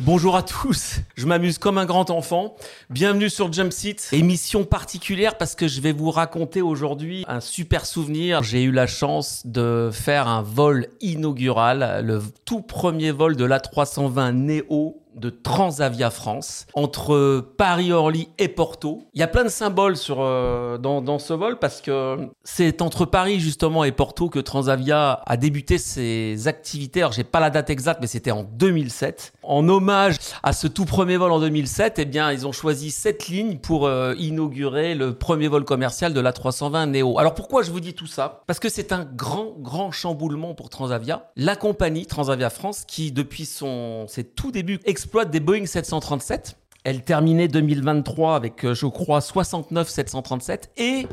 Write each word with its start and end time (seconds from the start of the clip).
Bonjour 0.00 0.34
à 0.34 0.42
tous, 0.42 0.96
je 1.14 1.24
m'amuse 1.24 1.58
comme 1.58 1.78
un 1.78 1.84
grand 1.84 2.10
enfant. 2.10 2.56
Bienvenue 2.90 3.30
sur 3.30 3.52
Jump 3.52 3.72
Seat, 3.72 4.08
émission 4.10 4.64
particulière 4.64 5.38
parce 5.38 5.54
que 5.54 5.68
je 5.68 5.80
vais 5.80 5.92
vous 5.92 6.10
raconter 6.10 6.62
aujourd'hui 6.62 7.24
un 7.28 7.38
super 7.38 7.86
souvenir. 7.86 8.42
J'ai 8.42 8.64
eu 8.64 8.72
la 8.72 8.88
chance 8.88 9.46
de 9.46 9.90
faire 9.92 10.26
un 10.26 10.42
vol 10.42 10.88
inaugural, 11.00 12.04
le 12.04 12.20
tout 12.44 12.60
premier 12.60 13.12
vol 13.12 13.36
de 13.36 13.44
l'A320 13.44 14.32
Neo 14.32 15.00
de 15.14 15.30
Transavia 15.30 16.10
France 16.10 16.66
entre 16.74 17.40
Paris-Orly 17.56 18.28
et 18.38 18.48
Porto. 18.48 19.06
Il 19.14 19.20
y 19.20 19.22
a 19.22 19.28
plein 19.28 19.44
de 19.44 19.48
symboles 19.48 19.94
euh, 20.10 20.78
dans, 20.78 21.00
dans, 21.00 21.18
ce 21.18 21.32
vol 21.32 21.58
parce 21.58 21.80
que 21.80 22.16
c'est 22.42 22.82
entre 22.82 23.04
Paris 23.04 23.40
justement 23.40 23.84
et 23.84 23.92
Porto 23.92 24.28
que 24.28 24.38
Transavia 24.38 25.22
a 25.24 25.36
débuté 25.36 25.78
ses 25.78 26.48
activités. 26.48 27.00
Alors 27.00 27.12
j'ai 27.12 27.24
pas 27.24 27.40
la 27.40 27.50
date 27.50 27.70
exacte 27.70 28.00
mais 28.00 28.06
c'était 28.06 28.32
en 28.32 28.42
2007. 28.42 29.33
En 29.46 29.68
hommage 29.68 30.16
à 30.42 30.52
ce 30.52 30.66
tout 30.66 30.84
premier 30.84 31.16
vol 31.16 31.30
en 31.30 31.40
2007, 31.40 31.98
eh 31.98 32.04
bien 32.04 32.32
ils 32.32 32.46
ont 32.46 32.52
choisi 32.52 32.90
cette 32.90 33.28
ligne 33.28 33.58
pour 33.58 33.86
euh, 33.86 34.14
inaugurer 34.18 34.94
le 34.94 35.14
premier 35.14 35.48
vol 35.48 35.64
commercial 35.64 36.14
de 36.14 36.20
la 36.20 36.32
320 36.32 36.86
Neo. 36.86 37.18
Alors 37.18 37.34
pourquoi 37.34 37.62
je 37.62 37.70
vous 37.70 37.80
dis 37.80 37.94
tout 37.94 38.06
ça? 38.06 38.42
Parce 38.46 38.58
que 38.58 38.68
c'est 38.68 38.92
un 38.92 39.04
grand 39.04 39.54
grand 39.58 39.90
chamboulement 39.92 40.54
pour 40.54 40.70
Transavia. 40.70 41.30
La 41.36 41.56
compagnie 41.56 42.06
Transavia 42.06 42.50
France 42.50 42.84
qui 42.86 43.12
depuis 43.12 43.44
ses 43.44 44.24
tout 44.24 44.50
débuts 44.50 44.80
exploite 44.84 45.30
des 45.30 45.40
Boeing 45.40 45.66
737. 45.66 46.56
Elle 46.84 47.02
terminait 47.02 47.48
2023 47.48 48.36
avec, 48.36 48.64
euh, 48.64 48.74
je 48.74 48.86
crois, 48.86 49.22
69 49.22 49.88
737 49.88 50.70
et 50.76 51.06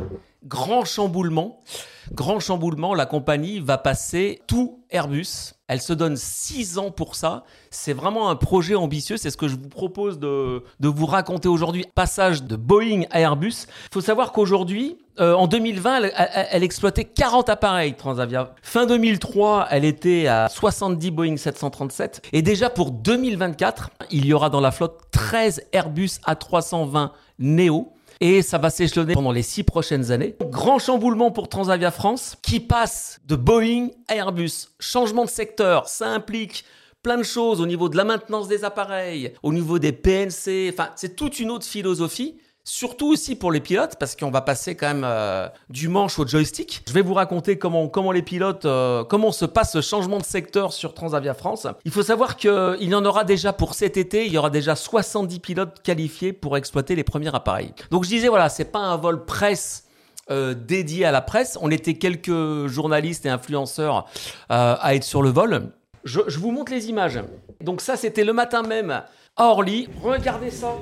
grand 0.43 0.83
chamboulement. 0.83 1.63
Grand 2.11 2.41
chamboulement, 2.41 2.93
la 2.93 3.05
compagnie 3.05 3.59
va 3.59 3.77
passer 3.77 4.41
tout 4.47 4.83
Airbus. 4.89 5.53
Elle 5.71 5.81
se 5.81 5.93
donne 5.93 6.17
6 6.17 6.79
ans 6.79 6.91
pour 6.91 7.15
ça. 7.15 7.45
C'est 7.69 7.93
vraiment 7.93 8.29
un 8.29 8.35
projet 8.35 8.75
ambitieux. 8.75 9.15
C'est 9.15 9.31
ce 9.31 9.37
que 9.37 9.47
je 9.47 9.55
vous 9.55 9.69
propose 9.69 10.19
de, 10.19 10.61
vous 10.81 11.05
raconter 11.05 11.47
aujourd'hui. 11.47 11.85
Passage 11.95 12.43
de 12.43 12.57
Boeing 12.57 13.03
à 13.09 13.21
Airbus. 13.21 13.67
Il 13.67 13.93
faut 13.93 14.01
savoir 14.01 14.33
qu'aujourd'hui, 14.33 14.97
euh, 15.21 15.33
en 15.33 15.47
2020, 15.47 15.95
elle, 15.95 16.13
elle, 16.13 16.47
elle, 16.51 16.63
exploitait 16.63 17.05
40 17.05 17.47
appareils 17.47 17.93
Transavia. 17.93 18.53
Fin 18.61 18.85
2003, 18.85 19.67
elle 19.71 19.85
était 19.85 20.27
à 20.27 20.49
70 20.49 21.09
Boeing 21.11 21.37
737. 21.37 22.21
Et 22.33 22.41
déjà 22.41 22.69
pour 22.69 22.91
2024, 22.91 23.91
il 24.11 24.25
y 24.25 24.33
aura 24.33 24.49
dans 24.49 24.59
la 24.59 24.71
flotte 24.71 24.99
13 25.11 25.67
Airbus 25.71 26.19
A320 26.27 27.11
Neo 27.39 27.93
et 28.21 28.43
ça 28.43 28.59
va 28.59 28.69
s'échelonner 28.69 29.15
pendant 29.15 29.31
les 29.31 29.41
six 29.41 29.63
prochaines 29.63 30.11
années. 30.11 30.35
Grand 30.39 30.79
chamboulement 30.79 31.31
pour 31.31 31.49
Transavia 31.49 31.91
France 31.91 32.37
qui 32.41 32.59
passe 32.59 33.19
de 33.25 33.35
Boeing 33.35 33.89
à 34.07 34.15
Airbus. 34.15 34.69
Changement 34.79 35.25
de 35.25 35.29
secteur, 35.29 35.89
ça 35.89 36.07
implique 36.07 36.63
plein 37.01 37.17
de 37.17 37.23
choses 37.23 37.59
au 37.59 37.65
niveau 37.65 37.89
de 37.89 37.97
la 37.97 38.03
maintenance 38.03 38.47
des 38.47 38.63
appareils, 38.63 39.33
au 39.41 39.51
niveau 39.51 39.79
des 39.79 39.91
PNC, 39.91 40.69
enfin 40.71 40.91
c'est 40.95 41.15
toute 41.15 41.39
une 41.39 41.49
autre 41.49 41.65
philosophie. 41.65 42.37
Surtout 42.63 43.07
aussi 43.07 43.35
pour 43.35 43.51
les 43.51 43.59
pilotes, 43.59 43.95
parce 43.99 44.15
qu'on 44.15 44.29
va 44.29 44.41
passer 44.41 44.75
quand 44.75 44.87
même 44.87 45.03
euh, 45.03 45.47
du 45.69 45.87
manche 45.87 46.19
au 46.19 46.27
joystick. 46.27 46.83
Je 46.87 46.93
vais 46.93 47.01
vous 47.01 47.15
raconter 47.15 47.57
comment, 47.57 48.11
les 48.11 48.21
pilotes, 48.21 48.65
euh, 48.65 49.03
comment 49.03 49.31
se 49.31 49.45
passe 49.45 49.71
ce 49.73 49.81
changement 49.81 50.19
de 50.19 50.23
secteur 50.23 50.71
sur 50.71 50.93
Transavia 50.93 51.33
France. 51.33 51.65
Il 51.85 51.91
faut 51.91 52.03
savoir 52.03 52.37
qu'il 52.37 52.77
y 52.81 52.93
en 52.93 53.03
aura 53.03 53.23
déjà 53.23 53.51
pour 53.51 53.73
cet 53.73 53.97
été, 53.97 54.27
il 54.27 54.33
y 54.33 54.37
aura 54.37 54.51
déjà 54.51 54.75
70 54.75 55.39
pilotes 55.39 55.81
qualifiés 55.81 56.33
pour 56.33 56.55
exploiter 56.55 56.95
les 56.95 57.03
premiers 57.03 57.33
appareils. 57.33 57.73
Donc 57.89 58.03
je 58.03 58.09
disais, 58.09 58.27
voilà, 58.27 58.47
c'est 58.47 58.65
pas 58.65 58.79
un 58.79 58.95
vol 58.95 59.25
presse 59.25 59.85
euh, 60.29 60.53
dédié 60.53 61.05
à 61.05 61.11
la 61.11 61.21
presse. 61.21 61.57
On 61.61 61.71
était 61.71 61.95
quelques 61.95 62.67
journalistes 62.67 63.25
et 63.25 63.29
influenceurs 63.29 64.05
à 64.49 64.93
être 64.93 65.03
sur 65.03 65.23
le 65.23 65.29
vol. 65.29 65.71
Je 66.03 66.37
vous 66.37 66.51
montre 66.51 66.71
les 66.71 66.89
images. 66.89 67.19
Donc 67.59 67.81
ça, 67.81 67.95
c'était 67.95 68.23
le 68.23 68.33
matin 68.33 68.61
même 68.61 69.01
à 69.35 69.45
Orly. 69.45 69.87
Regardez 70.03 70.51
ça. 70.51 70.75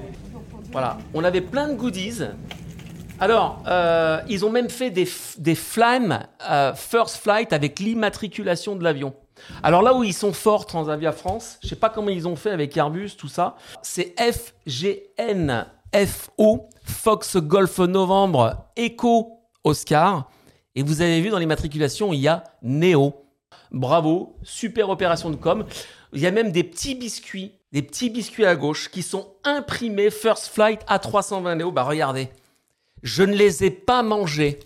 Voilà, 0.72 1.00
on 1.16 1.24
avait 1.24 1.42
plein 1.42 1.68
de 1.68 1.74
goodies. 1.74 2.22
Alors, 3.20 3.64
euh, 3.68 4.22
ils 4.30 4.46
ont 4.46 4.52
même 4.52 4.70
fait 4.70 4.92
des, 4.92 5.06
flammes 5.56 6.20
euh, 6.50 6.74
first 6.76 7.18
flight 7.18 7.52
avec 7.54 7.80
l'immatriculation 7.80 8.76
de 8.76 8.84
l'avion. 8.84 9.14
Alors 9.64 9.82
là 9.82 9.96
où 9.96 10.04
ils 10.04 10.14
sont 10.14 10.32
forts, 10.32 10.66
Transavia 10.68 11.12
France, 11.12 11.58
je 11.64 11.70
sais 11.70 11.76
pas 11.76 11.90
comment 11.90 12.10
ils 12.10 12.28
ont 12.28 12.36
fait 12.36 12.52
avec 12.52 12.76
Airbus, 12.78 13.12
tout 13.18 13.28
ça, 13.28 13.56
c'est 13.82 14.14
FGN, 14.20 15.66
FO, 16.06 16.70
Fox 16.84 17.38
Golf 17.38 17.80
Novembre, 17.80 18.68
Echo 18.76 19.40
Oscar. 19.64 20.30
Et 20.76 20.84
vous 20.84 21.02
avez 21.02 21.20
vu 21.20 21.30
dans 21.30 21.40
l'immatriculation, 21.40 22.14
il 22.14 22.20
y 22.20 22.28
a 22.28 22.44
Neo. 22.62 23.26
Bravo, 23.72 24.36
super 24.44 24.90
opération 24.90 25.30
de 25.30 25.36
com. 25.36 25.66
Il 26.14 26.20
y 26.20 26.28
a 26.28 26.32
même 26.32 26.52
des 26.52 26.64
petits 26.64 26.96
biscuits 26.96 27.59
des 27.72 27.82
petits 27.82 28.10
biscuits 28.10 28.46
à 28.46 28.56
gauche 28.56 28.90
qui 28.90 29.04
sont 29.04 29.28
imprimés 29.44 30.10
First 30.10 30.48
Flight 30.48 30.82
A320 30.88 31.58
Neo. 31.58 31.72
Bah 31.72 31.84
regardez, 31.84 32.30
je 33.04 33.24
ne 33.24 33.36
les 33.36 33.64
ai 33.64 33.70
pas 33.70 34.04
mangés. 34.04 34.60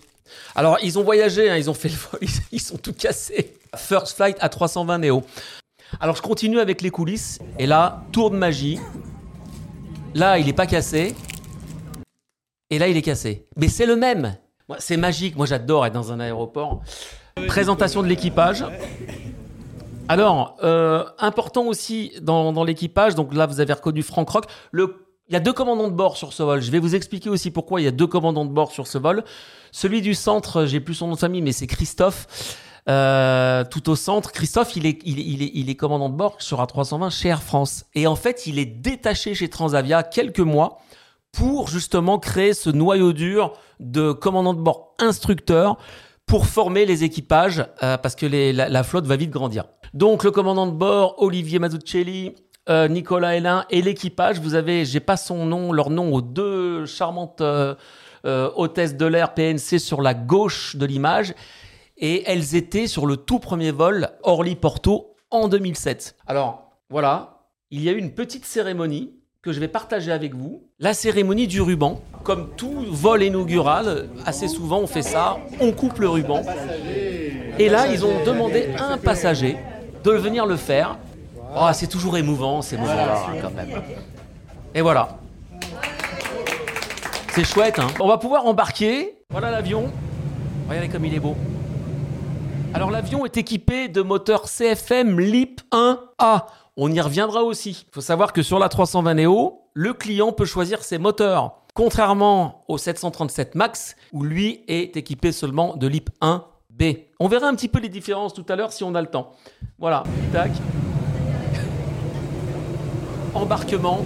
Alors 0.54 0.78
ils 0.82 0.98
ont 0.98 1.04
voyagé, 1.04 1.50
hein, 1.50 1.56
ils 1.56 1.68
ont 1.68 1.74
fait 1.74 1.90
le 1.90 1.96
vol, 1.96 2.20
ils 2.52 2.60
sont 2.60 2.78
tout 2.78 2.94
cassés. 2.94 3.56
First 3.76 4.16
Flight 4.16 4.38
A320 4.38 5.00
Neo. 5.00 5.22
Alors 6.00 6.16
je 6.16 6.22
continue 6.22 6.58
avec 6.58 6.80
les 6.80 6.90
coulisses 6.90 7.38
et 7.58 7.66
là, 7.66 8.04
tour 8.12 8.30
de 8.30 8.36
magie. 8.36 8.80
Là, 10.14 10.38
il 10.38 10.46
n'est 10.46 10.52
pas 10.52 10.66
cassé. 10.66 11.14
Et 12.70 12.78
là, 12.78 12.86
il 12.86 12.96
est 12.96 13.02
cassé. 13.02 13.46
Mais 13.56 13.68
c'est 13.68 13.86
le 13.86 13.96
même. 13.96 14.36
C'est 14.78 14.96
magique. 14.96 15.36
Moi, 15.36 15.46
j'adore 15.46 15.84
être 15.86 15.92
dans 15.92 16.12
un 16.12 16.20
aéroport. 16.20 16.82
Présentation 17.48 18.00
de 18.00 18.06
l'équipage. 18.06 18.64
Alors, 20.08 20.56
euh, 20.62 21.04
important 21.18 21.66
aussi 21.66 22.12
dans, 22.20 22.64
l'équipage, 22.64 23.14
donc 23.14 23.34
là 23.34 23.46
vous 23.46 23.60
avez 23.60 23.72
reconnu 23.72 24.02
Franck 24.02 24.28
Rock, 24.28 24.44
il 24.74 25.32
y 25.32 25.36
a 25.36 25.40
deux 25.40 25.54
commandants 25.54 25.88
de 25.88 25.94
bord 25.94 26.18
sur 26.18 26.34
ce 26.34 26.42
vol. 26.42 26.60
Je 26.60 26.70
vais 26.70 26.78
vous 26.78 26.94
expliquer 26.94 27.30
aussi 27.30 27.50
pourquoi 27.50 27.80
il 27.80 27.84
y 27.84 27.86
a 27.86 27.90
deux 27.90 28.06
commandants 28.06 28.44
de 28.44 28.50
bord 28.50 28.70
sur 28.70 28.86
ce 28.86 28.98
vol. 28.98 29.24
Celui 29.72 30.02
du 30.02 30.14
centre, 30.14 30.66
j'ai 30.66 30.80
plus 30.80 30.94
son 30.94 31.06
nom 31.08 31.14
de 31.14 31.18
famille, 31.18 31.40
mais 31.40 31.52
c'est 31.52 31.66
Christophe. 31.66 32.58
Euh, 32.86 33.64
tout 33.64 33.88
au 33.88 33.96
centre, 33.96 34.30
Christophe, 34.30 34.76
il, 34.76 34.84
est, 34.84 35.00
il 35.06 35.70
est 35.70 35.74
commandant 35.74 36.10
de 36.10 36.16
bord 36.16 36.36
sur 36.40 36.62
A320 36.62 37.10
chez 37.10 37.30
Air 37.30 37.42
France. 37.42 37.86
Et 37.94 38.06
en 38.06 38.16
fait, 38.16 38.46
il 38.46 38.58
est 38.58 38.66
détaché 38.66 39.34
chez 39.34 39.48
Transavia 39.48 40.02
quelques 40.02 40.40
mois 40.40 40.80
pour 41.32 41.68
justement 41.68 42.18
créer 42.18 42.52
ce 42.52 42.68
noyau 42.68 43.14
dur 43.14 43.54
de 43.80 44.12
commandant 44.12 44.52
de 44.52 44.60
bord 44.60 44.94
instructeur 44.98 45.78
pour 46.26 46.46
former 46.46 46.86
les 46.86 47.04
équipages, 47.04 47.64
euh, 47.82 47.96
parce 47.96 48.14
que 48.14 48.26
la, 48.26 48.82
flotte 48.82 49.06
va 49.06 49.16
vite 49.16 49.30
grandir. 49.30 49.64
Donc 49.92 50.24
le 50.24 50.30
commandant 50.30 50.66
de 50.66 50.72
bord, 50.72 51.16
Olivier 51.18 51.58
Mazzucchelli, 51.58 52.34
euh, 52.68 52.88
Nicolas 52.88 53.36
Hélin 53.36 53.66
et 53.70 53.82
l'équipage. 53.82 54.40
Vous 54.40 54.54
avez, 54.54 54.84
j'ai 54.84 55.00
pas 55.00 55.16
son 55.16 55.46
nom, 55.46 55.72
leur 55.72 55.90
nom 55.90 56.12
aux 56.12 56.22
deux 56.22 56.86
charmantes 56.86 57.40
euh, 57.40 57.74
hôtesses 58.24 58.96
de 58.96 59.06
l'air 59.06 59.34
PNC 59.34 59.78
sur 59.78 60.00
la 60.00 60.14
gauche 60.14 60.76
de 60.76 60.86
l'image. 60.86 61.34
Et 61.96 62.24
elles 62.26 62.56
étaient 62.56 62.86
sur 62.86 63.06
le 63.06 63.16
tout 63.16 63.38
premier 63.38 63.70
vol 63.70 64.08
Orly-Porto 64.22 65.14
en 65.30 65.48
2007. 65.48 66.16
Alors 66.26 66.70
voilà, 66.90 67.48
il 67.70 67.82
y 67.82 67.88
a 67.88 67.92
eu 67.92 67.98
une 67.98 68.14
petite 68.14 68.44
cérémonie 68.44 69.12
que 69.44 69.52
je 69.52 69.60
vais 69.60 69.68
partager 69.68 70.10
avec 70.10 70.34
vous. 70.34 70.62
La 70.78 70.94
cérémonie 70.94 71.46
du 71.46 71.60
ruban. 71.60 72.00
Comme 72.22 72.48
tout 72.56 72.86
vol 72.88 73.22
inaugural, 73.22 74.08
assez 74.24 74.48
souvent 74.48 74.78
on 74.78 74.86
fait 74.86 75.02
ça, 75.02 75.36
on 75.60 75.70
coupe 75.72 75.98
le 75.98 76.08
ruban. 76.08 76.40
Et 77.58 77.68
là, 77.68 77.86
ils 77.88 78.06
ont 78.06 78.24
demandé 78.24 78.70
à 78.78 78.84
un 78.86 78.96
passager 78.96 79.58
de 80.02 80.10
venir 80.12 80.46
le 80.46 80.56
faire. 80.56 80.96
Oh, 81.54 81.68
c'est 81.74 81.88
toujours 81.88 82.16
émouvant 82.16 82.62
ces 82.62 82.78
moments-là, 82.78 83.26
quand 83.42 83.54
même. 83.54 83.82
Et 84.74 84.80
voilà. 84.80 85.18
C'est 87.32 87.44
chouette, 87.44 87.78
hein. 87.78 87.88
On 88.00 88.08
va 88.08 88.16
pouvoir 88.16 88.46
embarquer. 88.46 89.18
Voilà 89.28 89.50
l'avion. 89.50 89.92
Regardez 90.68 90.88
comme 90.88 91.04
il 91.04 91.14
est 91.14 91.20
beau. 91.20 91.36
Alors 92.72 92.90
l'avion 92.90 93.26
est 93.26 93.36
équipé 93.36 93.88
de 93.88 94.00
moteurs 94.00 94.48
CFM 94.48 95.20
LEAP 95.20 95.60
1A. 95.70 96.44
On 96.76 96.90
y 96.90 97.00
reviendra 97.00 97.44
aussi. 97.44 97.86
Il 97.88 97.94
faut 97.94 98.00
savoir 98.00 98.32
que 98.32 98.42
sur 98.42 98.58
la 98.58 98.68
320 98.68 99.14
Neo, 99.14 99.62
le 99.74 99.92
client 99.92 100.32
peut 100.32 100.44
choisir 100.44 100.82
ses 100.82 100.98
moteurs. 100.98 101.54
Contrairement 101.72 102.64
au 102.66 102.78
737 102.78 103.54
MAX, 103.54 103.94
où 104.12 104.24
lui 104.24 104.64
est 104.66 104.96
équipé 104.96 105.30
seulement 105.30 105.76
de 105.76 105.86
LEAP 105.86 106.10
1 106.20 106.44
B. 106.70 106.82
On 107.20 107.28
verra 107.28 107.46
un 107.46 107.54
petit 107.54 107.68
peu 107.68 107.78
les 107.78 107.88
différences 107.88 108.34
tout 108.34 108.44
à 108.48 108.56
l'heure 108.56 108.72
si 108.72 108.82
on 108.82 108.96
a 108.96 109.00
le 109.00 109.06
temps. 109.06 109.30
Voilà, 109.78 110.02
tac. 110.32 110.50
Embarquement. 113.34 114.04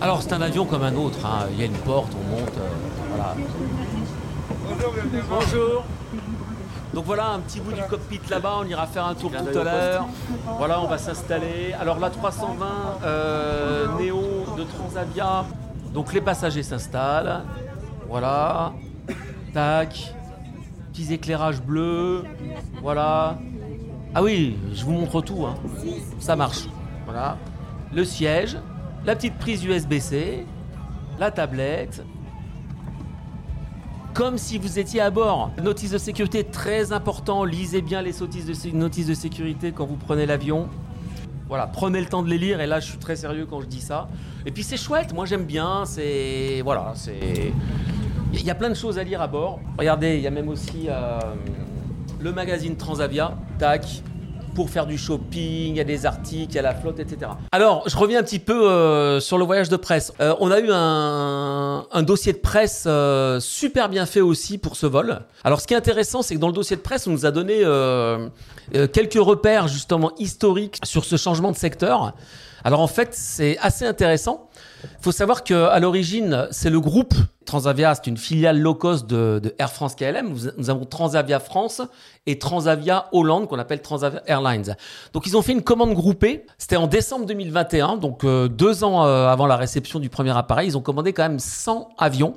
Alors 0.00 0.22
c'est 0.22 0.32
un 0.32 0.40
avion 0.40 0.64
comme 0.64 0.82
un 0.82 0.96
autre, 0.96 1.24
hein. 1.26 1.46
il 1.52 1.60
y 1.60 1.62
a 1.62 1.66
une 1.66 1.72
porte, 1.72 2.12
on 2.14 2.40
monte, 2.40 2.56
euh, 2.58 2.68
voilà. 3.10 3.36
Bonjour, 4.66 4.92
bienvenue. 4.92 5.22
Bonjour. 5.28 5.84
Donc 6.94 7.06
voilà 7.06 7.30
un 7.30 7.40
petit 7.40 7.60
bout 7.60 7.72
du 7.72 7.82
cockpit 7.82 8.20
là-bas, 8.28 8.58
on 8.60 8.66
ira 8.66 8.86
faire 8.86 9.06
un 9.06 9.14
tour 9.14 9.30
tout 9.30 9.58
à 9.58 9.64
l'heure. 9.64 10.06
Voilà, 10.58 10.80
on 10.82 10.86
va 10.86 10.98
s'installer. 10.98 11.74
Alors 11.80 11.98
la 11.98 12.10
320 12.10 12.66
euh, 13.04 13.86
Néo 13.98 14.44
de 14.56 14.64
Transavia. 14.64 15.44
Donc 15.94 16.12
les 16.12 16.20
passagers 16.20 16.62
s'installent. 16.62 17.44
Voilà. 18.08 18.72
Tac. 19.54 20.14
Petits 20.92 21.14
éclairages 21.14 21.62
bleus. 21.62 22.24
Voilà. 22.82 23.38
Ah 24.14 24.22
oui, 24.22 24.58
je 24.74 24.84
vous 24.84 24.92
montre 24.92 25.22
tout. 25.22 25.46
Hein. 25.46 25.54
Ça 26.18 26.36
marche. 26.36 26.68
Voilà. 27.06 27.38
Le 27.94 28.04
siège, 28.04 28.58
la 29.06 29.16
petite 29.16 29.38
prise 29.38 29.64
USB-C, 29.64 30.44
la 31.18 31.30
tablette. 31.30 32.04
Comme 34.14 34.36
si 34.36 34.58
vous 34.58 34.78
étiez 34.78 35.00
à 35.00 35.10
bord. 35.10 35.50
Notice 35.62 35.92
de 35.92 35.98
sécurité 35.98 36.44
très 36.44 36.92
important. 36.92 37.44
Lisez 37.44 37.80
bien 37.80 38.02
les 38.02 38.12
notices 38.74 39.06
de, 39.06 39.14
sécurité 39.14 39.72
quand 39.72 39.86
vous 39.86 39.96
prenez 39.96 40.26
l'avion. 40.26 40.68
Voilà, 41.48 41.66
prenez 41.66 41.98
le 41.98 42.06
temps 42.06 42.22
de 42.22 42.28
les 42.28 42.36
lire. 42.36 42.60
Et 42.60 42.66
là, 42.66 42.78
je 42.78 42.90
suis 42.90 42.98
très 42.98 43.16
sérieux 43.16 43.46
quand 43.48 43.62
je 43.62 43.66
dis 43.66 43.80
ça. 43.80 44.08
Et 44.44 44.50
puis 44.50 44.64
c'est 44.64 44.76
chouette. 44.76 45.14
Moi, 45.14 45.24
j'aime 45.24 45.44
bien. 45.44 45.86
C'est 45.86 46.60
voilà, 46.62 46.92
c'est. 46.94 47.52
Il 48.34 48.44
y 48.44 48.50
a 48.50 48.54
plein 48.54 48.68
de 48.68 48.74
choses 48.74 48.98
à 48.98 49.02
lire 49.02 49.22
à 49.22 49.28
bord. 49.28 49.60
Regardez, 49.78 50.16
il 50.16 50.22
y 50.22 50.26
a 50.26 50.30
même 50.30 50.48
aussi 50.50 50.88
euh, 50.88 51.18
le 52.20 52.32
magazine 52.32 52.76
Transavia. 52.76 53.34
Tac, 53.58 54.02
pour 54.54 54.70
faire 54.70 54.86
du 54.86 54.98
shopping, 54.98 55.70
il 55.70 55.76
y 55.76 55.80
a 55.80 55.84
des 55.84 56.06
articles, 56.06 56.52
il 56.52 56.56
y 56.56 56.58
a 56.58 56.62
la 56.62 56.74
flotte, 56.74 57.00
etc. 57.00 57.32
Alors, 57.50 57.88
je 57.88 57.96
reviens 57.96 58.20
un 58.20 58.22
petit 58.22 58.38
peu 58.38 58.68
euh, 58.68 59.20
sur 59.20 59.38
le 59.38 59.44
voyage 59.44 59.68
de 59.68 59.76
presse. 59.76 60.12
Euh, 60.20 60.34
on 60.40 60.50
a 60.50 60.60
eu 60.60 60.68
un, 60.70 62.02
dossier 62.02 62.32
de 62.32 62.38
presse 62.38 62.84
euh, 62.86 63.40
super 63.40 63.88
bien 63.88 64.06
fait 64.06 64.20
aussi 64.20 64.58
pour 64.58 64.76
ce 64.76 64.86
vol. 64.86 65.20
Alors, 65.44 65.60
ce 65.60 65.66
qui 65.66 65.74
est 65.74 65.76
intéressant, 65.76 66.22
c'est 66.22 66.34
que 66.34 66.40
dans 66.40 66.48
le 66.48 66.52
dossier 66.52 66.76
de 66.76 66.82
presse, 66.82 67.06
on 67.06 67.10
nous 67.10 67.26
a 67.26 67.30
donné 67.30 67.62
quelques 68.92 69.14
repères 69.14 69.68
justement 69.68 70.12
historiques 70.18 70.78
sur 70.84 71.04
ce 71.04 71.16
changement 71.16 71.52
de 71.52 71.56
secteur. 71.56 72.14
Alors, 72.64 72.80
en 72.80 72.86
fait, 72.86 73.08
c'est 73.12 73.58
assez 73.58 73.84
intéressant. 73.84 74.48
Il 74.84 75.02
faut 75.02 75.12
savoir 75.12 75.44
qu'à 75.44 75.78
l'origine, 75.78 76.48
c'est 76.50 76.70
le 76.70 76.80
groupe 76.80 77.14
Transavia, 77.44 77.94
c'est 77.94 78.06
une 78.06 78.16
filiale 78.16 78.58
low 78.60 78.74
cost 78.74 79.06
de, 79.06 79.54
Air 79.58 79.70
France 79.72 79.94
KLM. 79.94 80.34
Nous 80.56 80.70
avons 80.70 80.84
Transavia 80.84 81.40
France 81.40 81.82
et 82.26 82.38
Transavia 82.38 83.08
Hollande, 83.12 83.48
qu'on 83.48 83.58
appelle 83.58 83.82
Transavia 83.82 84.22
Airlines. 84.26 84.76
Donc, 85.12 85.26
ils 85.26 85.36
ont 85.36 85.42
fait 85.42 85.52
une 85.52 85.62
commande 85.62 85.94
groupée. 85.94 86.46
C'était 86.58 86.76
en 86.76 86.86
décembre 86.86 87.26
2021, 87.26 87.96
donc 87.96 88.24
euh, 88.24 88.48
deux 88.48 88.84
ans 88.84 89.04
euh, 89.04 89.28
avant 89.28 89.46
la 89.46 89.56
réception 89.56 89.98
du 89.98 90.08
premier 90.08 90.36
appareil. 90.36 90.68
Ils 90.68 90.76
ont 90.78 90.82
commandé 90.82 91.12
quand 91.12 91.24
même 91.24 91.38
100 91.38 91.90
avions 91.98 92.36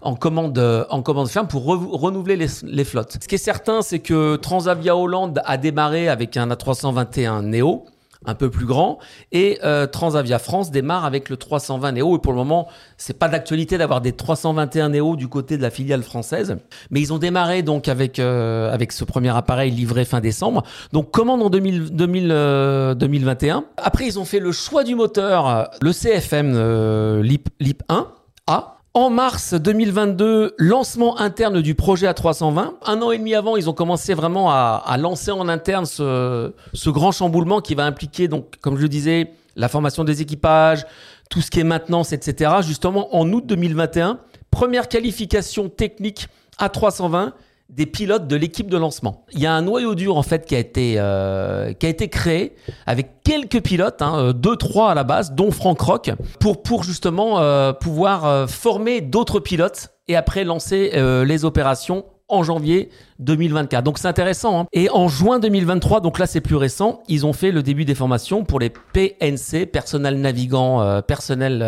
en 0.00 0.14
commande, 0.14 0.58
euh, 0.58 0.84
en 0.90 1.02
commande 1.02 1.28
ferme 1.28 1.46
pour 1.46 1.64
renouveler 1.64 2.36
les, 2.36 2.48
les, 2.64 2.84
flottes. 2.84 3.18
Ce 3.22 3.28
qui 3.28 3.36
est 3.36 3.38
certain, 3.38 3.82
c'est 3.82 4.00
que 4.00 4.36
Transavia 4.36 4.96
Hollande 4.96 5.40
a 5.44 5.56
démarré 5.56 6.08
avec 6.08 6.36
un 6.36 6.48
A321 6.48 7.42
Neo 7.42 7.86
un 8.26 8.34
peu 8.34 8.50
plus 8.50 8.66
grand. 8.66 8.98
Et 9.32 9.58
euh, 9.64 9.86
Transavia 9.86 10.38
France 10.38 10.70
démarre 10.70 11.04
avec 11.04 11.28
le 11.28 11.36
320 11.36 11.92
Neo. 11.92 12.16
Et 12.16 12.18
pour 12.18 12.32
le 12.32 12.38
moment, 12.38 12.68
c'est 12.96 13.18
pas 13.18 13.28
d'actualité 13.28 13.78
d'avoir 13.78 14.00
des 14.00 14.12
321 14.12 14.90
Neo 14.90 15.16
du 15.16 15.28
côté 15.28 15.56
de 15.56 15.62
la 15.62 15.70
filiale 15.70 16.02
française. 16.02 16.56
Mais 16.90 17.00
ils 17.00 17.12
ont 17.12 17.18
démarré 17.18 17.62
donc 17.62 17.88
avec, 17.88 18.18
euh, 18.18 18.76
ce 18.90 19.04
premier 19.04 19.34
appareil 19.34 19.70
livré 19.70 20.04
fin 20.04 20.20
décembre. 20.20 20.62
Donc 20.92 21.10
commande 21.10 21.42
en 21.42 21.50
2000, 21.50 21.90
2021. 21.94 23.58
Euh, 23.58 23.62
Après, 23.76 24.06
ils 24.06 24.18
ont 24.18 24.24
fait 24.24 24.40
le 24.40 24.52
choix 24.52 24.84
du 24.84 24.94
moteur, 24.94 25.70
le 25.80 25.92
CFM 25.92 27.20
LIP, 27.22 27.48
LIP 27.60 27.82
1 27.88 28.08
A 28.46 28.81
en 28.94 29.08
mars 29.08 29.54
2022, 29.54 30.54
lancement 30.58 31.18
interne 31.18 31.62
du 31.62 31.74
projet 31.74 32.06
A320. 32.06 32.72
Un 32.84 33.02
an 33.02 33.10
et 33.10 33.18
demi 33.18 33.34
avant, 33.34 33.56
ils 33.56 33.70
ont 33.70 33.72
commencé 33.72 34.12
vraiment 34.12 34.50
à, 34.50 34.96
lancer 34.98 35.30
en 35.30 35.48
interne 35.48 35.86
ce, 35.86 36.52
grand 36.88 37.10
chamboulement 37.10 37.60
qui 37.60 37.74
va 37.74 37.84
impliquer, 37.84 38.28
donc, 38.28 38.56
comme 38.60 38.76
je 38.76 38.82
le 38.82 38.88
disais, 38.88 39.32
la 39.56 39.68
formation 39.68 40.04
des 40.04 40.20
équipages, 40.20 40.84
tout 41.30 41.40
ce 41.40 41.50
qui 41.50 41.60
est 41.60 41.64
maintenance, 41.64 42.12
etc. 42.12 42.56
Justement, 42.62 43.14
en 43.16 43.30
août 43.32 43.46
2021, 43.46 44.18
première 44.50 44.88
qualification 44.88 45.70
technique 45.70 46.28
A320 46.60 47.32
des 47.72 47.86
pilotes 47.86 48.28
de 48.28 48.36
l'équipe 48.36 48.68
de 48.68 48.76
lancement. 48.76 49.24
Il 49.32 49.40
y 49.40 49.46
a 49.46 49.54
un 49.54 49.62
noyau 49.62 49.94
dur 49.94 50.16
en 50.16 50.22
fait 50.22 50.44
qui 50.44 50.54
a 50.54 50.58
été 50.58 50.96
euh, 50.98 51.72
qui 51.72 51.86
a 51.86 51.88
été 51.88 52.08
créé 52.08 52.54
avec 52.86 53.22
quelques 53.24 53.62
pilotes, 53.62 54.02
hein, 54.02 54.14
euh, 54.18 54.32
deux 54.34 54.56
trois 54.56 54.90
à 54.90 54.94
la 54.94 55.04
base, 55.04 55.32
dont 55.32 55.50
Franck 55.50 55.80
Rock, 55.80 56.10
pour 56.38 56.62
pour 56.62 56.84
justement 56.84 57.40
euh, 57.40 57.72
pouvoir 57.72 58.48
former 58.48 59.00
d'autres 59.00 59.40
pilotes 59.40 59.88
et 60.06 60.16
après 60.16 60.44
lancer 60.44 60.92
les 61.24 61.44
opérations 61.44 62.04
en 62.28 62.42
janvier 62.42 62.90
2024. 63.20 63.84
Donc 63.84 63.98
c'est 63.98 64.08
intéressant. 64.08 64.60
Hein. 64.60 64.66
Et 64.72 64.90
en 64.90 65.08
juin 65.08 65.38
2023, 65.38 66.00
donc 66.00 66.18
là 66.18 66.26
c'est 66.26 66.40
plus 66.40 66.56
récent, 66.56 67.02
ils 67.08 67.24
ont 67.24 67.32
fait 67.32 67.52
le 67.52 67.62
début 67.62 67.84
des 67.84 67.94
formations 67.94 68.44
pour 68.44 68.58
les 68.58 68.70
PNC, 68.70 69.66
personnel 69.66 70.20
navigant, 70.20 71.00
personnel 71.02 71.58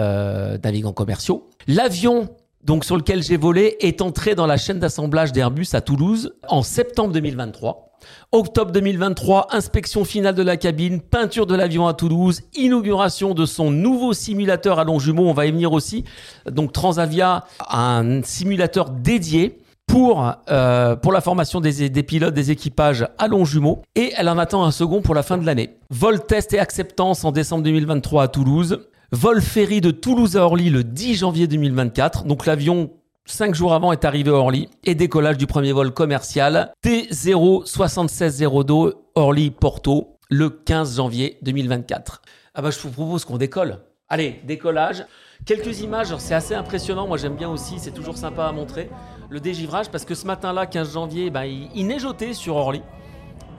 navigants 0.62 0.92
commerciaux. 0.92 1.48
L'avion 1.66 2.28
donc 2.64 2.84
sur 2.84 2.96
lequel 2.96 3.22
j'ai 3.22 3.36
volé, 3.36 3.76
est 3.80 4.00
entré 4.00 4.34
dans 4.34 4.46
la 4.46 4.56
chaîne 4.56 4.78
d'assemblage 4.78 5.32
d'Airbus 5.32 5.68
à 5.74 5.80
Toulouse 5.80 6.34
en 6.48 6.62
septembre 6.62 7.12
2023. 7.12 7.90
Octobre 8.32 8.72
2023, 8.72 9.48
inspection 9.52 10.04
finale 10.04 10.34
de 10.34 10.42
la 10.42 10.56
cabine, 10.56 11.00
peinture 11.00 11.46
de 11.46 11.54
l'avion 11.54 11.86
à 11.86 11.94
Toulouse, 11.94 12.42
inauguration 12.54 13.34
de 13.34 13.46
son 13.46 13.70
nouveau 13.70 14.12
simulateur 14.12 14.78
à 14.78 14.84
long 14.84 14.98
jumeau. 14.98 15.26
On 15.28 15.32
va 15.32 15.46
y 15.46 15.52
venir 15.52 15.72
aussi. 15.72 16.04
Donc 16.50 16.72
Transavia 16.72 17.44
un 17.70 18.22
simulateur 18.22 18.90
dédié 18.90 19.58
pour, 19.86 20.30
euh, 20.50 20.96
pour 20.96 21.12
la 21.12 21.20
formation 21.20 21.60
des, 21.60 21.88
des, 21.90 22.02
pilotes, 22.02 22.34
des 22.34 22.50
équipages 22.50 23.06
à 23.18 23.28
long 23.28 23.44
jumeau. 23.44 23.82
Et 23.94 24.12
elle 24.16 24.28
en 24.28 24.38
attend 24.38 24.64
un 24.64 24.70
second 24.70 25.02
pour 25.02 25.14
la 25.14 25.22
fin 25.22 25.38
de 25.38 25.46
l'année. 25.46 25.76
Vol 25.90 26.24
test 26.24 26.52
et 26.54 26.58
acceptance 26.58 27.24
en 27.24 27.32
décembre 27.32 27.62
2023 27.64 28.24
à 28.24 28.28
Toulouse. 28.28 28.86
Vol 29.14 29.40
ferry 29.40 29.80
de 29.80 29.90
Toulouse 29.92 30.36
à 30.36 30.44
Orly 30.44 30.70
le 30.70 30.82
10 30.82 31.14
janvier 31.14 31.46
2024. 31.46 32.24
Donc 32.24 32.46
l'avion 32.46 32.90
Cinq 33.26 33.54
jours 33.54 33.72
avant 33.72 33.92
est 33.92 34.04
arrivé 34.04 34.30
à 34.30 34.34
Orly 34.34 34.68
et 34.82 34.96
décollage 34.96 35.38
du 35.38 35.46
premier 35.46 35.70
vol 35.70 35.92
commercial 35.92 36.72
T07602 36.84 38.94
Orly-Porto 39.14 40.18
le 40.30 40.50
15 40.50 40.96
janvier 40.96 41.38
2024. 41.42 42.22
Ah 42.54 42.62
bah 42.62 42.70
je 42.70 42.80
vous 42.80 42.90
propose 42.90 43.24
qu'on 43.24 43.38
décolle. 43.38 43.78
Allez, 44.08 44.40
décollage. 44.42 45.06
Quelques 45.46 45.82
images, 45.82 46.12
c'est 46.18 46.34
assez 46.34 46.56
impressionnant. 46.56 47.06
Moi 47.06 47.16
j'aime 47.16 47.36
bien 47.36 47.50
aussi, 47.50 47.78
c'est 47.78 47.92
toujours 47.92 48.18
sympa 48.18 48.46
à 48.46 48.50
montrer. 48.50 48.90
Le 49.30 49.38
dégivrage 49.38 49.90
parce 49.90 50.04
que 50.04 50.16
ce 50.16 50.26
matin-là, 50.26 50.66
15 50.66 50.94
janvier, 50.94 51.30
bah, 51.30 51.46
il, 51.46 51.86
neigeotait 51.86 52.32
sur 52.32 52.56
Orly. 52.56 52.82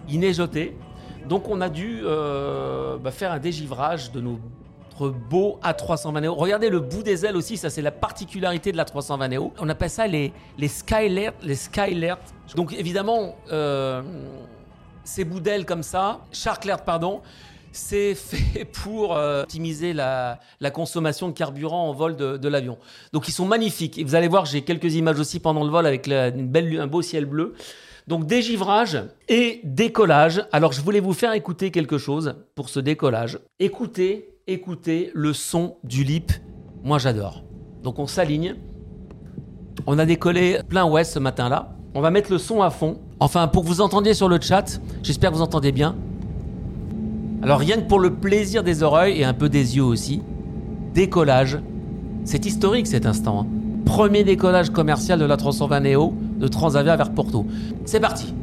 Il 0.10 0.20
neigeotait. 0.20 0.76
Donc 1.30 1.48
on 1.48 1.62
a 1.62 1.70
dû 1.70 2.02
euh, 2.04 2.98
bah, 2.98 3.12
faire 3.12 3.32
un 3.32 3.40
dégivrage 3.40 4.12
de 4.12 4.20
nos 4.20 4.38
beau 5.04 5.60
A320 5.64 6.22
Neo. 6.22 6.34
Regardez 6.34 6.70
le 6.70 6.80
bout 6.80 7.04
des 7.04 7.26
ailes 7.26 7.36
aussi, 7.36 7.58
ça 7.58 7.70
c'est 7.70 7.82
la 7.82 7.92
particularité 7.92 8.72
de 8.72 8.78
la 8.78 8.86
320 8.86 9.28
Neo. 9.28 9.54
On 9.60 9.70
appelle 9.70 9.90
ça 9.90 10.08
les, 10.08 10.32
les 10.58 10.68
Skylert. 10.68 11.34
Les 11.44 11.56
Skylert. 11.56 12.20
Donc 12.56 12.74
évidemment, 12.74 13.36
euh, 13.52 14.02
ces 15.04 15.24
bouts 15.24 15.40
d'ailes 15.40 15.66
comme 15.66 15.84
ça, 15.84 16.22
Sharklert 16.32 16.84
pardon, 16.84 17.22
c'est 17.72 18.16
fait 18.16 18.66
pour 18.66 19.16
euh, 19.16 19.44
optimiser 19.44 19.94
la, 19.94 20.40
consommation 20.74 21.28
de 21.28 21.34
carburant 21.34 21.90
en 21.90 21.94
vol 21.94 22.16
de, 22.16 22.48
l'avion. 22.48 22.78
Donc 23.14 23.28
ils 23.28 23.34
sont 23.34 23.46
magnifiques. 23.46 23.98
Et 23.98 24.04
vous 24.04 24.16
allez 24.16 24.28
voir, 24.28 24.46
j'ai 24.46 24.62
quelques 24.64 24.96
images 24.96 25.20
aussi 25.20 25.40
pendant 25.40 25.64
le 25.64 25.70
vol 25.70 25.86
avec 25.86 26.08
une 26.08 26.48
belle, 26.48 26.80
un 26.80 26.88
beau 26.88 27.02
ciel 27.02 27.26
bleu. 27.26 27.54
Donc 28.08 28.28
dégivrage 28.28 29.02
et 29.28 29.62
décollage. 29.64 30.46
Alors 30.52 30.72
je 30.72 30.82
voulais 30.82 31.00
vous 31.00 31.14
faire 31.14 31.34
écouter 31.34 31.72
quelque 31.72 31.98
chose 31.98 32.36
pour 32.54 32.70
ce 32.70 32.80
décollage. 32.80 33.40
Écoutez 33.60 34.35
écouter 34.48 35.12
le 35.16 35.34
son 35.34 35.78
du 35.84 36.04
lip. 36.04 36.32
Moi, 36.84 37.00
j'adore. 37.00 37.44
Donc, 37.84 38.00
on 38.00 38.08
s'aligne. 38.08 38.56
On 39.88 39.98
a 39.98 40.06
décollé 40.06 40.60
plein 40.70 40.86
ouest 40.86 41.14
ce 41.14 41.20
matin-là. 41.20 41.76
On 41.96 42.02
va 42.02 42.12
mettre 42.12 42.32
le 42.32 42.38
son 42.38 42.62
à 42.62 42.70
fond. 42.70 43.00
Enfin, 43.20 43.48
pour 43.48 43.64
que 43.64 43.68
vous 43.68 43.82
entendiez 43.82 44.14
sur 44.14 44.30
le 44.30 44.40
chat, 44.40 44.80
j'espère 45.02 45.32
que 45.32 45.36
vous 45.36 45.42
entendez 45.42 45.72
bien. 45.72 45.96
Alors, 47.42 47.60
rien 47.60 47.78
que 47.78 47.88
pour 47.88 48.00
le 48.00 48.14
plaisir 48.14 48.64
des 48.64 48.84
oreilles 48.84 49.20
et 49.20 49.24
un 49.24 49.34
peu 49.34 49.50
des 49.50 49.78
yeux 49.78 49.84
aussi, 49.84 50.22
décollage. 50.94 51.60
C'est 52.24 52.46
historique 52.46 52.88
cet 52.88 53.06
instant. 53.06 53.42
Hein. 53.42 53.48
Premier 53.86 54.24
décollage 54.24 54.70
commercial 54.70 55.20
de 55.20 55.26
la 55.26 55.38
320 55.38 55.80
Neo 55.80 56.14
de 56.38 56.48
Transavia 56.48 56.96
vers 56.96 57.14
Porto. 57.14 57.46
C'est 57.86 58.00
parti. 58.00 58.34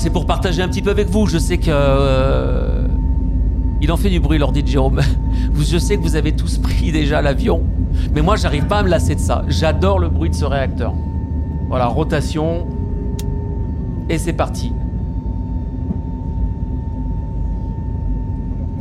c'est 0.00 0.10
pour 0.10 0.24
partager 0.40 0.62
un 0.62 0.68
petit 0.68 0.80
peu 0.80 0.88
avec 0.88 1.10
vous. 1.10 1.26
Je 1.26 1.36
sais 1.36 1.58
que. 1.58 1.68
Euh, 1.68 2.86
il 3.82 3.92
en 3.92 3.98
fait 3.98 4.08
du 4.08 4.20
bruit, 4.20 4.38
l'ordi 4.38 4.62
de 4.62 4.68
Jérôme. 4.68 5.00
Je 5.60 5.76
sais 5.76 5.98
que 5.98 6.02
vous 6.02 6.16
avez 6.16 6.32
tous 6.32 6.56
pris 6.56 6.92
déjà 6.92 7.20
l'avion. 7.20 7.62
Mais 8.14 8.22
moi, 8.22 8.36
j'arrive 8.36 8.66
pas 8.66 8.78
à 8.78 8.82
me 8.82 8.88
lasser 8.88 9.14
de 9.14 9.20
ça. 9.20 9.44
J'adore 9.48 9.98
le 9.98 10.08
bruit 10.08 10.30
de 10.30 10.34
ce 10.34 10.46
réacteur. 10.46 10.94
Voilà, 11.68 11.86
rotation. 11.86 12.66
Et 14.08 14.16
c'est 14.16 14.32
parti. 14.32 14.72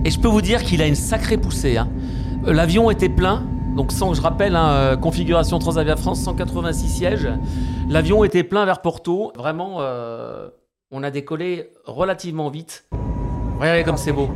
Et 0.06 0.12
je 0.12 0.20
peux 0.20 0.30
vous 0.30 0.42
dire 0.42 0.64
qu'il 0.64 0.82
a 0.82 0.88
une 0.88 0.96
sacrée 0.96 1.38
poussée. 1.38 1.76
Hein. 1.76 1.90
L'avion 2.46 2.90
était 2.90 3.10
plein. 3.10 3.44
Donc 3.76 3.92
sans 3.92 4.14
je 4.14 4.22
rappelle, 4.22 4.56
hein, 4.56 4.70
euh, 4.70 4.96
configuration 4.96 5.60
Transavia 5.60 5.98
France, 5.98 6.22
186 6.22 6.88
sièges. 6.88 7.30
L'avion 7.90 8.24
était 8.24 8.44
plein 8.44 8.64
vers 8.66 8.82
Porto. 8.82 9.34
Vraiment, 9.36 9.78
euh, 9.80 10.48
on 10.92 11.04
a 11.04 11.12
décollé 11.12 11.70
relativement 11.86 12.50
vite. 12.50 12.86
Regardez 13.60 13.84
comme 13.84 13.98
c'est 13.98 14.12
beau. 14.12 14.30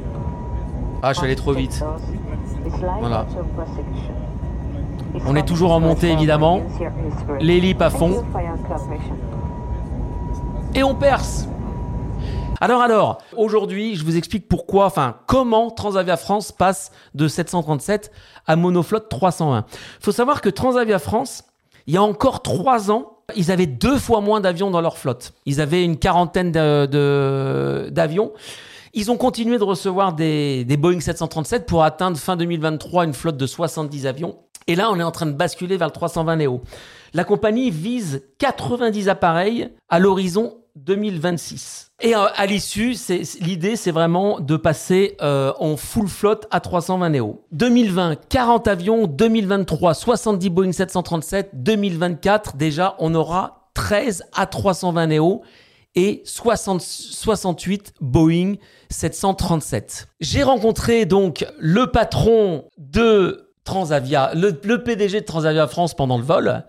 Ah, 1.02 1.14
je 1.14 1.18
suis 1.18 1.26
allé 1.26 1.36
trop 1.36 1.54
vite. 1.54 1.84
Voilà. 3.00 3.26
On 5.26 5.36
est 5.36 5.48
toujours 5.48 5.72
en 5.72 5.80
montée 5.80 6.12
évidemment. 6.12 6.62
L'hélip 7.40 7.82
à 7.82 7.90
fond. 7.90 8.24
Et 10.76 10.84
on 10.84 10.96
perce. 10.96 11.48
Alors 12.62 12.82
alors, 12.82 13.18
aujourd'hui, 13.36 13.96
je 13.96 14.06
vous 14.06 14.16
explique 14.16 14.48
pourquoi, 14.48 14.86
enfin 14.86 15.18
comment 15.26 15.72
Transavia 15.72 16.18
France 16.18 16.52
passe 16.52 16.92
de 17.14 17.28
737 17.28 18.12
à 18.46 18.56
Monoflot 18.56 19.00
301. 19.00 19.66
Il 19.70 20.04
faut 20.04 20.12
savoir 20.12 20.40
que 20.40 20.50
Transavia 20.50 21.00
France, 21.00 21.44
il 21.88 21.96
y 21.96 21.98
a 21.98 22.04
encore 22.04 22.42
trois 22.42 22.90
ans, 22.92 23.13
ils 23.36 23.52
avaient 23.52 23.68
deux 23.68 23.98
fois 23.98 24.22
moins 24.22 24.42
d'avions 24.42 24.72
dans 24.72 24.82
leur 24.82 24.98
flotte. 24.98 25.34
Ils 25.46 25.62
avaient 25.62 25.84
une 25.84 25.98
quarantaine 25.98 26.52
d'avions. 26.52 28.34
Ils 28.94 29.10
ont 29.10 29.18
continué 29.18 29.58
de 29.58 29.64
recevoir 29.64 30.14
des, 30.14 30.66
des 30.66 30.78
Boeing 30.78 31.00
737 31.00 31.66
pour 31.66 31.84
atteindre 31.84 32.18
fin 32.18 32.36
2023 32.38 33.06
une 33.06 33.14
flotte 33.14 33.38
de 33.38 33.48
70 33.48 34.06
avions. 34.06 34.38
Et 34.68 34.76
là, 34.76 34.90
on 34.92 35.00
est 35.00 35.04
en 35.04 35.12
train 35.12 35.26
de 35.26 35.34
basculer 35.34 35.78
vers 35.78 35.88
le 35.88 35.94
320 35.94 36.36
Neo. 36.38 36.62
La 37.14 37.24
compagnie 37.24 37.70
vise 37.70 38.24
90 38.40 39.10
appareils 39.10 39.70
à 39.90 40.00
l'horizon 40.00 40.63
2026. 40.76 41.92
Et 42.02 42.16
euh, 42.16 42.26
à 42.36 42.46
l'issue, 42.46 42.96
l'idée, 43.40 43.76
c'est 43.76 43.92
vraiment 43.92 44.40
de 44.40 44.58
passer 44.58 45.16
euh, 45.22 45.54
en 45.60 45.78
full 45.78 46.08
flotte 46.08 46.48
à 46.52 46.60
320 46.60 47.10
Neo. 47.10 47.46
2020, 47.52 48.28
40 48.28 48.68
avions. 48.68 49.08
2023, 49.08 49.94
70 49.94 50.50
Boeing 50.50 50.72
737. 50.72 51.52
2024, 51.54 52.58
déjà, 52.58 52.96
on 53.00 53.14
aura 53.16 53.70
13 53.74 54.26
à 54.34 54.46
320 54.46 55.08
Neo 55.08 55.42
et 55.96 56.24
60, 56.26 56.82
68 56.82 57.94
Boeing 58.02 58.56
737. 58.90 60.08
J'ai 60.20 60.44
rencontré 60.44 61.06
donc 61.06 61.46
le 61.60 61.88
patron 61.88 62.66
de 62.78 63.52
Transavia, 63.64 64.32
le 64.34 64.52
PDG 64.84 65.22
de 65.22 65.26
Transavia 65.26 65.68
France 65.68 65.94
pendant 65.94 66.18
le 66.18 66.24
vol. 66.24 66.64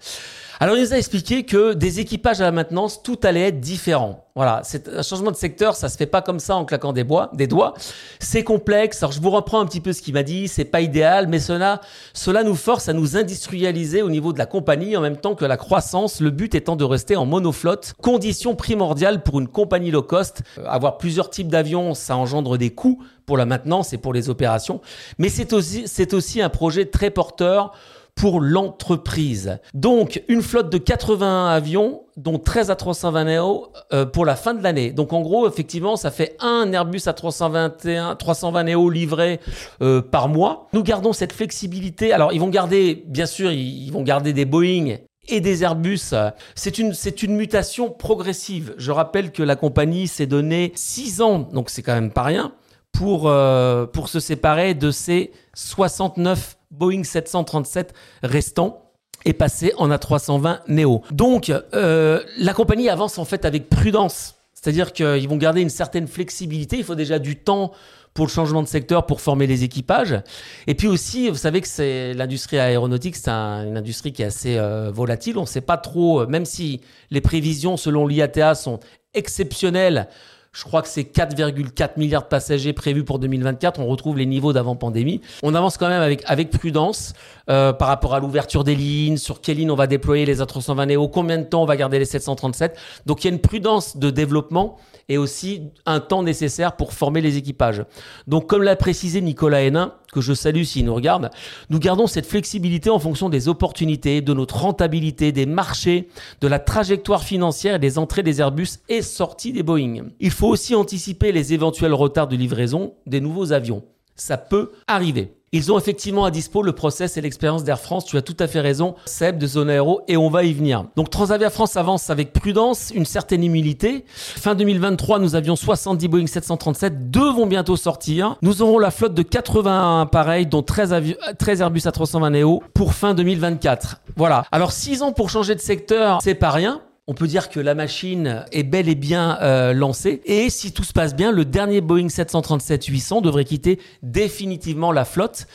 Alors, 0.61 0.77
il 0.77 0.83
nous 0.83 0.95
a 0.95 0.99
expliqué 0.99 1.45
que 1.45 1.73
des 1.73 2.01
équipages 2.01 2.41
à 2.41 2.45
la 2.45 2.53
maintenance, 2.53 3.03
tout 3.03 3.19
allait 3.25 3.49
être 3.49 3.61
différent. 3.61 4.25
Voilà, 4.37 4.63
c'est 4.65 4.89
un 4.89 5.03
changement 5.03 5.31
de 5.31 5.37
secteur, 5.37 5.77
ça 5.77 5.89
se 5.89 5.97
fait 5.97 6.07
pas 6.07 6.21
comme 6.21 6.41
ça 6.41 6.57
en 6.57 6.65
claquant 6.65 6.93
des, 6.93 7.05
bois, 7.05 7.31
des 7.35 7.47
doigts. 7.47 7.75
C'est 8.19 8.43
complexe. 8.43 9.03
Alors, 9.03 9.13
je 9.13 9.21
vous 9.21 9.31
reprends 9.31 9.61
un 9.61 9.67
petit 9.67 9.81
peu 9.81 9.93
ce 9.93 10.03
qu'il 10.03 10.15
m'a 10.15 10.23
dit. 10.23 10.49
C'est 10.49 10.65
pas 10.65 10.81
idéal, 10.81 11.29
mais 11.29 11.39
cela, 11.39 11.81
cela 12.13 12.43
nous 12.43 12.55
force 12.55 12.89
à 12.89 12.93
nous 12.93 13.17
industrialiser 13.17 14.03
au 14.03 14.11
niveau 14.11 14.33
de 14.33 14.39
la 14.39 14.47
compagnie 14.47 14.97
en 14.97 15.01
même 15.01 15.17
temps 15.17 15.35
que 15.35 15.45
la 15.45 15.57
croissance. 15.57 16.21
Le 16.21 16.31
but 16.31 16.55
étant 16.55 16.77
de 16.77 16.85
rester 16.85 17.17
en 17.17 17.27
monoflotte. 17.27 17.95
Condition 18.03 18.57
primordiale 18.57 19.23
pour 19.23 19.41
une 19.41 19.49
compagnie 19.49 19.91
low 19.91 20.03
cost. 20.03 20.43
Euh, 20.59 20.65
avoir 20.67 20.99
plusieurs 20.99 21.31
types 21.31 21.49
d'avions, 21.49 21.95
ça 21.95 22.17
engendre 22.17 22.59
des 22.59 22.71
coûts 22.71 23.03
pour 23.27 23.37
la 23.37 23.47
maintenance 23.47 23.93
et 23.93 23.99
pour 23.99 24.13
les 24.13 24.31
opérations. 24.31 24.81
Mais 25.19 25.29
c'est 25.29 25.53
aussi, 25.53 25.85
c'est 25.87 26.13
aussi 26.13 26.43
un 26.43 26.49
projet 26.49 26.87
très 26.87 27.11
porteur 27.11 27.73
pour 28.15 28.41
l'entreprise. 28.41 29.59
Donc, 29.75 30.23
une 30.29 30.43
flotte 30.43 30.71
de 30.71 30.79
81 30.79 31.47
avions, 31.47 32.03
dont 32.17 32.39
13 32.39 32.71
à 32.71 32.77
320 32.77 33.25
Neo 33.25 33.73
euh, 33.93 34.07
pour 34.07 34.25
la 34.25 34.37
fin 34.37 34.55
de 34.55 34.63
l'année. 34.63 34.93
Donc, 34.93 35.13
en 35.13 35.21
gros, 35.21 35.49
effectivement, 35.49 35.97
ça 35.97 36.11
fait 36.11 36.37
un 36.41 36.73
Airbus 36.73 37.03
à 37.07 37.13
321, 37.13 38.15
320 38.17 38.65
Neo 38.65 38.89
livré 38.89 39.41
euh, 39.83 40.01
par 40.01 40.29
mois. 40.29 40.69
Nous 40.73 40.83
gardons 40.83 41.13
cette 41.13 41.33
flexibilité. 41.33 42.13
Alors, 42.13 42.33
ils 42.33 42.41
vont 42.41 42.49
garder, 42.49 43.05
bien 43.09 43.27
sûr, 43.27 43.51
ils, 43.51 43.91
vont 43.91 44.03
garder 44.03 44.33
des 44.33 44.45
Boeing 44.45 44.99
et 45.29 45.41
des 45.41 45.65
Airbus. 45.65 46.15
C'est 46.55 46.79
une, 46.79 46.95
c'est 46.95 47.23
une 47.23 47.35
mutation 47.35 47.91
progressive. 47.91 48.75
Je 48.79 48.93
rappelle 48.93 49.33
que 49.33 49.43
la 49.43 49.57
compagnie 49.57 50.07
s'est 50.07 50.27
donné 50.27 50.73
6 50.77 51.21
ans, 51.21 51.39
donc 51.41 51.71
c'est 51.71 51.83
quand 51.83 51.95
même 51.95 52.13
pas 52.13 52.23
rien, 52.23 52.53
pour, 52.93 53.29
euh, 53.29 53.87
pour 53.87 54.09
se 54.09 54.21
séparer 54.21 54.75
de 54.75 54.91
ces 54.91 55.33
69 55.55 56.57
Boeing 56.79 57.05
737 57.05 57.95
restants 58.23 58.81
et 59.25 59.33
passer 59.33 59.73
en 59.79 59.89
A320 59.91 60.61
Neo. 60.69 61.03
Donc, 61.11 61.51
euh, 61.51 62.23
la 62.39 62.53
compagnie 62.53 62.89
avance 62.89 63.19
en 63.19 63.25
fait 63.25 63.45
avec 63.45 63.69
prudence. 63.69 64.35
C'est-à-dire 64.53 64.93
qu'ils 64.93 65.29
vont 65.29 65.37
garder 65.37 65.61
une 65.61 65.71
certaine 65.71 66.07
flexibilité. 66.07 66.79
Il 66.79 66.85
faut 66.85 66.95
déjà 66.95 67.19
du 67.19 67.37
temps 67.37 67.73
pour 68.15 68.27
le 68.27 68.31
changement 68.31 68.63
de 68.63 68.69
secteur, 68.69 69.07
pour 69.07 69.21
former 69.21 69.47
les 69.47 69.65
équipages. 69.65 70.21
Et 70.69 70.75
puis 70.75 70.87
aussi, 70.87 71.29
vous 71.29 71.37
savez 71.37 71.61
que 71.61 71.69
c'est 71.69 72.15
l'industrie 72.15 72.59
aéronautique, 72.59 73.17
c'est 73.17 73.29
une 73.29 73.77
industrie 73.77 74.13
qui 74.13 74.23
est 74.23 74.27
assez 74.27 74.57
euh, 74.57 74.91
volatile. 74.93 75.37
On 75.37 75.43
ne 75.43 75.47
sait 75.47 75.61
pas 75.61 75.77
trop, 75.77 76.21
euh, 76.21 76.27
même 76.27 76.45
si 76.45 76.81
les 77.11 77.21
prévisions 77.21 77.77
selon 77.77 78.07
l'IATA 78.07 78.55
sont 78.55 78.79
exceptionnelles 79.15 80.09
je 80.55 80.63
crois 80.63 80.83
que 80.83 80.89
c'est 80.89 81.03
4,4 81.03 81.99
milliards 81.99 82.23
de 82.23 82.29
passagers 82.29 82.73
prévus 82.73 83.03
pour 83.03 83.19
2024. 83.19 83.81
On 83.81 83.87
retrouve 83.87 84.17
les 84.17 84.25
niveaux 84.25 84.53
d'avant 84.53 84.77
pandémie. 84.77 85.21
On 85.43 85.53
avance 85.55 85.77
quand 85.77 85.89
même 85.89 86.01
avec, 86.01 86.23
avec 86.27 86.51
prudence 86.51 87.13
euh, 87.51 87.73
par 87.73 87.89
rapport 87.89 88.15
à 88.15 88.21
l'ouverture 88.21 88.63
des 88.63 88.77
lignes, 88.77 89.17
sur 89.17 89.41
quelle 89.41 89.57
ligne 89.57 89.73
on 89.73 89.77
va 89.77 89.89
déployer 89.89 90.25
les 90.25 90.41
A320 90.41 90.95
Neo, 90.95 91.09
combien 91.09 91.39
de 91.39 91.43
temps 91.43 91.63
on 91.63 91.67
va 91.67 91.77
garder 91.77 91.99
les 91.99 92.05
737. 92.05 92.79
Donc 93.05 93.25
il 93.25 93.27
y 93.27 93.31
a 93.31 93.35
une 93.35 93.41
prudence 93.41 93.97
de 93.97 94.11
développement 94.11 94.77
et 95.09 95.19
aussi 95.19 95.73
un 95.87 95.99
temps 95.99 96.23
nécessaire 96.23 96.77
pour 96.77 96.93
former 96.93 97.21
les 97.21 97.37
équipages. 97.37 97.85
Donc 98.29 98.49
comme 98.49 98.63
l'a 98.63 98.77
précisé 98.77 99.21
Nicolas 99.21 99.63
Hénin, 99.63 99.95
que 100.15 100.21
je 100.21 100.33
salue 100.33 100.63
s'il 100.63 100.87
nous 100.87 100.95
regarde, 100.95 101.31
nous 101.69 101.79
gardons 101.79 102.07
cette 102.07 102.27
flexibilité 102.27 102.89
en 102.89 102.99
fonction 102.99 103.29
des 103.29 103.49
opportunités, 103.49 104.23
de 104.23 104.33
notre 104.33 104.57
rentabilité, 104.57 105.33
des 105.33 105.45
marchés, 105.45 106.09
de 106.41 106.49
la 106.49 106.59
trajectoire 106.59 107.25
financière 107.25 107.75
et 107.75 107.79
des 107.79 107.99
entrées 107.99 108.23
des 108.23 108.41
Airbus 108.41 108.79
et 108.89 109.03
sorties 109.03 109.53
des 109.53 109.63
Boeing. 109.63 110.05
Il 110.21 110.31
faut 110.31 110.49
aussi 110.49 110.75
anticiper 110.75 111.33
les 111.33 111.53
éventuels 111.53 111.93
retards 111.93 112.29
de 112.29 112.37
livraison 112.37 112.95
des 113.07 113.21
nouveaux 113.21 113.53
avions. 113.53 113.83
Ça 114.17 114.37
peut 114.37 114.73
arriver. 114.87 115.35
Ils 115.57 115.71
ont 115.71 115.79
effectivement 115.79 116.25
à 116.25 116.33
dispo 116.33 116.63
le 116.63 116.73
process 116.73 117.17
et 117.17 117.21
l'expérience 117.21 117.63
d'Air 117.63 117.79
France. 117.79 118.05
Tu 118.07 118.17
as 118.17 118.23
tout 118.23 118.37
à 118.41 118.49
fait 118.49 118.59
raison, 118.59 118.97
Seb, 119.07 119.39
de 119.39 119.47
Zone 119.47 119.71
Aéro, 119.71 120.01
et 120.09 120.17
on 120.17 120.29
va 120.29 120.43
y 120.43 120.53
venir. 120.53 120.87
Donc 120.97 121.11
Transavia 121.11 121.49
France 121.49 121.77
avance 121.77 122.11
avec 122.11 122.33
prudence, 122.33 122.91
une 122.93 123.07
certaine 123.07 123.45
humilité. 123.45 124.05
Fin 124.09 124.57
2023, 124.57 125.21
nous 125.21 125.37
avions 125.37 125.55
70 125.55 126.09
Boeing 126.09 126.27
737, 126.27 127.09
deux 127.09 127.33
vont 127.33 127.47
bientôt 127.47 127.77
sortir. 127.77 128.37
Nous 128.43 128.63
aurons 128.63 128.81
la 128.81 128.91
flotte 128.91 129.15
de 129.15 129.23
81 129.23 130.01
appareils, 130.01 130.47
dont 130.47 130.65
13, 130.65 131.17
13 131.39 131.61
Airbus 131.61 131.83
A320 131.83 132.33
Neo 132.33 132.61
pour 132.75 132.95
fin 132.95 133.15
2024. 133.15 134.01
Voilà. 134.17 134.47
Alors 134.51 134.73
6 134.73 135.03
ans 135.03 135.13
pour 135.13 135.31
changer 135.31 135.55
de 135.55 135.61
secteur, 135.61 136.19
c'est 136.21 136.35
pas 136.35 136.51
rien 136.51 136.83
on 137.07 137.15
peut 137.15 137.27
dire 137.27 137.51
que 137.51 137.61
la 137.61 137.75
machine 137.75 138.45
est 138.51 138.63
bel 138.63 138.89
et 138.89 138.95
bien 138.95 139.39
euh, 139.43 139.73
lancée. 139.73 140.23
Et 140.25 140.49
si 140.51 140.73
tout 140.73 140.85
se 140.85 140.93
passe 140.93 141.15
bien, 141.15 141.33
le 141.33 141.45
dernier 141.45 141.81
Boeing 141.81 142.07
737-800 142.07 143.23
devrait 143.23 143.45
quitter 143.45 143.79
définitivement 144.03 144.93
la 144.93 145.05
flotte 145.05 145.47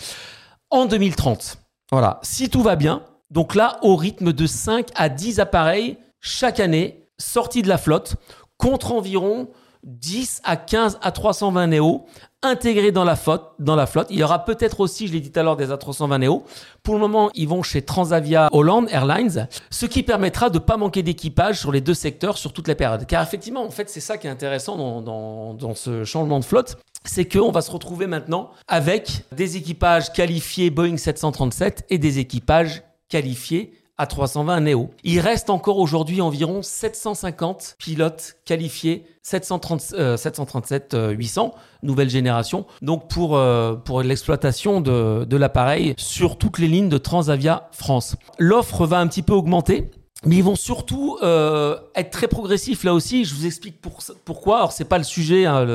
en 0.70 0.86
2030. 0.86 1.58
Voilà, 1.92 2.20
si 2.22 2.50
tout 2.50 2.62
va 2.62 2.76
bien. 2.76 3.04
Donc 3.32 3.56
là, 3.56 3.80
au 3.82 3.96
rythme 3.96 4.34
de 4.34 4.46
5 4.46 4.88
à 4.96 5.10
10 5.10 5.40
appareils 5.40 5.98
chaque 6.20 6.60
année, 6.60 7.08
sortis 7.18 7.62
de 7.62 7.68
la 7.68 7.78
flotte, 7.78 8.16
contre 8.58 8.92
environ 8.92 9.50
10 9.84 10.42
à 10.44 10.58
15 10.58 11.00
à 11.02 11.12
320 11.12 11.68
Neo 11.68 12.06
intégrés 12.42 12.92
dans 12.92 13.04
la, 13.04 13.16
flotte, 13.16 13.52
dans 13.60 13.76
la 13.76 13.86
flotte. 13.86 14.08
Il 14.10 14.18
y 14.18 14.24
aura 14.24 14.46
peut-être 14.46 14.80
aussi, 14.80 15.08
je 15.08 15.14
l'ai 15.14 15.20
dit 15.20 15.32
tout 15.32 15.40
à 15.40 15.44
l'heure, 15.44 15.58
des 15.58 15.68
A320 15.68 16.20
Neo. 16.20 16.46
Pour 16.84 16.96
le 16.96 17.02
moment, 17.02 17.30
ils 17.36 17.48
vont 17.48 17.64
chez 17.64 17.82
Transavia 17.82 18.48
Holland 18.52 18.88
Airlines, 18.90 19.48
ce 19.70 19.86
qui 19.86 20.04
permettra 20.04 20.50
de 20.50 20.60
ne 20.60 20.64
pas 20.64 20.78
manquer 20.78 21.04
d'équipage 21.04 21.60
sur 21.60 21.72
les 21.72 21.82
deux 21.82 21.94
secteurs 21.94 22.38
sur 22.38 22.54
toute 22.54 22.68
la 22.68 22.76
période. 22.76 23.06
Car 23.06 23.22
effectivement, 23.22 23.66
en 23.66 23.72
fait, 23.72 23.90
c'est 23.90 24.00
ça 24.00 24.18
qui 24.18 24.28
est 24.28 24.30
intéressant 24.30 24.78
dans, 24.78 25.02
dans, 25.02 25.54
dans 25.54 25.76
ce 25.76 26.04
changement 26.06 26.40
de 26.40 26.46
flotte, 26.46 26.78
c'est 27.06 27.26
qu'on 27.26 27.52
va 27.52 27.62
se 27.62 27.72
retrouver 27.72 28.08
maintenant 28.08 28.52
avec 28.68 29.24
des 29.32 29.58
équipages 29.58 30.12
qualifiés 30.14 30.70
Boeing 30.70 30.98
737 30.98 31.86
et 31.90 31.98
des 31.98 32.20
équipages 32.20 32.84
qualifiés 33.10 33.74
à 34.00 34.08
320 34.08 34.62
Neo. 34.62 34.90
Il 35.04 35.20
reste 35.20 35.52
encore 35.52 35.78
aujourd'hui 35.78 36.22
environ 36.22 36.64
750 36.64 37.76
pilotes 37.78 38.38
qualifiés 38.46 39.06
730, 39.22 39.82
737 40.18 40.98
800 41.12 41.54
nouvelle 41.84 42.10
génération. 42.10 42.66
Donc 42.82 43.10
pour 43.10 43.38
euh, 43.38 43.76
pour 43.76 44.02
l'exploitation 44.02 44.82
de 44.82 45.38
l'appareil 45.38 45.94
sur 45.98 46.38
toutes 46.38 46.58
les 46.58 46.68
lignes 46.68 46.90
de 46.90 46.98
Transavia 46.98 47.70
France. 47.72 48.16
L'offre 48.40 48.88
va 48.88 49.00
un 49.00 49.08
petit 49.08 49.22
peu 49.22 49.34
augmenter 49.34 49.92
mais 50.26 50.36
ils 50.38 50.44
vont 50.44 50.56
surtout 50.56 51.18
euh, 51.24 51.78
être 51.96 52.10
très 52.10 52.28
progressifs 52.28 52.84
là 52.84 52.94
aussi. 52.94 53.26
Je 53.26 53.34
vous 53.36 53.46
explique 53.46 53.80
pour, 53.80 54.00
pourquoi. 54.26 54.58
Alors 54.58 54.72
c'est 54.72 54.86
pas 54.86 54.98
le 54.98 55.04
sujet, 55.04 55.46
hein, 55.46 55.66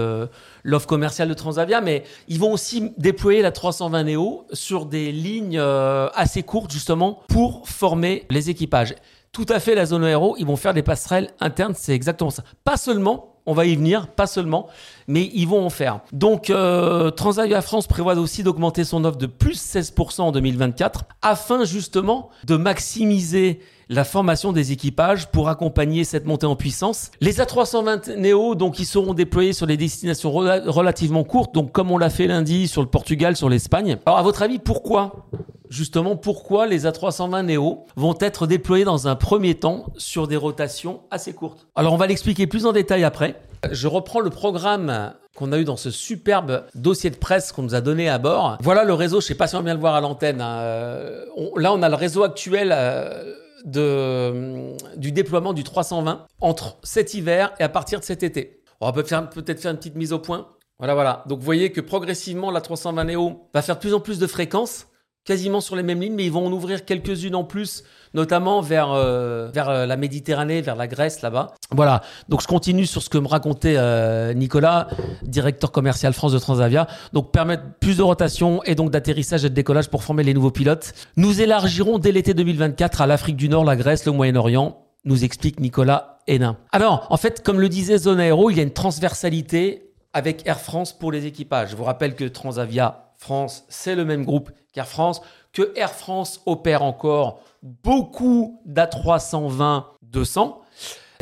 l'offre 0.63 0.87
commerciale 0.87 1.29
de 1.29 1.35
Transavia, 1.35 1.81
mais 1.81 2.05
ils 2.29 2.39
vont 2.39 2.53
aussi 2.53 2.93
déployer 2.99 3.43
la 3.43 3.53
320 3.53 4.05
Neo 4.05 4.47
sur 4.53 4.87
des 4.87 5.13
lignes 5.13 5.59
euh, 5.59 6.09
assez 6.15 6.43
courtes 6.43 6.71
justement 6.71 7.21
pour 7.29 7.69
former 7.69 8.25
les 8.31 8.51
équipages. 8.51 8.95
Tout 9.33 9.47
à 9.49 9.59
fait 9.59 9.75
la 9.75 9.85
zone 9.85 10.05
aéro, 10.05 10.37
ils 10.39 10.47
vont 10.47 10.57
faire 10.57 10.75
des 10.75 10.85
passerelles 10.85 11.31
internes, 11.41 11.75
c'est 11.77 11.93
exactement 11.93 12.31
ça. 12.31 12.45
Pas 12.63 12.77
seulement, 12.77 13.31
On 13.47 13.53
va 13.53 13.67
y 13.67 13.77
venir, 13.77 14.07
pas 14.09 14.27
seulement, 14.27 14.69
mais 15.07 15.31
ils 15.35 15.47
vont 15.47 15.67
en 15.67 15.69
faire. 15.69 16.01
Donc, 16.13 16.49
euh, 16.49 17.11
Transavia 17.11 17.61
France 17.61 17.87
prévoit 17.87 18.15
aussi 18.15 18.43
d'augmenter 18.43 18.85
son 18.85 19.05
offre 19.05 19.19
de 19.19 19.27
plus 19.27 19.61
16% 19.61 20.23
en 20.23 20.33
2024, 20.33 21.05
afin 21.21 21.65
justement 21.65 22.31
de 22.47 22.57
maximiser 22.57 23.61
la 23.89 24.05
formation 24.05 24.53
des 24.53 24.73
équipages 24.73 25.29
pour 25.31 25.49
accompagner 25.49 26.05
cette 26.05 26.27
montée 26.27 26.47
en 26.47 26.57
puissance. 26.57 27.11
Les 27.21 27.39
A320 27.41 28.17
Neo, 28.17 28.55
donc, 28.55 28.79
ils 28.79 28.85
seront 28.87 29.15
déployés 29.15 29.53
sur 29.53 29.67
des 29.67 29.77
destinations 29.77 30.31
rela- 30.31 30.67
relativement 30.69 31.25
courtes, 31.25 31.55
donc 31.55 31.73
comme 31.73 31.91
on 31.91 31.99
l'a 31.99 32.11
fait 32.11 32.27
lundi 32.27 32.69
sur 32.69 32.83
le 32.83 32.89
Portugal, 32.89 33.37
sur 33.37 33.49
l'Espagne. 33.49 33.99
Alors, 34.07 34.19
à 34.19 34.23
votre 34.23 34.43
avis, 34.43 34.59
pourquoi 34.59 35.27
Justement, 35.71 36.15
pourquoi 36.15 36.67
les 36.67 36.87
A320 36.87 37.43
Neo 37.47 37.85
vont 37.97 38.15
être 38.21 38.47
déployés 38.47 38.85
dans 38.85 39.09
un 39.09 39.17
premier 39.17 39.55
temps 39.57 39.87
sur 39.97 40.29
des 40.29 40.37
rotations 40.37 41.01
assez 41.11 41.33
courtes? 41.33 41.67
Alors, 41.75 41.93
on 41.93 41.97
va 41.97 42.07
l'expliquer 42.07 42.47
plus 42.47 42.65
en 42.67 42.73
détail 42.73 43.03
après. 43.03 43.41
Je 43.73 43.89
reprends 43.89 44.21
le 44.21 44.31
programme 44.31 45.15
qu'on 45.35 45.51
a 45.53 45.59
eu 45.59 45.65
dans 45.65 45.77
ce 45.79 45.91
superbe 45.91 46.65
dossier 46.77 47.11
de 47.11 47.17
presse 47.17 47.51
qu'on 47.51 47.63
nous 47.63 47.75
a 47.75 47.81
donné 47.81 48.09
à 48.09 48.19
bord. 48.19 48.57
Voilà 48.61 48.85
le 48.85 48.93
réseau, 48.95 49.21
je 49.21 49.27
sais 49.27 49.35
pas 49.35 49.47
si 49.49 49.57
on 49.57 49.59
va 49.61 49.65
bien 49.65 49.75
le 49.75 49.81
voir 49.81 49.95
à 49.97 50.01
l'antenne. 50.01 50.41
hein. 50.41 50.59
Euh, 50.61 51.25
là, 51.57 51.73
on 51.73 51.83
a 51.83 51.89
le 51.89 51.95
réseau 51.97 52.23
actuel 52.23 52.71
euh, 52.73 53.35
de, 53.65 54.77
du 54.97 55.13
déploiement 55.13 55.53
du 55.53 55.65
320 55.65 56.27
entre 56.41 56.77
cet 56.83 57.15
hiver 57.15 57.53
et 57.59 57.63
à 57.63 57.69
partir 57.69 58.01
de 58.01 58.05
cet 58.05 58.23
été. 58.23 58.61
On 58.81 58.93
faire, 58.93 59.31
peut-être 59.31 59.61
faire 59.61 59.71
une 59.71 59.79
petite 59.79 59.97
mise 59.97 60.13
au 60.13 60.19
point. 60.19 60.49
Voilà, 60.79 60.95
voilà. 60.95 61.25
Donc, 61.29 61.39
vous 61.39 61.45
voyez 61.45 61.73
que 61.73 61.81
progressivement, 61.81 62.51
la 62.51 62.61
320 62.61 63.05
Neo 63.05 63.49
va 63.55 63.63
faire 63.63 63.77
de 63.77 63.81
plus 63.81 63.95
en 63.95 64.01
plus 64.01 64.19
de 64.19 64.27
fréquences, 64.27 64.89
quasiment 65.25 65.61
sur 65.61 65.75
les 65.75 65.83
mêmes 65.83 66.01
lignes, 66.01 66.15
mais 66.15 66.25
ils 66.27 66.33
vont 66.33 66.47
en 66.47 66.53
ouvrir 66.53 66.85
quelques-unes 66.85 67.35
en 67.35 67.45
plus, 67.45 67.83
notamment 68.13 68.61
vers, 68.61 68.93
euh, 68.93 69.49
vers 69.53 69.69
euh, 69.71 69.87
la 69.87 69.97
Méditerranée, 69.97 70.61
vers 70.61 70.77
la 70.77 70.87
Grèce, 70.87 71.23
là-bas. 71.23 71.55
Voilà. 71.71 72.03
Donc, 72.29 72.43
je 72.43 72.47
continue 72.47 72.87
sur 72.87 73.03
ce 73.03 73.09
que 73.09 73.19
me 73.19 73.27
racontait 73.27 73.77
euh, 73.77 74.35
Nicolas, 74.35 74.89
directeur 75.23 75.73
commercial 75.73 76.13
France 76.13 76.33
de 76.33 76.39
Transavia. 76.39 76.87
Donc, 77.13 77.33
permettre 77.33 77.63
plus 77.81 77.97
de 77.97 78.03
rotation 78.03 78.63
et 78.65 78.75
donc 78.75 78.91
d'atterrissage 78.91 79.45
et 79.45 79.49
de 79.49 79.55
décollage 79.55 79.89
pour 79.89 80.05
former 80.05 80.25
les 80.25 80.35
nouveaux 80.35 80.51
pilotes. 80.51 80.93
Nous 81.17 81.41
élargirons 81.41 81.99
dès 81.99 82.13
l'été 82.13 82.35
2024 82.35 83.01
à 83.01 83.07
l'Afrique 83.07 83.37
du 83.37 83.49
Nord, 83.49 83.65
la 83.65 83.77
Grèce, 83.77 84.05
le 84.05 84.13
Moyen-Orient, 84.13 84.79
nous 85.07 85.25
explique 85.25 85.59
Nicolas 85.59 86.19
Hénin. 86.27 86.57
Alors, 86.73 87.07
en 87.11 87.17
fait, 87.17 87.43
comme 87.43 87.61
le 87.61 87.69
disait 87.69 87.99
Zone 87.99 88.21
il 88.21 88.57
y 88.57 88.61
a 88.61 88.63
une 88.63 88.73
transversalité 88.73 89.91
avec 90.13 90.47
Air 90.47 90.61
France 90.61 90.97
pour 90.97 91.13
les 91.13 91.27
équipages. 91.27 91.71
Je 91.71 91.77
vous 91.77 91.85
rappelle 91.85 92.15
que 92.15 92.25
Transavia 92.25 93.11
France, 93.17 93.65
c'est 93.69 93.95
le 93.95 94.05
même 94.05 94.25
groupe 94.25 94.51
qu'Air 94.75 94.89
France, 94.89 95.23
que 95.53 95.73
Air 95.77 95.93
France 95.93 96.43
opère 96.45 96.83
encore 96.83 97.41
beaucoup 97.63 98.61
d'A320 98.67 99.85
200, 100.03 100.61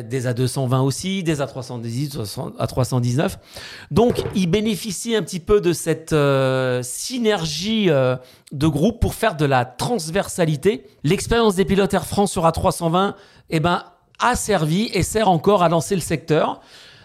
des 0.02 0.26
A220 0.26 0.80
aussi, 0.80 1.22
des 1.22 1.40
A310, 1.40 2.16
A319. 2.58 3.36
Donc, 3.90 4.22
ils 4.34 4.46
bénéficient 4.46 5.16
un 5.16 5.22
petit 5.22 5.40
peu 5.40 5.60
de 5.60 5.72
cette 5.72 6.12
euh, 6.12 6.82
synergie 6.82 7.90
euh, 7.90 8.16
de 8.52 8.66
groupe 8.66 9.00
pour 9.00 9.14
faire 9.14 9.36
de 9.36 9.44
la 9.44 9.64
transversalité. 9.64 10.86
L'expérience 11.04 11.54
des 11.54 11.64
pilotes 11.64 11.92
Air 11.94 12.06
France 12.06 12.32
sur 12.32 12.44
A320 12.44 13.14
eh 13.50 13.60
ben, 13.60 13.84
a 14.18 14.36
servi 14.36 14.90
et 14.94 15.02
sert 15.02 15.28
encore 15.28 15.62
à 15.62 15.68
lancer 15.68 15.94
le 15.94 16.00
secteur. 16.00 16.60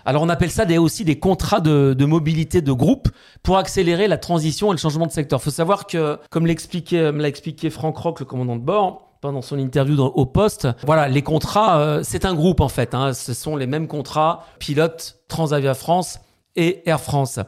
Alors 0.07 0.23
on 0.23 0.29
appelle 0.29 0.51
ça 0.51 0.63
des, 0.63 0.77
aussi 0.77 1.03
des 1.03 1.19
contrats 1.19 1.59
de, 1.59 2.05
mobilité 2.05 2.61
de 2.61 2.71
groupe 2.71 3.09
pour 3.43 3.57
accélérer 3.57 4.07
la 4.07 4.17
transition 4.17 4.69
et 4.69 4.71
le 4.71 4.77
changement 4.79 5.05
de 5.05 5.11
secteur. 5.11 5.41
Il 5.41 5.43
faut 5.43 5.51
savoir 5.51 5.85
que, 5.85 6.17
comme 6.29 6.45
l'expliquait, 6.47 7.11
me 7.11 7.21
l'a 7.21 7.27
expliqué 7.27 7.69
Franck 7.69 7.97
Rock, 7.97 8.21
le 8.21 8.25
commandant 8.25 8.55
de 8.55 8.61
bord, 8.61 9.17
pendant 9.19 9.41
son 9.41 9.59
interview 9.59 9.99
au 10.01 10.25
poste, 10.25 10.69
voilà, 10.85 11.09
les 11.09 11.23
contrats, 11.23 11.79
euh, 11.79 12.03
c'est 12.03 12.23
un 12.23 12.35
groupe 12.35 12.61
en 12.61 12.69
fait. 12.69 12.93
hein. 12.95 13.11
ce 13.11 13.33
sont 13.33 13.57
les 13.57 13.67
mêmes 13.67 13.89
contrats, 13.89 14.45
pilote 14.59 15.17
Transavia 15.27 15.73
France 15.73 16.19
et 16.55 16.87
Air 16.89 17.01
France. 17.01 17.39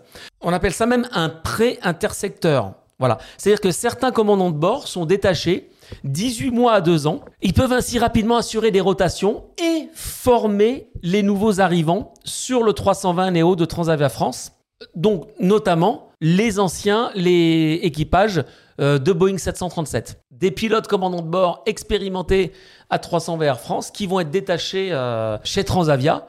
On 0.42 0.52
appelle 0.52 0.74
ça 0.74 0.86
même 0.86 1.08
un 1.14 1.30
pré 1.30 1.80
intersecteur. 1.82 2.74
Voilà. 3.00 3.20
C'est-à-dire 3.38 3.62
que 3.62 3.72
certains 3.72 4.12
commandants 4.12 4.52
de 4.52 4.58
bord 4.58 4.90
sont 4.90 5.06
détachés 5.06 5.70
18 6.04 6.52
mois 6.52 6.74
à 6.74 6.82
2 6.82 7.08
ans. 7.08 7.22
Ils 7.42 7.54
peuvent 7.54 7.74
ainsi 7.74 8.00
rapidement 8.00 8.38
assurer 8.38 8.72
des 8.72 8.82
rotations 8.82 9.46
et 9.58 9.90
former 9.94 10.90
les 11.02 11.24
nouveaux 11.24 11.60
arrivants 11.60 12.14
sur 12.24 12.64
le 12.64 12.74
320 12.74 13.32
Neo 13.32 13.56
de 13.56 13.66
Transavia 13.66 14.10
France. 14.10 14.54
Donc, 14.96 15.28
notamment, 15.40 16.10
les 16.22 16.60
anciens, 16.60 17.12
les 17.16 17.80
équipages 17.84 18.44
euh, 18.80 18.98
de 18.98 19.12
Boeing 19.12 19.38
737. 19.38 20.22
Des 20.32 20.52
pilotes 20.52 20.88
commandants 20.88 21.22
de 21.22 21.28
bord 21.28 21.64
expérimentés 21.66 22.54
à 22.90 22.98
300 22.98 23.42
Air 23.42 23.60
France 23.60 23.92
qui 23.92 24.08
vont 24.08 24.20
être 24.22 24.32
détachés 24.32 24.90
euh, 24.92 25.38
chez 25.44 25.64
Transavia 25.64 26.28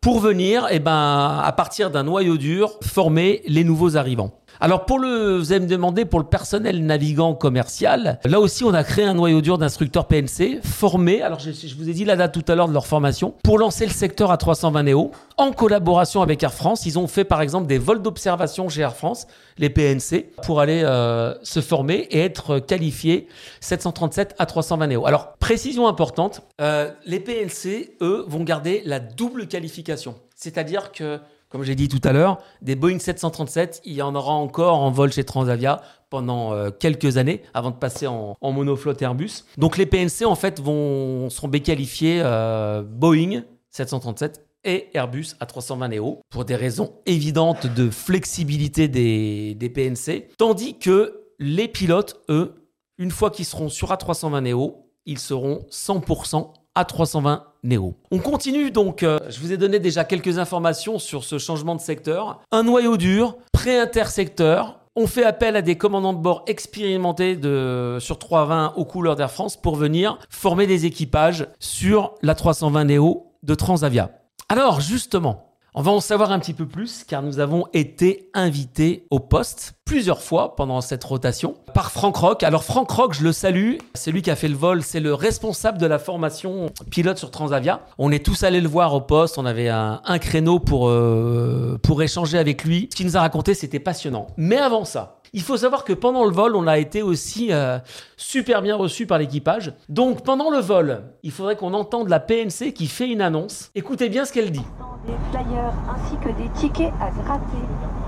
pour 0.00 0.18
venir, 0.18 0.66
eh 0.70 0.80
ben, 0.80 1.40
à 1.42 1.52
partir 1.52 1.92
d'un 1.92 2.02
noyau 2.02 2.36
dur, 2.36 2.76
former 2.82 3.42
les 3.46 3.62
nouveaux 3.62 3.96
arrivants. 3.96 4.41
Alors 4.60 4.84
pour 4.84 4.98
le, 4.98 5.38
vous 5.38 5.52
allez 5.52 5.64
me 5.64 5.68
demander 5.68 6.04
pour 6.04 6.20
le 6.20 6.26
personnel 6.26 6.84
navigant 6.84 7.34
commercial, 7.34 8.20
là 8.24 8.40
aussi 8.40 8.64
on 8.64 8.74
a 8.74 8.84
créé 8.84 9.04
un 9.04 9.14
noyau 9.14 9.40
dur 9.40 9.58
d'instructeurs 9.58 10.06
PNC 10.06 10.60
formés. 10.62 11.22
Alors 11.22 11.40
je, 11.40 11.50
vous 11.76 11.88
ai 11.88 11.92
dit 11.92 12.04
la 12.04 12.16
date 12.16 12.32
tout 12.32 12.44
à 12.50 12.54
l'heure 12.54 12.68
de 12.68 12.72
leur 12.72 12.86
formation 12.86 13.34
pour 13.42 13.58
lancer 13.58 13.86
le 13.86 13.92
secteur 13.92 14.30
à 14.30 14.36
320 14.36 14.84
Neo 14.84 15.10
en 15.36 15.52
collaboration 15.52 16.22
avec 16.22 16.42
Air 16.42 16.52
France. 16.52 16.86
Ils 16.86 16.98
ont 16.98 17.08
fait 17.08 17.24
par 17.24 17.40
exemple 17.40 17.66
des 17.66 17.78
vols 17.78 18.02
d'observation 18.02 18.68
chez 18.68 18.82
Air 18.82 18.94
France, 18.94 19.26
les 19.58 19.70
PNC, 19.70 20.32
pour 20.44 20.60
aller 20.60 20.82
euh, 20.84 21.34
se 21.42 21.60
former 21.60 22.06
et 22.10 22.20
être 22.20 22.58
qualifiés 22.58 23.28
737 23.60 24.34
à 24.38 24.46
320 24.46 24.86
Neo. 24.86 25.06
Alors 25.06 25.32
précision 25.38 25.88
importante, 25.88 26.42
euh, 26.60 26.90
les 27.04 27.20
PNC 27.20 27.96
eux 28.00 28.24
vont 28.28 28.44
garder 28.44 28.82
la 28.84 29.00
double 29.00 29.48
qualification, 29.48 30.14
c'est-à-dire 30.36 30.92
que 30.92 31.18
comme 31.52 31.62
j'ai 31.64 31.74
dit 31.74 31.88
tout 31.88 32.00
à 32.02 32.12
l'heure, 32.12 32.38
des 32.62 32.74
Boeing 32.74 32.98
737, 32.98 33.82
il 33.84 33.92
y 33.92 34.00
en 34.00 34.14
aura 34.14 34.32
encore 34.32 34.80
en 34.80 34.90
vol 34.90 35.12
chez 35.12 35.22
Transavia 35.22 35.82
pendant 36.08 36.54
euh, 36.54 36.70
quelques 36.70 37.18
années 37.18 37.42
avant 37.52 37.70
de 37.70 37.76
passer 37.76 38.06
en, 38.06 38.36
monoflotte 38.40 39.02
Airbus. 39.02 39.44
Donc 39.58 39.76
les 39.76 39.84
PNC 39.84 40.24
en 40.24 40.34
fait 40.34 40.60
vont 40.60 41.28
seront 41.28 41.48
béqualifiés 41.48 42.22
euh, 42.24 42.82
Boeing 42.82 43.42
737 43.68 44.46
et 44.64 44.88
Airbus 44.94 45.34
A320 45.42 45.94
Neo 45.94 46.20
pour 46.30 46.46
des 46.46 46.56
raisons 46.56 46.94
évidentes 47.04 47.66
de 47.66 47.90
flexibilité 47.90 48.88
des, 48.88 49.54
des 49.54 49.68
PNC, 49.68 50.28
tandis 50.38 50.78
que 50.78 51.20
les 51.38 51.68
pilotes, 51.68 52.22
eux, 52.30 52.54
une 52.96 53.10
fois 53.10 53.30
qu'ils 53.30 53.44
seront 53.44 53.68
sur 53.68 53.90
A320 53.90 54.40
Neo, 54.40 54.86
ils 55.04 55.18
seront 55.18 55.66
100% 55.70 56.50
A320 56.76 57.42
Neo. 57.62 57.94
On 58.10 58.18
continue 58.18 58.70
donc, 58.70 59.02
euh, 59.02 59.18
je 59.28 59.40
vous 59.40 59.52
ai 59.52 59.56
donné 59.56 59.78
déjà 59.78 60.04
quelques 60.04 60.38
informations 60.38 60.98
sur 60.98 61.24
ce 61.24 61.38
changement 61.38 61.74
de 61.74 61.80
secteur. 61.80 62.40
Un 62.50 62.62
noyau 62.62 62.96
dur, 62.96 63.36
pré-intersecteur. 63.52 64.80
On 64.94 65.06
fait 65.06 65.24
appel 65.24 65.56
à 65.56 65.62
des 65.62 65.78
commandants 65.78 66.12
de 66.12 66.18
bord 66.18 66.44
expérimentés 66.46 67.36
de, 67.36 67.96
sur 68.00 68.18
320 68.18 68.74
aux 68.76 68.84
couleurs 68.84 69.16
d'Air 69.16 69.30
France 69.30 69.56
pour 69.56 69.76
venir 69.76 70.18
former 70.28 70.66
des 70.66 70.84
équipages 70.84 71.46
sur 71.60 72.14
la 72.20 72.34
320 72.34 72.84
Neo 72.84 73.32
de 73.42 73.54
Transavia. 73.54 74.10
Alors 74.48 74.80
justement, 74.80 75.54
on 75.74 75.80
va 75.80 75.92
en 75.92 76.00
savoir 76.00 76.32
un 76.32 76.38
petit 76.38 76.52
peu 76.52 76.66
plus 76.66 77.04
car 77.04 77.22
nous 77.22 77.38
avons 77.38 77.64
été 77.72 78.28
invités 78.34 79.06
au 79.10 79.18
poste 79.18 79.72
plusieurs 79.84 80.22
fois 80.22 80.56
pendant 80.56 80.80
cette 80.80 81.04
rotation 81.04 81.54
par 81.74 81.90
Franck 81.90 82.16
Rock. 82.16 82.42
Alors 82.42 82.64
Franck 82.64 82.90
Rock, 82.90 83.14
je 83.14 83.22
le 83.22 83.32
salue, 83.32 83.74
c'est 83.94 84.10
lui 84.10 84.22
qui 84.22 84.30
a 84.30 84.36
fait 84.36 84.48
le 84.48 84.56
vol, 84.56 84.82
c'est 84.82 85.00
le 85.00 85.14
responsable 85.14 85.78
de 85.78 85.86
la 85.86 85.98
formation 85.98 86.70
pilote 86.90 87.18
sur 87.18 87.30
Transavia. 87.30 87.80
On 87.98 88.10
est 88.10 88.24
tous 88.24 88.42
allés 88.42 88.60
le 88.60 88.68
voir 88.68 88.94
au 88.94 89.00
poste, 89.00 89.38
on 89.38 89.46
avait 89.46 89.68
un, 89.68 90.00
créneau 90.18 90.60
pour, 90.60 90.88
euh, 90.88 91.78
pour 91.82 92.02
échanger 92.02 92.38
avec 92.38 92.64
lui. 92.64 92.88
Ce 92.90 92.96
qu'il 92.96 93.06
nous 93.06 93.16
a 93.16 93.20
raconté, 93.20 93.54
c'était 93.54 93.80
passionnant. 93.80 94.28
Mais 94.36 94.56
avant 94.56 94.84
ça, 94.84 95.20
il 95.34 95.42
faut 95.42 95.56
savoir 95.56 95.84
que 95.84 95.92
pendant 95.92 96.24
le 96.24 96.32
vol, 96.32 96.56
on 96.56 96.66
a 96.66 96.78
été 96.78 97.02
aussi 97.02 97.48
euh, 97.52 97.78
super 98.16 98.62
bien 98.62 98.76
reçu 98.76 99.06
par 99.06 99.18
l'équipage. 99.18 99.72
Donc 99.88 100.24
pendant 100.24 100.50
le 100.50 100.58
vol, 100.58 101.04
il 101.22 101.32
faudrait 101.32 101.56
qu'on 101.56 101.74
entende 101.74 102.08
la 102.08 102.20
PNC 102.20 102.72
qui 102.74 102.86
fait 102.86 103.08
une 103.08 103.20
annonce. 103.20 103.70
Écoutez 103.74 104.08
bien 104.08 104.24
ce 104.24 104.32
qu'elle 104.32 104.50
dit. 104.50 104.64
des 105.06 105.12
flyers 105.30 105.72
ainsi 105.90 106.16
que 106.16 106.28
des 106.40 106.48
tickets 106.60 106.92
à 107.00 107.10
gratter. 107.10 108.01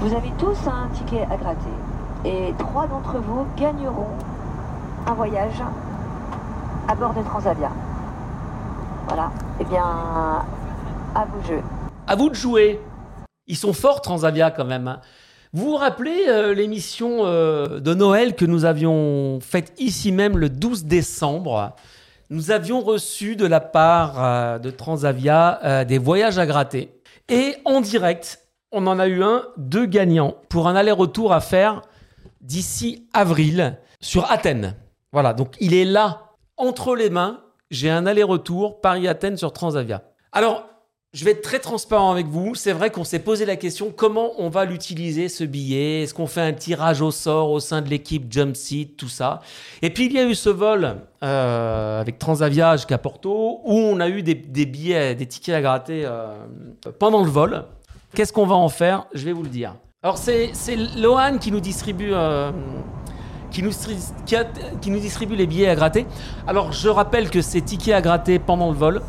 Vous 0.00 0.14
avez 0.14 0.30
tous 0.38 0.56
un 0.68 0.88
ticket 0.94 1.22
à 1.30 1.36
gratter 1.36 1.70
et 2.24 2.52
trois 2.58 2.86
d'entre 2.86 3.18
vous 3.18 3.46
gagneront 3.56 4.08
un 5.06 5.14
voyage 5.14 5.62
à 6.88 6.94
bord 6.94 7.14
de 7.14 7.22
Transavia. 7.22 7.70
Voilà. 9.08 9.30
Eh 9.60 9.64
bien, 9.64 9.84
à 11.14 11.24
vous 11.24 11.40
de 11.40 11.46
jeu. 11.46 11.60
À 12.06 12.16
vous 12.16 12.28
de 12.28 12.34
jouer. 12.34 12.80
Ils 13.46 13.56
sont 13.56 13.72
forts 13.72 14.00
Transavia 14.02 14.50
quand 14.50 14.64
même. 14.64 14.88
hein. 14.88 15.00
Vous 15.52 15.70
vous 15.70 15.76
rappelez 15.76 16.24
euh, 16.28 16.52
l'émission 16.52 17.20
euh, 17.24 17.80
de 17.80 17.94
Noël 17.94 18.34
que 18.34 18.44
nous 18.44 18.64
avions 18.64 19.38
faite 19.40 19.72
ici 19.78 20.12
même 20.12 20.36
le 20.36 20.50
12 20.50 20.84
décembre? 20.84 21.74
Nous 22.28 22.50
avions 22.50 22.80
reçu 22.80 23.36
de 23.36 23.46
la 23.46 23.60
part 23.60 24.22
euh, 24.22 24.58
de 24.58 24.70
Transavia 24.70 25.84
des 25.84 25.98
voyages 25.98 26.38
à 26.38 26.46
gratter. 26.46 26.92
Et 27.28 27.54
en 27.64 27.80
direct, 27.80 28.40
on 28.72 28.86
en 28.86 28.98
a 28.98 29.08
eu 29.08 29.22
un, 29.22 29.44
deux 29.56 29.86
gagnants 29.86 30.36
pour 30.48 30.68
un 30.68 30.76
aller-retour 30.76 31.32
à 31.32 31.40
faire 31.40 31.82
d'ici 32.40 33.06
avril 33.12 33.78
sur 34.00 34.30
Athènes. 34.30 34.76
Voilà, 35.12 35.32
donc 35.32 35.54
il 35.60 35.74
est 35.74 35.84
là, 35.84 36.32
entre 36.56 36.94
les 36.94 37.10
mains. 37.10 37.40
J'ai 37.70 37.90
un 37.90 38.06
aller-retour 38.06 38.80
Paris-Athènes 38.80 39.36
sur 39.36 39.52
Transavia. 39.52 40.02
Alors, 40.32 40.66
je 41.12 41.24
vais 41.24 41.30
être 41.30 41.42
très 41.42 41.60
transparent 41.60 42.12
avec 42.12 42.26
vous. 42.26 42.54
C'est 42.54 42.72
vrai 42.72 42.90
qu'on 42.90 43.02
s'est 43.02 43.20
posé 43.20 43.46
la 43.46 43.56
question 43.56 43.90
comment 43.90 44.32
on 44.38 44.50
va 44.50 44.66
l'utiliser 44.66 45.30
ce 45.30 45.44
billet? 45.44 46.02
Est-ce 46.02 46.12
qu'on 46.12 46.26
fait 46.26 46.42
un 46.42 46.52
tirage 46.52 47.00
au 47.00 47.10
sort 47.10 47.50
au 47.50 47.58
sein 47.58 47.80
de 47.80 47.88
l'équipe 47.88 48.30
Jump 48.30 48.54
Seat, 48.54 48.96
tout 48.98 49.08
ça? 49.08 49.40
Et 49.80 49.88
puis 49.88 50.06
il 50.06 50.12
y 50.12 50.18
a 50.18 50.24
eu 50.24 50.34
ce 50.34 50.50
vol 50.50 50.96
euh, 51.22 52.00
avec 52.00 52.18
Transavia 52.18 52.76
jusqu'à 52.76 52.98
Porto 52.98 53.62
où 53.64 53.74
on 53.74 53.98
a 53.98 54.10
eu 54.10 54.22
des, 54.22 54.34
des 54.34 54.66
billets, 54.66 55.14
des 55.14 55.26
tickets 55.26 55.54
à 55.54 55.62
gratter 55.62 56.02
euh, 56.04 56.34
pendant 56.98 57.24
le 57.24 57.30
vol. 57.30 57.64
Qu'est-ce 58.16 58.32
qu'on 58.32 58.46
va 58.46 58.54
en 58.54 58.70
faire? 58.70 59.04
Je 59.12 59.26
vais 59.26 59.32
vous 59.34 59.42
le 59.42 59.50
dire. 59.50 59.74
Alors 60.02 60.16
c'est 60.16 60.52
Lohan 60.96 61.36
qui 61.38 61.52
nous 61.52 61.60
distribue. 61.60 62.12
euh, 62.14 62.50
qui 63.50 63.62
nous, 63.62 63.70
stri- 63.70 64.10
qui 64.24 64.34
a- 64.36 64.44
qui 64.80 64.90
nous 64.90 64.98
distribue 64.98 65.36
les 65.36 65.46
billets 65.46 65.68
à 65.68 65.74
gratter. 65.74 66.06
Alors 66.46 66.72
je 66.72 66.88
rappelle 66.88 67.28
que 67.28 67.42
ces 67.42 67.60
tickets 67.60 67.92
à 67.94 68.00
gratter 68.00 68.38
pendant 68.38 68.70
le 68.70 68.74
vol 68.76 69.02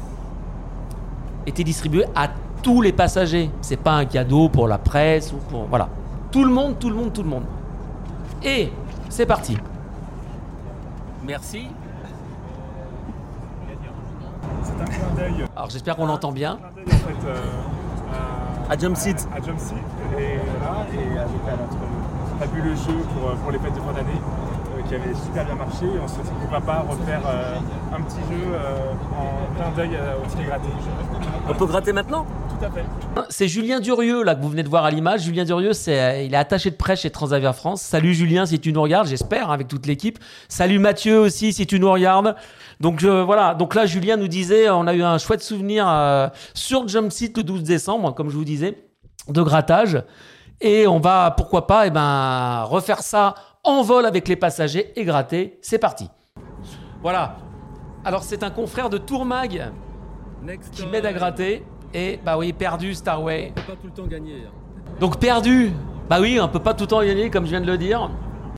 étaient 1.45 1.63
distribués 1.63 2.03
à 2.15 2.27
tous 2.61 2.81
les 2.81 2.91
passagers. 2.91 3.49
C'est 3.61 3.77
pas 3.79 3.93
un 3.93 4.03
cadeau 4.05 4.49
pour 4.49 4.67
la 4.67 4.77
presse 4.77 5.31
ou 5.31 5.37
pour 5.37 5.67
voilà. 5.67 5.87
Tout 6.33 6.43
le 6.43 6.51
monde, 6.51 6.77
tout 6.77 6.89
le 6.89 6.95
monde, 6.95 7.13
tout 7.13 7.23
le 7.23 7.29
monde. 7.29 7.43
Et 8.43 8.71
c'est 9.07 9.25
parti. 9.25 9.57
Merci. 11.25 11.67
C'est 14.63 14.81
un 14.81 14.85
clin 14.85 15.15
d'œil. 15.15 15.45
Alors 15.55 15.69
j'espère 15.69 15.95
qu'on 15.95 16.07
l'entend 16.07 16.33
bien. 16.33 16.59
À, 18.69 18.77
Jump 18.77 18.97
Seat. 18.97 19.27
à. 19.59 19.77
Et 20.19 20.37
voilà, 20.59 20.85
et 20.93 21.17
avec 21.17 21.29
euh, 21.47 21.55
notre 21.61 22.39
fabuleux 22.39 22.75
jeu 22.75 22.97
pour, 23.13 23.29
euh, 23.29 23.35
pour 23.35 23.51
les 23.51 23.59
fêtes 23.59 23.73
de 23.73 23.79
fin 23.79 23.93
d'année 23.93 24.19
euh, 24.19 24.46
qui 24.87 24.95
avait 24.95 25.13
super 25.13 25.45
bien 25.45 25.55
marché. 25.55 25.85
Et 25.85 25.99
on 26.03 26.07
se 26.07 26.15
dit 26.15 26.29
pourquoi 26.39 26.61
pas 26.61 26.85
refaire 26.87 27.21
euh, 27.27 27.55
un 27.93 28.01
petit 28.01 28.21
jeu 28.29 28.53
euh, 28.53 28.93
en 29.17 29.55
clin 29.55 29.71
d'œil 29.75 29.95
euh, 29.95 30.13
au 30.23 30.29
ticket 30.29 30.45
gratté. 30.45 30.67
On 31.49 31.53
peut 31.53 31.65
gratter 31.65 31.93
maintenant 31.93 32.25
Tout 32.49 32.65
à 32.65 32.69
fait. 32.69 32.85
C'est 33.29 33.47
Julien 33.47 33.79
Durieux 33.79 34.23
là 34.23 34.35
que 34.35 34.41
vous 34.41 34.49
venez 34.49 34.63
de 34.63 34.69
voir 34.69 34.85
à 34.85 34.91
l'image. 34.91 35.21
Julien 35.21 35.45
Durieux, 35.45 35.73
c'est 35.73 36.25
il 36.25 36.33
est 36.33 36.37
attaché 36.37 36.71
de 36.71 36.75
presse 36.75 37.01
chez 37.01 37.09
Transavia 37.09 37.53
France. 37.53 37.81
Salut 37.81 38.13
Julien 38.13 38.45
si 38.45 38.59
tu 38.59 38.73
nous 38.73 38.81
regardes, 38.81 39.07
j'espère 39.07 39.49
hein, 39.49 39.53
avec 39.53 39.67
toute 39.67 39.85
l'équipe. 39.85 40.19
Salut 40.47 40.79
Mathieu 40.79 41.19
aussi 41.19 41.53
si 41.53 41.67
tu 41.67 41.79
nous 41.79 41.91
regardes. 41.91 42.35
Donc 42.79 43.03
voilà, 43.03 43.55
donc 43.55 43.73
là 43.73 43.85
Julien 43.85 44.17
nous 44.17 44.27
disait 44.27 44.69
on 44.69 44.85
a 44.87 44.93
eu 44.93 45.03
un 45.03 45.17
chouette 45.17 45.41
souvenir 45.41 45.87
euh, 45.87 46.27
sur 46.53 46.87
Jump 46.87 47.11
Seat 47.11 47.37
le 47.37 47.43
12 47.43 47.63
décembre 47.63 48.13
comme 48.13 48.29
je 48.29 48.35
vous 48.35 48.43
disais 48.43 48.77
de 49.27 49.41
grattage 49.41 50.03
et 50.61 50.87
on 50.87 50.99
va 50.99 51.31
pourquoi 51.35 51.67
pas 51.67 51.87
eh 51.87 51.89
ben 51.89 52.63
refaire 52.63 53.01
ça 53.01 53.35
en 53.67 53.81
vol 53.83 54.05
avec 54.05 54.27
les 54.27 54.35
passagers 54.35 54.91
et 54.95 55.03
gratter. 55.03 55.59
C'est 55.61 55.77
parti. 55.79 56.09
Voilà. 57.01 57.37
Alors 58.05 58.23
c'est 58.23 58.43
un 58.43 58.49
confrère 58.49 58.89
de 58.89 58.97
Tourmag 58.97 59.71
qui 60.71 60.85
m'aide 60.87 61.05
à 61.05 61.13
gratter. 61.13 61.63
Et 61.93 62.19
bah 62.23 62.37
oui, 62.37 62.53
perdu 62.53 62.93
Starway. 62.93 63.53
pas 63.55 63.73
tout 63.79 63.87
le 63.87 63.91
temps 63.93 64.07
gagner. 64.07 64.43
hein. 64.47 64.51
Donc 64.99 65.19
perdu. 65.19 65.71
Bah 66.09 66.19
oui, 66.21 66.39
on 66.41 66.47
peut 66.47 66.59
pas 66.59 66.73
tout 66.73 66.83
le 66.83 66.87
temps 66.87 67.03
gagner 67.03 67.29
comme 67.29 67.45
je 67.45 67.51
viens 67.51 67.61
de 67.61 67.65
le 67.65 67.77
dire. 67.77 68.09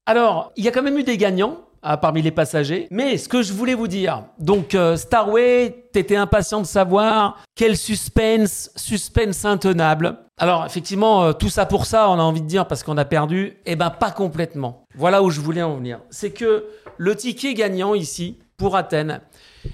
Alors, 0.05 0.51
il 0.55 0.63
y 0.63 0.67
a 0.67 0.71
quand 0.71 0.81
même 0.83 0.97
eu 0.97 1.03
des 1.03 1.17
gagnants 1.17 1.57
ah, 1.81 1.97
parmi 1.97 2.21
les 2.21 2.31
passagers. 2.31 2.87
Mais 2.91 3.17
ce 3.17 3.29
que 3.29 3.41
je 3.41 3.53
voulais 3.53 3.73
vous 3.75 3.87
dire, 3.87 4.23
donc 4.39 4.75
euh, 4.75 4.95
Starway, 4.97 5.85
t'étais 5.93 6.15
impatient 6.15 6.61
de 6.61 6.65
savoir 6.65 7.37
quel 7.55 7.77
suspense, 7.77 8.71
suspense 8.75 9.45
intenable. 9.45 10.17
Alors 10.37 10.65
effectivement, 10.65 11.23
euh, 11.23 11.33
tout 11.33 11.49
ça 11.49 11.65
pour 11.65 11.85
ça, 11.85 12.09
on 12.09 12.13
a 12.19 12.21
envie 12.23 12.41
de 12.41 12.47
dire 12.47 12.67
parce 12.67 12.83
qu'on 12.83 12.97
a 12.97 13.05
perdu. 13.05 13.57
Eh 13.65 13.75
ben 13.75 13.89
pas 13.89 14.11
complètement. 14.11 14.78
Voilà 14.99 15.23
où 15.23 15.29
je 15.29 15.39
voulais 15.39 15.63
en 15.63 15.77
venir. 15.77 16.01
C'est 16.09 16.31
que 16.31 16.65
le 16.97 17.15
ticket 17.15 17.53
gagnant 17.53 17.93
ici 17.93 18.37
pour 18.57 18.75
Athènes, 18.75 19.21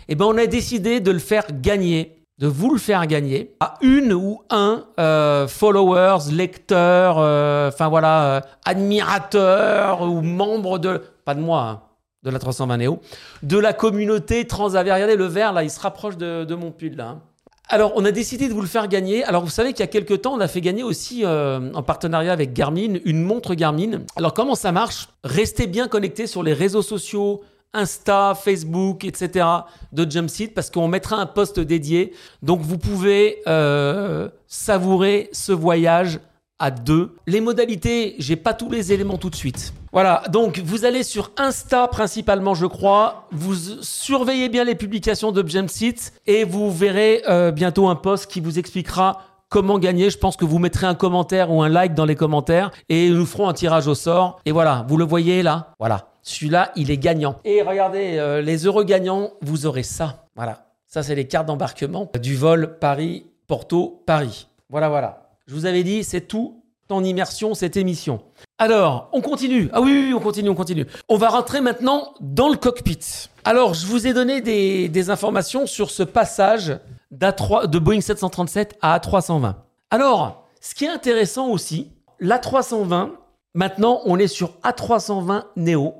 eh 0.07 0.13
ben 0.13 0.25
on 0.25 0.37
a 0.37 0.45
décidé 0.45 0.99
de 0.99 1.09
le 1.09 1.17
faire 1.19 1.45
gagner 1.51 2.15
de 2.37 2.47
vous 2.47 2.71
le 2.71 2.77
faire 2.77 3.07
gagner 3.07 3.55
à 3.59 3.75
une 3.81 4.11
ou 4.13 4.41
un 4.49 4.83
euh, 4.99 5.47
followers, 5.47 6.31
lecteurs, 6.31 7.15
euh, 7.17 7.69
enfin 7.69 7.89
euh, 8.03 8.41
admirateurs 8.65 10.01
ou 10.01 10.21
membres 10.21 10.77
de, 10.77 11.01
pas 11.23 11.33
de 11.33 11.39
moi, 11.39 11.61
hein, 11.61 11.81
de 12.23 12.29
la 12.29 12.37
320 12.37 12.77
Néo, 12.77 12.99
de 13.41 13.57
la 13.57 13.73
communauté 13.73 14.45
Transavia. 14.45 14.95
Regardez 14.95 15.15
le 15.15 15.25
vert 15.25 15.53
là, 15.53 15.63
il 15.63 15.69
se 15.71 15.79
rapproche 15.79 16.17
de, 16.17 16.43
de 16.43 16.55
mon 16.55 16.71
pull 16.71 16.95
là. 16.97 17.07
hein. 17.07 17.21
Alors, 17.67 17.93
on 17.95 18.05
a 18.05 18.11
décidé 18.11 18.47
de 18.47 18.53
vous 18.53 18.61
le 18.61 18.67
faire 18.67 18.87
gagner. 18.87 19.23
Alors, 19.23 19.43
vous 19.43 19.49
savez 19.49 19.73
qu'il 19.73 19.79
y 19.79 19.83
a 19.83 19.87
quelques 19.87 20.21
temps, 20.21 20.33
on 20.33 20.39
a 20.39 20.47
fait 20.47 20.61
gagner 20.61 20.83
aussi, 20.83 21.25
euh, 21.25 21.71
en 21.73 21.81
partenariat 21.81 22.31
avec 22.31 22.53
Garmin, 22.53 22.99
une 23.05 23.23
montre 23.23 23.55
Garmin. 23.55 24.01
Alors, 24.15 24.33
comment 24.33 24.55
ça 24.55 24.71
marche? 24.71 25.09
Restez 25.23 25.65
bien 25.65 25.87
connectés 25.87 26.27
sur 26.27 26.43
les 26.43 26.53
réseaux 26.53 26.83
sociaux, 26.83 27.41
Insta, 27.73 28.35
Facebook, 28.35 29.03
etc. 29.03 29.45
de 29.91 30.09
Jumpseat 30.09 30.53
parce 30.53 30.69
qu'on 30.69 30.87
mettra 30.87 31.17
un 31.17 31.25
post 31.25 31.59
dédié. 31.59 32.13
Donc, 32.43 32.61
vous 32.61 32.77
pouvez 32.77 33.41
euh, 33.47 34.29
savourer 34.47 35.29
ce 35.33 35.51
voyage 35.51 36.19
à 36.59 36.71
deux. 36.71 37.15
Les 37.27 37.41
modalités, 37.41 38.15
j'ai 38.19 38.35
pas 38.35 38.53
tous 38.53 38.69
les 38.69 38.93
éléments 38.93 39.17
tout 39.17 39.29
de 39.29 39.35
suite. 39.35 39.73
Voilà, 39.91 40.23
donc 40.29 40.59
vous 40.59 40.85
allez 40.85 41.03
sur 41.03 41.31
Insta 41.37 41.87
principalement, 41.87 42.53
je 42.53 42.65
crois. 42.65 43.27
Vous 43.31 43.55
surveillez 43.81 44.49
bien 44.49 44.63
les 44.63 44.75
publications 44.75 45.31
de 45.31 45.47
Jumpseat 45.47 46.13
et 46.27 46.43
vous 46.43 46.71
verrez 46.71 47.23
euh, 47.29 47.51
bientôt 47.51 47.87
un 47.87 47.95
post 47.95 48.27
qui 48.29 48.41
vous 48.41 48.59
expliquera 48.59 49.21
comment 49.49 49.79
gagner. 49.79 50.09
Je 50.09 50.17
pense 50.17 50.35
que 50.35 50.43
vous 50.43 50.59
mettrez 50.59 50.85
un 50.85 50.95
commentaire 50.95 51.51
ou 51.51 51.61
un 51.61 51.69
like 51.69 51.93
dans 51.93 52.05
les 52.05 52.15
commentaires 52.15 52.71
et 52.89 53.09
nous 53.09 53.25
ferons 53.25 53.47
un 53.47 53.53
tirage 53.53 53.87
au 53.87 53.95
sort. 53.95 54.41
Et 54.45 54.51
voilà, 54.51 54.85
vous 54.89 54.97
le 54.97 55.05
voyez 55.05 55.43
là? 55.43 55.73
Voilà, 55.79 56.09
celui-là, 56.23 56.71
il 56.75 56.91
est 56.91 56.97
gagnant. 56.97 57.37
Et 57.45 57.61
regardez, 57.61 58.17
euh, 58.17 58.41
les 58.41 58.65
heureux 58.65 58.83
gagnants, 58.83 59.31
vous 59.41 59.65
aurez 59.65 59.83
ça. 59.83 60.25
Voilà, 60.35 60.65
ça 60.87 61.03
c'est 61.03 61.15
les 61.15 61.27
cartes 61.27 61.47
d'embarquement 61.47 62.11
du 62.19 62.35
vol 62.35 62.77
Paris-Porto-Paris. 62.79 64.47
Voilà, 64.69 64.89
voilà. 64.89 65.24
Je 65.47 65.53
vous 65.53 65.65
avais 65.65 65.83
dit, 65.83 66.03
c'est 66.03 66.21
tout 66.21 66.63
en 66.89 67.03
immersion 67.03 67.53
cette 67.53 67.77
émission. 67.77 68.21
Alors, 68.57 69.09
on 69.11 69.21
continue. 69.21 69.69
Ah 69.73 69.81
oui, 69.81 70.05
oui, 70.07 70.13
on 70.13 70.19
continue, 70.19 70.49
on 70.49 70.55
continue. 70.55 70.85
On 71.07 71.17
va 71.17 71.29
rentrer 71.29 71.61
maintenant 71.61 72.13
dans 72.19 72.49
le 72.49 72.57
cockpit. 72.57 73.29
Alors, 73.43 73.73
je 73.73 73.85
vous 73.85 74.07
ai 74.07 74.13
donné 74.13 74.41
des, 74.41 75.09
informations 75.09 75.67
sur 75.67 75.91
ce 75.91 76.03
passage 76.03 76.79
d'A3 77.11 77.67
de 77.67 77.79
Boeing 77.79 78.01
737 78.01 78.77
à 78.81 78.97
A320. 78.97 79.55
Alors, 79.91 80.47
ce 80.61 80.73
qui 80.73 80.85
est 80.85 80.89
intéressant 80.89 81.49
aussi, 81.49 81.91
l'A320, 82.19 83.11
maintenant, 83.53 84.01
on 84.05 84.17
est 84.17 84.27
sur 84.27 84.53
A320 84.63 85.43
Neo. 85.57 85.93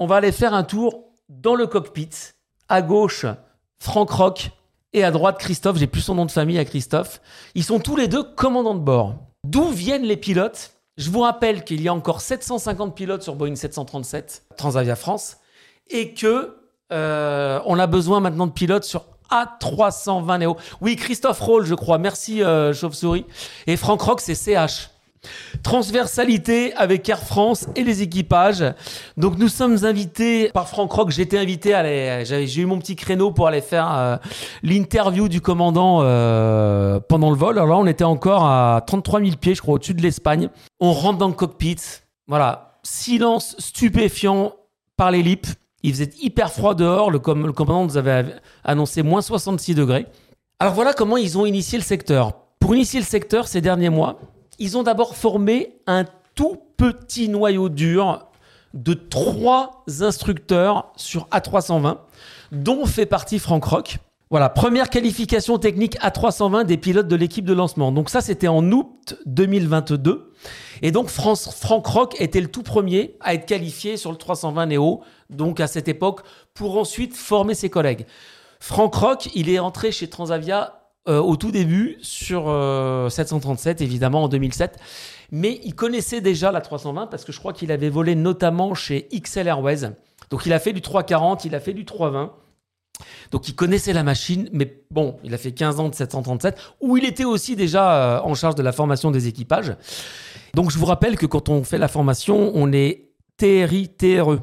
On 0.00 0.06
va 0.06 0.16
aller 0.16 0.32
faire 0.32 0.54
un 0.54 0.64
tour 0.64 1.04
dans 1.28 1.54
le 1.54 1.66
cockpit. 1.66 2.10
À 2.68 2.82
gauche, 2.82 3.26
Franck 3.78 4.10
Rock 4.10 4.50
et 4.92 5.04
à 5.04 5.10
droite, 5.10 5.38
Christophe. 5.38 5.78
J'ai 5.78 5.86
plus 5.86 6.00
son 6.00 6.14
nom 6.14 6.26
de 6.26 6.30
famille 6.30 6.58
à 6.58 6.64
Christophe. 6.64 7.20
Ils 7.54 7.64
sont 7.64 7.78
tous 7.78 7.96
les 7.96 8.08
deux 8.08 8.22
commandants 8.22 8.74
de 8.74 8.80
bord. 8.80 9.14
D'où 9.44 9.68
viennent 9.68 10.04
les 10.04 10.16
pilotes? 10.16 10.72
Je 10.96 11.10
vous 11.10 11.20
rappelle 11.20 11.62
qu'il 11.64 11.80
y 11.80 11.88
a 11.88 11.94
encore 11.94 12.20
750 12.20 12.96
pilotes 12.96 13.22
sur 13.22 13.36
Boeing 13.36 13.54
737 13.54 14.44
Transavia 14.56 14.96
France 14.96 15.36
et 15.90 16.12
que 16.12 16.56
euh, 16.92 17.60
on 17.66 17.78
a 17.78 17.86
besoin 17.86 18.20
maintenant 18.20 18.46
de 18.46 18.52
pilotes 18.52 18.84
sur 18.84 19.04
A320 19.30 20.38
Neo. 20.40 20.56
Oui, 20.80 20.96
Christophe 20.96 21.40
Roll, 21.40 21.64
je 21.64 21.74
crois. 21.74 21.98
Merci, 21.98 22.42
euh, 22.42 22.72
Chauve-souris. 22.72 23.26
Et 23.66 23.76
Franck 23.76 24.00
Rock, 24.02 24.20
c'est 24.20 24.34
CH. 24.34 24.90
Transversalité 25.62 26.72
avec 26.74 27.08
Air 27.08 27.20
France 27.20 27.66
et 27.76 27.84
les 27.84 28.02
équipages. 28.02 28.64
Donc 29.16 29.38
nous 29.38 29.48
sommes 29.48 29.84
invités 29.84 30.50
par 30.50 30.68
Franck 30.68 30.92
Rock. 30.92 31.10
J'étais 31.10 31.38
invité 31.38 31.74
à 31.74 32.24
j'ai 32.24 32.60
eu 32.60 32.66
mon 32.66 32.78
petit 32.78 32.96
créneau 32.96 33.30
pour 33.30 33.46
aller 33.46 33.60
faire 33.60 33.92
euh, 33.92 34.16
l'interview 34.62 35.28
du 35.28 35.40
commandant 35.40 36.00
euh, 36.02 37.00
pendant 37.00 37.30
le 37.30 37.36
vol. 37.36 37.58
Alors 37.58 37.68
là, 37.68 37.76
on 37.76 37.86
était 37.86 38.04
encore 38.04 38.44
à 38.44 38.82
33 38.86 39.20
000 39.20 39.32
pieds, 39.36 39.54
je 39.54 39.62
crois, 39.62 39.74
au-dessus 39.74 39.94
de 39.94 40.02
l'Espagne. 40.02 40.48
On 40.80 40.92
rentre 40.92 41.18
dans 41.18 41.28
le 41.28 41.34
cockpit. 41.34 41.76
Voilà, 42.26 42.78
silence 42.82 43.56
stupéfiant 43.58 44.52
par 44.96 45.10
les 45.10 45.22
lips. 45.22 45.54
Il 45.82 45.92
faisait 45.92 46.10
hyper 46.20 46.52
froid 46.52 46.74
dehors. 46.74 47.10
Le, 47.10 47.18
le 47.18 47.52
commandant 47.52 47.84
nous 47.84 47.96
avait 47.96 48.26
annoncé 48.64 49.02
moins 49.02 49.22
66 49.22 49.74
degrés. 49.74 50.06
Alors 50.60 50.74
voilà 50.74 50.92
comment 50.92 51.16
ils 51.16 51.38
ont 51.38 51.46
initié 51.46 51.78
le 51.78 51.84
secteur. 51.84 52.32
Pour 52.58 52.74
initier 52.74 52.98
le 53.00 53.06
secteur 53.06 53.46
ces 53.46 53.60
derniers 53.60 53.90
mois, 53.90 54.18
ils 54.58 54.76
ont 54.76 54.82
d'abord 54.82 55.16
formé 55.16 55.76
un 55.86 56.04
tout 56.34 56.58
petit 56.76 57.28
noyau 57.28 57.68
dur 57.68 58.26
de 58.74 58.94
trois 58.94 59.84
instructeurs 60.00 60.92
sur 60.96 61.26
A320, 61.28 61.98
dont 62.52 62.86
fait 62.86 63.06
partie 63.06 63.38
Franck 63.38 63.64
Rock. 63.64 63.98
Voilà, 64.30 64.50
première 64.50 64.90
qualification 64.90 65.58
technique 65.58 65.98
A320 66.00 66.66
des 66.66 66.76
pilotes 66.76 67.08
de 67.08 67.16
l'équipe 67.16 67.46
de 67.46 67.54
lancement. 67.54 67.92
Donc 67.92 68.10
ça, 68.10 68.20
c'était 68.20 68.48
en 68.48 68.70
août 68.70 69.16
2022. 69.24 70.34
Et 70.82 70.90
donc 70.92 71.08
France, 71.08 71.56
Franck 71.58 71.86
Rock 71.86 72.20
était 72.20 72.42
le 72.42 72.48
tout 72.48 72.62
premier 72.62 73.16
à 73.20 73.32
être 73.32 73.46
qualifié 73.46 73.96
sur 73.96 74.10
le 74.10 74.18
320 74.18 74.66
Neo, 74.66 75.00
donc 75.30 75.60
à 75.60 75.66
cette 75.66 75.88
époque, 75.88 76.20
pour 76.52 76.76
ensuite 76.76 77.16
former 77.16 77.54
ses 77.54 77.70
collègues. 77.70 78.06
Franck 78.60 78.94
Rock, 78.96 79.30
il 79.34 79.48
est 79.48 79.60
entré 79.60 79.92
chez 79.92 80.08
Transavia 80.08 80.77
euh, 81.08 81.20
au 81.20 81.36
tout 81.36 81.50
début 81.50 81.96
sur 82.00 82.44
euh, 82.48 83.08
737, 83.08 83.80
évidemment, 83.80 84.24
en 84.24 84.28
2007. 84.28 84.78
Mais 85.30 85.60
il 85.64 85.74
connaissait 85.74 86.20
déjà 86.20 86.52
la 86.52 86.60
320 86.60 87.06
parce 87.06 87.24
que 87.24 87.32
je 87.32 87.38
crois 87.38 87.52
qu'il 87.52 87.72
avait 87.72 87.88
volé 87.88 88.14
notamment 88.14 88.74
chez 88.74 89.08
XL 89.12 89.48
Airways. 89.48 89.90
Donc 90.30 90.46
il 90.46 90.52
a 90.52 90.58
fait 90.58 90.72
du 90.72 90.80
340, 90.80 91.44
il 91.44 91.54
a 91.54 91.60
fait 91.60 91.72
du 91.72 91.84
320. 91.84 92.32
Donc 93.30 93.48
il 93.48 93.54
connaissait 93.54 93.92
la 93.92 94.02
machine, 94.02 94.48
mais 94.52 94.82
bon, 94.90 95.16
il 95.22 95.32
a 95.34 95.38
fait 95.38 95.52
15 95.52 95.80
ans 95.80 95.88
de 95.88 95.94
737, 95.94 96.56
où 96.80 96.96
il 96.96 97.04
était 97.04 97.24
aussi 97.24 97.56
déjà 97.56 98.18
euh, 98.18 98.20
en 98.22 98.34
charge 98.34 98.54
de 98.54 98.62
la 98.62 98.72
formation 98.72 99.10
des 99.10 99.28
équipages. 99.28 99.74
Donc 100.54 100.70
je 100.70 100.78
vous 100.78 100.86
rappelle 100.86 101.16
que 101.16 101.26
quand 101.26 101.48
on 101.48 101.64
fait 101.64 101.78
la 101.78 101.88
formation, 101.88 102.52
on 102.54 102.72
est 102.72 103.10
TRI, 103.36 103.88
TRE, 103.88 104.40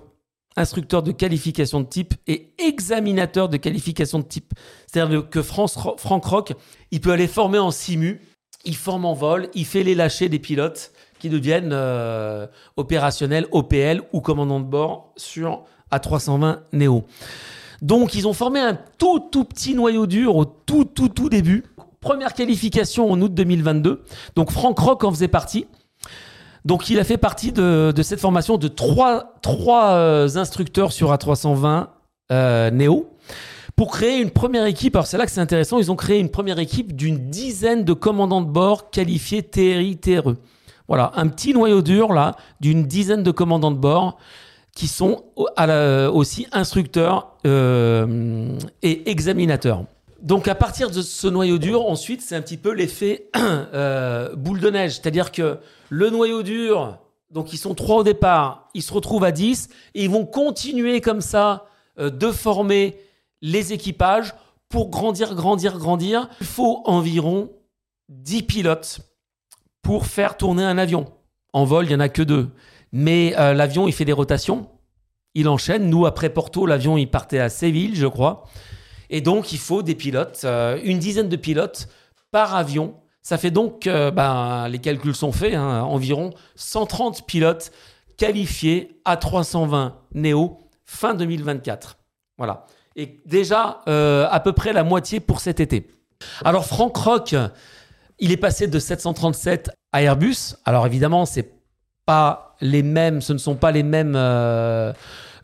instructeur 0.55 1.03
de 1.03 1.11
qualification 1.11 1.81
de 1.81 1.85
type 1.85 2.13
et 2.27 2.53
examinateur 2.57 3.49
de 3.49 3.57
qualification 3.57 4.19
de 4.19 4.23
type. 4.23 4.53
C'est-à-dire 4.87 5.29
que 5.29 5.41
France, 5.41 5.77
Franck 5.97 6.25
Rock, 6.25 6.53
il 6.91 7.01
peut 7.01 7.11
aller 7.11 7.27
former 7.27 7.59
en 7.59 7.71
simu, 7.71 8.21
il 8.63 8.75
forme 8.75 9.05
en 9.05 9.13
vol, 9.13 9.49
il 9.53 9.65
fait 9.65 9.83
les 9.83 9.95
lâchers 9.95 10.29
des 10.29 10.39
pilotes 10.39 10.91
qui 11.19 11.29
deviennent 11.29 11.71
euh, 11.73 12.47
opérationnels 12.77 13.47
OPL 13.51 14.01
ou 14.13 14.21
commandant 14.21 14.59
de 14.59 14.65
bord 14.65 15.13
sur 15.15 15.63
A320 15.91 16.59
Neo. 16.73 17.05
Donc 17.81 18.15
ils 18.15 18.27
ont 18.27 18.33
formé 18.33 18.59
un 18.59 18.77
tout 18.97 19.19
tout 19.31 19.43
petit 19.43 19.75
noyau 19.75 20.07
dur 20.07 20.35
au 20.35 20.45
tout 20.45 20.85
tout 20.85 21.09
tout 21.09 21.29
début. 21.29 21.63
Première 21.99 22.33
qualification 22.33 23.11
en 23.11 23.19
août 23.21 23.33
2022. 23.33 24.03
Donc 24.35 24.51
Franck 24.51 24.79
Rock 24.79 25.03
en 25.03 25.11
faisait 25.11 25.27
partie. 25.27 25.67
Donc 26.65 26.89
il 26.89 26.99
a 26.99 27.03
fait 27.03 27.17
partie 27.17 27.51
de, 27.51 27.93
cette 28.01 28.19
formation 28.19 28.57
de 28.57 28.67
trois, 28.67 29.37
euh, 29.45 30.27
instructeurs 30.35 30.91
sur 30.91 31.13
A320 31.13 31.87
euh, 32.31 32.71
Neo 32.71 33.07
pour 33.75 33.91
créer 33.91 34.19
une 34.19 34.31
première 34.31 34.65
équipe. 34.65 34.95
Alors 34.95 35.05
c'est 35.05 35.17
là 35.17 35.25
que 35.25 35.31
c'est 35.31 35.41
intéressant, 35.41 35.77
ils 35.77 35.91
ont 35.91 35.95
créé 35.95 36.19
une 36.19 36.29
première 36.29 36.57
équipe 36.57 36.95
d'une 36.95 37.29
dizaine 37.29 37.83
de 37.83 37.93
commandants 37.93 38.41
de 38.41 38.49
bord 38.49 38.89
qualifiés 38.89 39.43
TRI, 39.43 39.97
TRE. 39.97 40.35
Voilà, 40.87 41.11
un 41.15 41.27
petit 41.27 41.53
noyau 41.53 41.81
dur 41.81 42.13
là 42.13 42.35
d'une 42.61 42.85
dizaine 42.85 43.21
de 43.21 43.31
commandants 43.31 43.71
de 43.71 43.77
bord 43.77 44.17
qui 44.75 44.87
sont 44.87 45.23
aussi 45.37 46.47
instructeurs 46.51 47.35
euh, 47.45 48.57
et 48.81 49.09
examinateurs. 49.09 49.85
Donc 50.25 50.47
à 50.47 50.55
partir 50.55 50.89
de 50.89 51.03
ce 51.03 51.27
noyau 51.27 51.59
dur, 51.59 51.85
ensuite, 51.85 52.23
c'est 52.23 52.35
un 52.35 52.41
petit 52.41 52.57
peu 52.57 52.73
l'effet 52.73 53.29
euh, 53.37 54.35
boule 54.35 54.59
de 54.59 54.71
neige. 54.71 54.93
C'est-à-dire 54.93 55.31
que 55.31 55.59
le 55.89 56.09
noyau 56.09 56.41
dur, 56.41 56.97
donc 57.29 57.53
ils 57.53 57.57
sont 57.57 57.75
trois 57.75 57.97
au 57.97 58.03
départ, 58.03 58.67
ils 58.73 58.81
se 58.81 58.91
retrouvent 58.91 59.23
à 59.23 59.31
10 59.31 59.69
et 59.93 60.03
ils 60.03 60.09
vont 60.09 60.25
continuer 60.25 60.99
comme 60.99 61.21
ça 61.21 61.67
euh, 61.99 62.09
de 62.09 62.31
former 62.31 62.97
les 63.43 63.71
équipages 63.71 64.33
pour 64.67 64.89
grandir, 64.89 65.35
grandir, 65.35 65.77
grandir. 65.77 66.27
Il 66.41 66.47
faut 66.47 66.81
environ 66.85 67.51
10 68.09 68.43
pilotes 68.43 69.01
pour 69.83 70.07
faire 70.07 70.37
tourner 70.37 70.63
un 70.63 70.79
avion. 70.79 71.05
En 71.53 71.65
vol, 71.65 71.85
il 71.85 71.89
n'y 71.89 71.95
en 71.95 71.99
a 71.99 72.09
que 72.09 72.23
deux. 72.23 72.49
Mais 72.91 73.35
euh, 73.37 73.53
l'avion, 73.53 73.87
il 73.87 73.93
fait 73.93 74.05
des 74.05 74.11
rotations. 74.11 74.69
Il 75.35 75.47
enchaîne. 75.49 75.87
Nous, 75.87 76.07
après 76.07 76.29
Porto, 76.29 76.65
l'avion, 76.65 76.97
il 76.97 77.11
partait 77.11 77.37
à 77.39 77.49
Séville, 77.49 77.95
je 77.95 78.07
crois. 78.07 78.47
Et 79.09 79.21
donc, 79.21 79.51
il 79.51 79.59
faut 79.59 79.81
des 79.81 79.95
pilotes, 79.95 80.41
euh, 80.45 80.79
une 80.83 80.99
dizaine 80.99 81.29
de 81.29 81.35
pilotes 81.35 81.87
par 82.31 82.55
avion. 82.55 82.95
Ça 83.21 83.37
fait 83.37 83.51
donc, 83.51 83.87
euh, 83.87 84.11
ben, 84.11 84.67
les 84.67 84.79
calculs 84.79 85.15
sont 85.15 85.31
faits, 85.31 85.55
hein, 85.55 85.81
environ 85.83 86.31
130 86.55 87.25
pilotes 87.25 87.71
qualifiés 88.17 89.01
à 89.05 89.17
320 89.17 89.95
Néo 90.13 90.59
fin 90.85 91.13
2024. 91.13 91.97
Voilà. 92.37 92.65
Et 92.95 93.21
déjà, 93.25 93.81
à 93.87 94.39
peu 94.39 94.53
près 94.53 94.71
la 94.71 94.85
moitié 94.85 95.19
pour 95.19 95.41
cet 95.41 95.59
été. 95.59 95.87
Alors, 96.45 96.65
Franck 96.65 96.95
Rock, 96.95 97.35
il 98.19 98.31
est 98.31 98.37
passé 98.37 98.67
de 98.67 98.79
737 98.79 99.71
à 99.91 100.01
Airbus. 100.01 100.55
Alors 100.63 100.85
évidemment, 100.85 101.25
c'est 101.25 101.51
pas 102.05 102.55
les 102.61 102.83
mêmes, 102.83 103.19
ce 103.21 103.33
ne 103.33 103.37
sont 103.37 103.55
pas 103.55 103.71
les 103.71 103.83
mêmes 103.83 104.15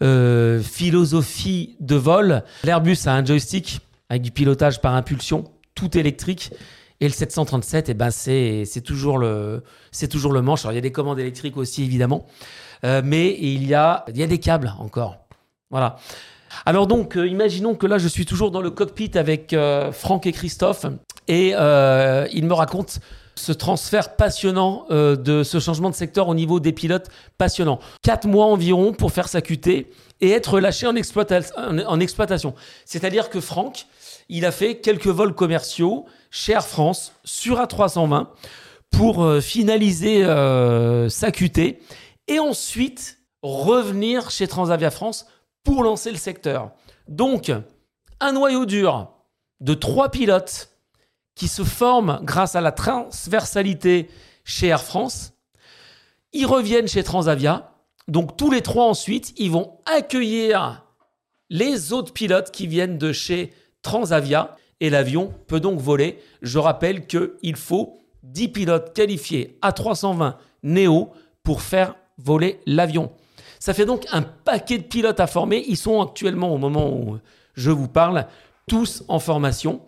euh, 0.01 0.57
euh, 0.57 0.59
philosophies 0.61 1.75
de 1.79 1.95
vol. 1.95 2.43
L'Airbus 2.63 2.97
a 3.05 3.13
un 3.13 3.25
joystick 3.25 3.79
avec 4.09 4.21
du 4.21 4.31
pilotage 4.31 4.81
par 4.81 4.95
impulsion, 4.95 5.45
tout 5.75 5.97
électrique. 5.97 6.51
Et 6.99 7.07
le 7.07 7.13
737, 7.13 7.89
eh 7.89 7.93
ben 7.93 8.11
c'est, 8.11 8.65
toujours 8.85 9.17
le 9.17 9.63
toujours 10.09 10.33
le 10.33 10.41
manche. 10.41 10.65
Alors 10.65 10.73
il 10.73 10.75
y 10.75 10.77
a 10.77 10.81
des 10.81 10.91
commandes 10.91 11.19
électriques 11.19 11.57
aussi 11.57 11.83
évidemment, 11.83 12.27
euh, 12.83 13.01
mais 13.03 13.35
il 13.39 13.65
y 13.65 13.73
a 13.73 14.05
il 14.09 14.17
y 14.17 14.23
a 14.23 14.27
des 14.27 14.39
câbles 14.39 14.73
encore. 14.77 15.17
Voilà. 15.71 15.95
Alors 16.65 16.85
donc, 16.85 17.15
imaginons 17.15 17.75
que 17.75 17.87
là, 17.87 17.97
je 17.97 18.09
suis 18.09 18.25
toujours 18.25 18.51
dans 18.51 18.61
le 18.61 18.69
cockpit 18.69 19.11
avec 19.15 19.55
Franck 19.93 20.27
et 20.27 20.33
Christophe. 20.33 20.85
Et 21.27 21.53
euh, 21.55 22.27
il 22.33 22.45
me 22.45 22.53
raconte 22.53 22.99
ce 23.41 23.51
transfert 23.51 24.15
passionnant 24.15 24.85
euh, 24.91 25.15
de 25.15 25.43
ce 25.43 25.59
changement 25.59 25.89
de 25.89 25.95
secteur 25.95 26.27
au 26.27 26.35
niveau 26.35 26.59
des 26.59 26.71
pilotes 26.71 27.09
passionnant. 27.37 27.79
Quatre 28.01 28.27
mois 28.27 28.45
environ 28.45 28.93
pour 28.93 29.11
faire 29.11 29.27
sa 29.27 29.41
QT 29.41 29.87
et 30.21 30.29
être 30.29 30.59
lâché 30.59 30.87
en, 30.87 30.95
exploitation. 30.95 32.53
C'est-à-dire 32.85 33.29
que 33.29 33.39
Franck, 33.39 33.87
il 34.29 34.45
a 34.45 34.51
fait 34.51 34.77
quelques 34.77 35.07
vols 35.07 35.33
commerciaux 35.33 36.05
chez 36.29 36.53
Air 36.53 36.65
France 36.65 37.13
sur 37.23 37.59
A320 37.59 38.27
pour 38.91 39.23
euh, 39.23 39.41
finaliser 39.41 40.23
sa 41.09 41.31
QT 41.31 41.79
et 42.27 42.39
ensuite 42.39 43.17
revenir 43.41 44.29
chez 44.29 44.47
Transavia 44.47 44.91
France 44.91 45.25
pour 45.63 45.83
lancer 45.83 46.11
le 46.11 46.17
secteur. 46.17 46.71
Donc, 47.07 47.51
un 48.19 48.31
noyau 48.31 48.65
dur 48.65 49.11
de 49.59 49.73
trois 49.73 50.09
pilotes 50.09 50.70
qui 51.41 51.47
se 51.47 51.63
forment 51.63 52.19
grâce 52.21 52.55
à 52.55 52.61
la 52.61 52.71
transversalité 52.71 54.09
chez 54.43 54.67
Air 54.67 54.83
France. 54.83 55.33
Ils 56.33 56.45
reviennent 56.45 56.87
chez 56.87 57.03
Transavia. 57.03 57.73
Donc 58.07 58.37
tous 58.37 58.51
les 58.51 58.61
trois 58.61 58.85
ensuite, 58.85 59.33
ils 59.37 59.49
vont 59.49 59.79
accueillir 59.87 60.85
les 61.49 61.93
autres 61.93 62.13
pilotes 62.13 62.51
qui 62.51 62.67
viennent 62.67 62.99
de 62.99 63.11
chez 63.11 63.53
Transavia 63.81 64.55
et 64.81 64.91
l'avion 64.91 65.33
peut 65.47 65.59
donc 65.59 65.79
voler. 65.79 66.19
Je 66.43 66.59
rappelle 66.59 67.07
qu'il 67.07 67.55
faut 67.55 67.97
10 68.21 68.49
pilotes 68.49 68.93
qualifiés 68.93 69.57
à 69.63 69.71
320 69.71 70.37
Neo 70.61 71.09
pour 71.41 71.63
faire 71.63 71.95
voler 72.19 72.59
l'avion. 72.67 73.11
Ça 73.59 73.73
fait 73.73 73.87
donc 73.87 74.05
un 74.11 74.21
paquet 74.21 74.77
de 74.77 74.83
pilotes 74.83 75.19
à 75.19 75.25
former. 75.25 75.65
Ils 75.67 75.75
sont 75.75 76.03
actuellement, 76.03 76.53
au 76.53 76.59
moment 76.59 76.93
où 76.93 77.17
je 77.55 77.71
vous 77.71 77.87
parle, 77.87 78.27
tous 78.67 79.03
en 79.07 79.17
formation. 79.17 79.81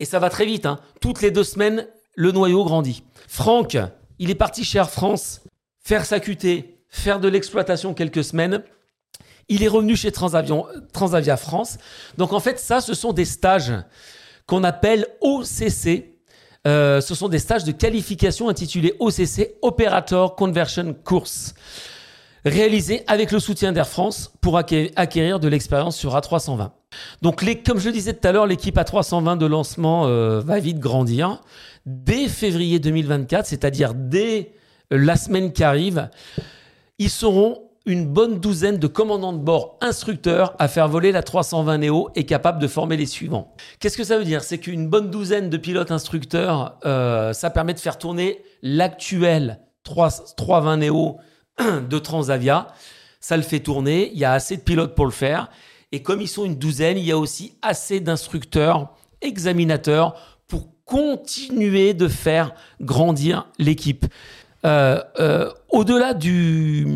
Et 0.00 0.04
ça 0.04 0.18
va 0.18 0.30
très 0.30 0.46
vite. 0.46 0.66
Hein. 0.66 0.78
Toutes 1.00 1.22
les 1.22 1.30
deux 1.30 1.44
semaines, 1.44 1.86
le 2.14 2.32
noyau 2.32 2.64
grandit. 2.64 3.02
Franck, 3.28 3.76
il 4.18 4.30
est 4.30 4.34
parti 4.34 4.64
chez 4.64 4.78
Air 4.78 4.90
France 4.90 5.42
faire 5.86 6.04
sa 6.04 6.18
QT, 6.18 6.80
faire 6.88 7.20
de 7.20 7.28
l'exploitation 7.28 7.94
quelques 7.94 8.24
semaines. 8.24 8.64
Il 9.48 9.62
est 9.62 9.68
revenu 9.68 9.94
chez 9.94 10.10
Transavia 10.10 11.36
France. 11.36 11.78
Donc 12.18 12.32
en 12.32 12.40
fait, 12.40 12.58
ça, 12.58 12.80
ce 12.80 12.92
sont 12.92 13.12
des 13.12 13.24
stages 13.24 13.72
qu'on 14.46 14.64
appelle 14.64 15.06
OCC. 15.20 16.16
Euh, 16.66 17.00
ce 17.00 17.14
sont 17.14 17.28
des 17.28 17.38
stages 17.38 17.62
de 17.62 17.70
qualification 17.70 18.48
intitulés 18.48 18.94
OCC, 18.98 19.54
Operator 19.62 20.34
Conversion 20.34 20.92
Course, 21.04 21.54
réalisés 22.44 23.04
avec 23.06 23.30
le 23.30 23.38
soutien 23.38 23.70
d'Air 23.70 23.86
France 23.86 24.32
pour 24.40 24.58
acquérir 24.58 25.38
de 25.38 25.46
l'expérience 25.46 25.96
sur 25.96 26.16
A320. 26.16 26.70
Donc, 27.22 27.44
comme 27.64 27.78
je 27.78 27.86
le 27.86 27.92
disais 27.92 28.14
tout 28.14 28.26
à 28.26 28.32
l'heure, 28.32 28.46
l'équipe 28.46 28.76
A320 28.76 29.38
de 29.38 29.46
lancement 29.46 30.06
euh, 30.06 30.40
va 30.40 30.58
vite 30.60 30.78
grandir. 30.78 31.40
Dès 31.86 32.28
février 32.28 32.78
2024, 32.78 33.46
c'est-à-dire 33.46 33.94
dès 33.94 34.52
euh, 34.92 34.98
la 34.98 35.16
semaine 35.16 35.52
qui 35.52 35.64
arrive, 35.64 36.08
ils 36.98 37.10
seront 37.10 37.62
une 37.86 38.04
bonne 38.04 38.40
douzaine 38.40 38.78
de 38.78 38.88
commandants 38.88 39.32
de 39.32 39.38
bord 39.38 39.78
instructeurs 39.80 40.56
à 40.58 40.66
faire 40.66 40.88
voler 40.88 41.12
la 41.12 41.22
320 41.22 41.78
Neo 41.78 42.10
et 42.16 42.26
capables 42.26 42.58
de 42.58 42.66
former 42.66 42.96
les 42.96 43.06
suivants. 43.06 43.54
Qu'est-ce 43.78 43.96
que 43.96 44.02
ça 44.02 44.18
veut 44.18 44.24
dire? 44.24 44.42
C'est 44.42 44.58
qu'une 44.58 44.88
bonne 44.88 45.08
douzaine 45.08 45.48
de 45.48 45.56
pilotes 45.56 45.92
instructeurs, 45.92 46.78
euh, 46.84 47.32
ça 47.32 47.48
permet 47.50 47.74
de 47.74 47.78
faire 47.78 47.96
tourner 47.96 48.42
l'actuel 48.62 49.60
320 49.84 50.76
Neo 50.78 51.18
de 51.88 51.98
Transavia. 51.98 52.66
Ça 53.20 53.36
le 53.36 53.44
fait 53.44 53.60
tourner, 53.60 54.10
il 54.12 54.18
y 54.18 54.24
a 54.24 54.32
assez 54.32 54.56
de 54.56 54.62
pilotes 54.62 54.96
pour 54.96 55.06
le 55.06 55.12
faire. 55.12 55.48
Et 55.92 56.02
comme 56.02 56.20
ils 56.20 56.28
sont 56.28 56.44
une 56.44 56.56
douzaine, 56.56 56.98
il 56.98 57.04
y 57.04 57.12
a 57.12 57.18
aussi 57.18 57.54
assez 57.62 58.00
d'instructeurs, 58.00 58.94
examinateurs 59.22 60.14
pour 60.48 60.68
continuer 60.84 61.94
de 61.94 62.08
faire 62.08 62.54
grandir 62.80 63.46
l'équipe. 63.58 64.06
Euh, 64.64 65.00
euh, 65.20 65.50
au-delà 65.70 66.12
du, 66.12 66.86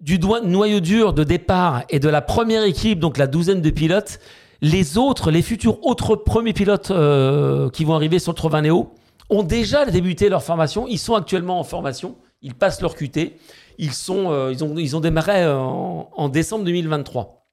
du, 0.00 0.18
noyau 0.18 0.80
dur 0.80 1.12
de 1.12 1.24
départ 1.24 1.84
et 1.90 1.98
de 1.98 2.08
la 2.08 2.22
première 2.22 2.64
équipe, 2.64 3.00
donc 3.00 3.18
la 3.18 3.26
douzaine 3.26 3.60
de 3.60 3.70
pilotes, 3.70 4.18
les 4.62 4.96
autres, 4.96 5.30
les 5.30 5.42
futurs 5.42 5.84
autres 5.84 6.16
premiers 6.16 6.54
pilotes 6.54 6.90
euh, 6.90 7.68
qui 7.68 7.84
vont 7.84 7.94
arriver 7.94 8.18
sur 8.18 8.32
le 8.32 8.36
80 8.36 8.62
Neo 8.62 8.94
ont 9.28 9.42
déjà 9.42 9.84
débuté 9.84 10.30
leur 10.30 10.42
formation. 10.42 10.86
Ils 10.88 10.98
sont 10.98 11.14
actuellement 11.14 11.60
en 11.60 11.64
formation. 11.64 12.16
Ils 12.42 12.54
passent 12.54 12.80
leur 12.80 12.94
QT. 12.94 13.36
Ils, 13.78 13.92
sont, 13.92 14.30
euh, 14.30 14.52
ils, 14.52 14.64
ont, 14.64 14.76
ils 14.78 14.96
ont 14.96 15.00
démarré 15.00 15.42
euh, 15.42 15.56
en, 15.56 16.28
décembre 16.28 16.64
2023. 16.64 17.46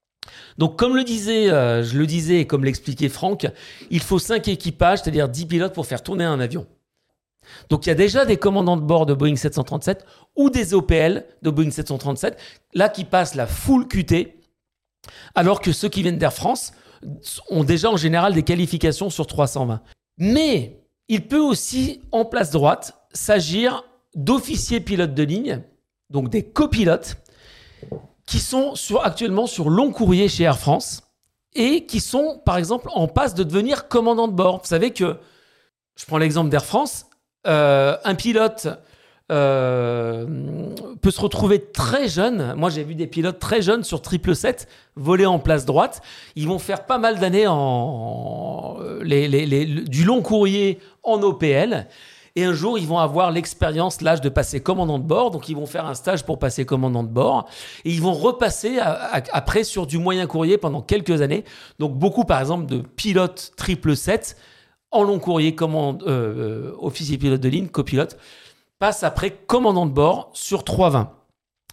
Donc, 0.58 0.78
comme 0.78 0.96
le 0.96 1.04
disait, 1.04 1.50
euh, 1.50 1.84
je 1.84 1.98
le 1.98 2.06
disais 2.06 2.42
et 2.42 2.48
comme 2.48 2.64
l'expliquait 2.64 3.10
Franck, 3.10 3.48
il 3.90 4.02
faut 4.02 4.20
5 4.20 4.48
équipages, 4.48 5.00
c'est-à-dire 5.00 5.28
10 5.28 5.46
pilotes 5.48 5.74
pour 5.74 5.86
faire 5.86 6.02
tourner 6.02 6.24
un 6.24 6.40
avion. 6.40 6.66
Donc, 7.70 7.86
il 7.86 7.90
y 7.90 7.92
a 7.92 7.96
déjà 7.96 8.26
des 8.26 8.38
commandants 8.38 8.78
de 8.78 8.82
bord 8.82 9.06
de 9.06 9.14
Boeing 9.14 9.36
737 9.36 10.06
ou 10.36 10.50
des 10.50 10.74
OPL 10.74 11.26
de 11.42 11.50
Boeing 11.50 11.72
737, 11.72 12.38
là 12.74 12.88
qui 12.88 13.04
passent 13.04 13.36
la 13.36 13.48
full 13.48 13.88
QT 13.88 14.36
Alors 15.36 15.60
que 15.60 15.74
ceux 15.74 15.90
qui 15.90 16.04
viennent 16.04 16.18
d'Air 16.18 16.34
France 16.34 16.72
ont 17.50 17.66
déjà 17.66 17.90
en 17.90 17.98
général 17.98 18.34
des 18.34 18.44
qualifications 18.44 19.10
sur 19.10 19.28
320. 19.28 19.82
Mais 20.18 20.84
il 21.10 21.28
peut 21.28 21.40
aussi, 21.40 22.02
en 22.12 22.24
place 22.24 22.52
droite, 22.52 22.96
s'agir 23.12 23.84
d'officiers 24.16 24.80
pilotes 24.80 25.14
de 25.14 25.24
ligne, 25.24 25.62
donc 26.10 26.30
des 26.30 26.44
copilotes, 26.44 27.18
qui 28.26 28.40
sont 28.40 28.76
actuellement 29.02 29.48
sur 29.48 29.70
long 29.70 29.92
courrier 29.92 30.30
chez 30.30 30.44
Air 30.44 30.58
France 30.58 31.04
et 31.56 31.86
qui 31.86 32.00
sont, 32.00 32.42
par 32.46 32.58
exemple, 32.58 32.90
en 32.94 33.08
passe 33.08 33.36
de 33.36 33.44
devenir 33.44 33.88
commandant 33.88 34.28
de 34.28 34.34
bord. 34.34 34.60
Vous 34.60 34.68
savez 34.68 34.92
que, 34.92 35.18
je 35.96 36.06
prends 36.06 36.18
l'exemple 36.18 36.50
d'Air 36.50 36.66
France, 36.66 37.06
euh, 37.46 37.98
un 38.04 38.16
pilote 38.16 38.68
euh, 39.32 40.26
peut 41.02 41.12
se 41.12 41.22
retrouver 41.22 41.60
très 41.60 42.08
jeune. 42.08 42.54
Moi, 42.56 42.70
j'ai 42.70 42.84
vu 42.84 42.96
des 42.96 43.08
pilotes 43.08 43.40
très 43.40 43.62
jeunes 43.62 43.84
sur 43.84 44.02
triple 44.02 44.36
7 44.36 44.68
voler 44.96 45.26
en 45.26 45.40
place 45.40 45.66
droite. 45.66 46.02
Ils 46.36 46.48
vont 46.48 46.60
faire 46.60 46.86
pas 46.86 46.98
mal 46.98 47.20
d'années 47.20 47.48
du 49.88 50.04
long 50.04 50.22
courrier 50.22 50.80
en 51.04 51.22
OPL. 51.22 51.88
Et 52.36 52.46
un 52.46 52.54
jour, 52.54 52.80
ils 52.80 52.88
vont 52.88 52.98
avoir 52.98 53.30
l'expérience, 53.30 54.02
l'âge 54.02 54.20
de 54.22 54.30
passer 54.30 54.60
commandant 54.60 54.98
de 54.98 55.04
bord. 55.04 55.30
Donc, 55.30 55.50
ils 55.50 55.56
vont 55.56 55.68
faire 55.68 55.86
un 55.86 55.94
stage 55.94 56.26
pour 56.26 56.40
passer 56.40 56.66
commandant 56.66 57.04
de 57.04 57.10
bord. 57.10 57.48
Et 57.86 57.92
ils 57.92 58.02
vont 58.02 58.14
repasser 58.14 58.80
après 58.80 59.64
sur 59.64 59.86
du 59.86 60.00
moyen 60.00 60.26
courrier 60.26 60.58
pendant 60.58 60.82
quelques 60.82 61.22
années. 61.22 61.44
Donc, 61.78 61.94
beaucoup, 61.94 62.24
par 62.24 62.40
exemple, 62.40 62.66
de 62.66 62.80
pilotes 62.80 63.52
triple 63.56 63.96
7 63.96 64.36
en 64.90 65.04
long 65.04 65.20
courrier, 65.20 65.54
commande, 65.54 66.04
euh, 66.04 66.72
euh, 66.72 66.76
officier 66.80 67.18
pilote 67.18 67.42
de 67.42 67.50
ligne, 67.50 67.68
copilote, 67.68 68.18
passe 68.80 69.04
après 69.04 69.32
commandant 69.32 69.86
de 69.86 69.92
bord 69.92 70.32
sur 70.34 70.64
320. 70.64 71.12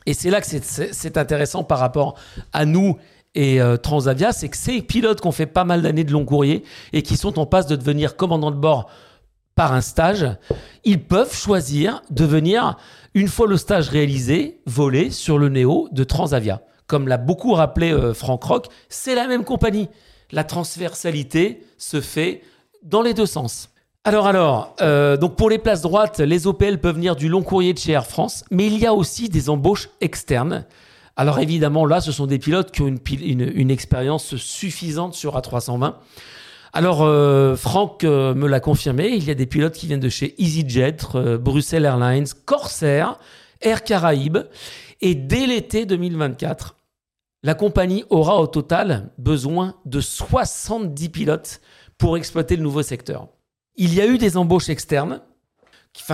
Et 0.07 0.15
c'est 0.15 0.31
là 0.31 0.41
que 0.41 0.47
c'est 0.47 1.17
intéressant 1.17 1.63
par 1.63 1.79
rapport 1.79 2.19
à 2.53 2.65
nous 2.65 2.97
et 3.35 3.61
euh, 3.61 3.77
Transavia, 3.77 4.33
c'est 4.33 4.49
que 4.49 4.57
ces 4.57 4.83
pilotes 4.83 5.21
qui 5.21 5.27
ont 5.29 5.33
fait 5.33 5.47
pas 5.47 5.65
mal 5.65 5.83
d'années 5.83 6.03
de 6.05 6.13
long 6.13 6.25
courrier 6.25 6.65
et 6.93 7.03
qui 7.03 7.17
sont 7.17 7.39
en 7.39 7.47
passe 7.47 7.67
de 7.67 7.77
devenir 7.77 8.17
commandant 8.17 8.51
de 8.51 8.57
bord 8.57 8.91
par 9.55 9.73
un 9.73 9.81
stage, 9.81 10.27
ils 10.85 11.03
peuvent 11.03 11.35
choisir 11.35 12.03
de 12.11 12.25
venir, 12.25 12.77
une 13.15 13.29
fois 13.29 13.47
le 13.47 13.57
stage 13.57 13.89
réalisé, 13.89 14.61
voler 14.67 15.11
sur 15.11 15.39
le 15.39 15.49
Néo 15.49 15.89
de 15.93 16.05
Transavia. 16.05 16.63
Comme 16.87 17.09
l'a 17.09 17.19
beaucoup 17.19 17.53
rappelé 17.53 17.97
Franck 18.15 18.43
Rock, 18.45 18.67
c'est 18.89 19.15
la 19.15 19.27
même 19.27 19.45
compagnie. 19.45 19.89
La 20.33 20.45
transversalité 20.45 21.63
se 21.79 22.01
fait 22.01 22.43
dans 22.83 23.03
les 23.03 23.15
deux 23.15 23.27
sens. 23.27 23.71
Alors 24.05 24.27
alors, 24.27 24.75
euh, 24.81 25.19
donc 25.19 25.37
pour 25.37 25.51
les 25.51 25.59
places 25.59 25.83
droites, 25.83 26.21
les 26.21 26.47
OPL 26.47 26.79
peuvent 26.79 26.95
venir 26.95 27.17
du 27.17 27.29
long 27.29 27.43
courrier 27.43 27.75
de 27.75 27.79
chez 27.79 27.93
Air 27.93 28.07
France, 28.07 28.45
mais 28.51 28.67
il 28.67 28.79
y 28.79 28.87
a 28.87 28.95
aussi 28.95 29.29
des 29.29 29.51
embauches 29.51 29.91
externes. 30.01 30.65
Alors 31.17 31.39
évidemment, 31.39 31.85
là, 31.85 32.01
ce 32.01 32.11
sont 32.13 32.27
des 32.27 32.39
pilotes 32.39 32.71
qui 32.71 32.81
ont 32.81 32.87
une, 32.87 33.71
expérience 33.71 34.37
suffisante 34.37 35.13
sur 35.13 35.37
A320. 35.37 35.97
Alors, 36.73 37.03
euh, 37.03 37.57
Franck 37.57 38.05
euh, 38.05 38.35
me 38.35 38.47
l'a 38.47 38.61
confirmé, 38.61 39.09
il 39.09 39.25
y 39.25 39.31
a 39.31 39.35
des 39.35 39.47
pilotes 39.47 39.75
qui 39.75 39.87
viennent 39.87 40.01
de 40.01 40.09
chez 40.09 40.41
EasyJet, 40.41 40.99
Bruxelles 41.41 41.85
Airlines, 41.85 42.27
Corsair, 42.45 43.19
Air 43.61 43.83
Caraïbes. 43.83 44.39
Et 45.01 45.15
dès 45.15 45.47
l'été 45.47 45.87
2024, 45.87 46.77
la 47.43 47.55
compagnie 47.55 48.05
aura 48.11 48.41
au 48.41 48.47
total 48.47 49.11
besoin 49.19 49.75
de 49.87 50.01
70 50.01 51.09
pilotes 51.09 51.61
pour 51.99 52.17
exploiter 52.17 52.57
le 52.57 52.63
nouveau 52.63 52.83
secteur. 52.83 53.29
Il 53.77 53.95
y 53.95 54.01
a 54.01 54.07
eu 54.07 54.19
des 54.19 54.37
embauches 54.37 54.69
externes, 54.69 55.21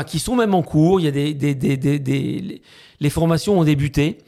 qui, 0.06 0.18
sont 0.18 0.36
même 0.36 0.54
en 0.54 0.62
cours. 0.62 1.00
Il 1.00 1.04
y 1.04 1.08
a 1.08 1.10
des 1.10 2.62
les 3.00 3.10
formations 3.10 3.58
ont 3.58 3.64
débuté. 3.64 4.18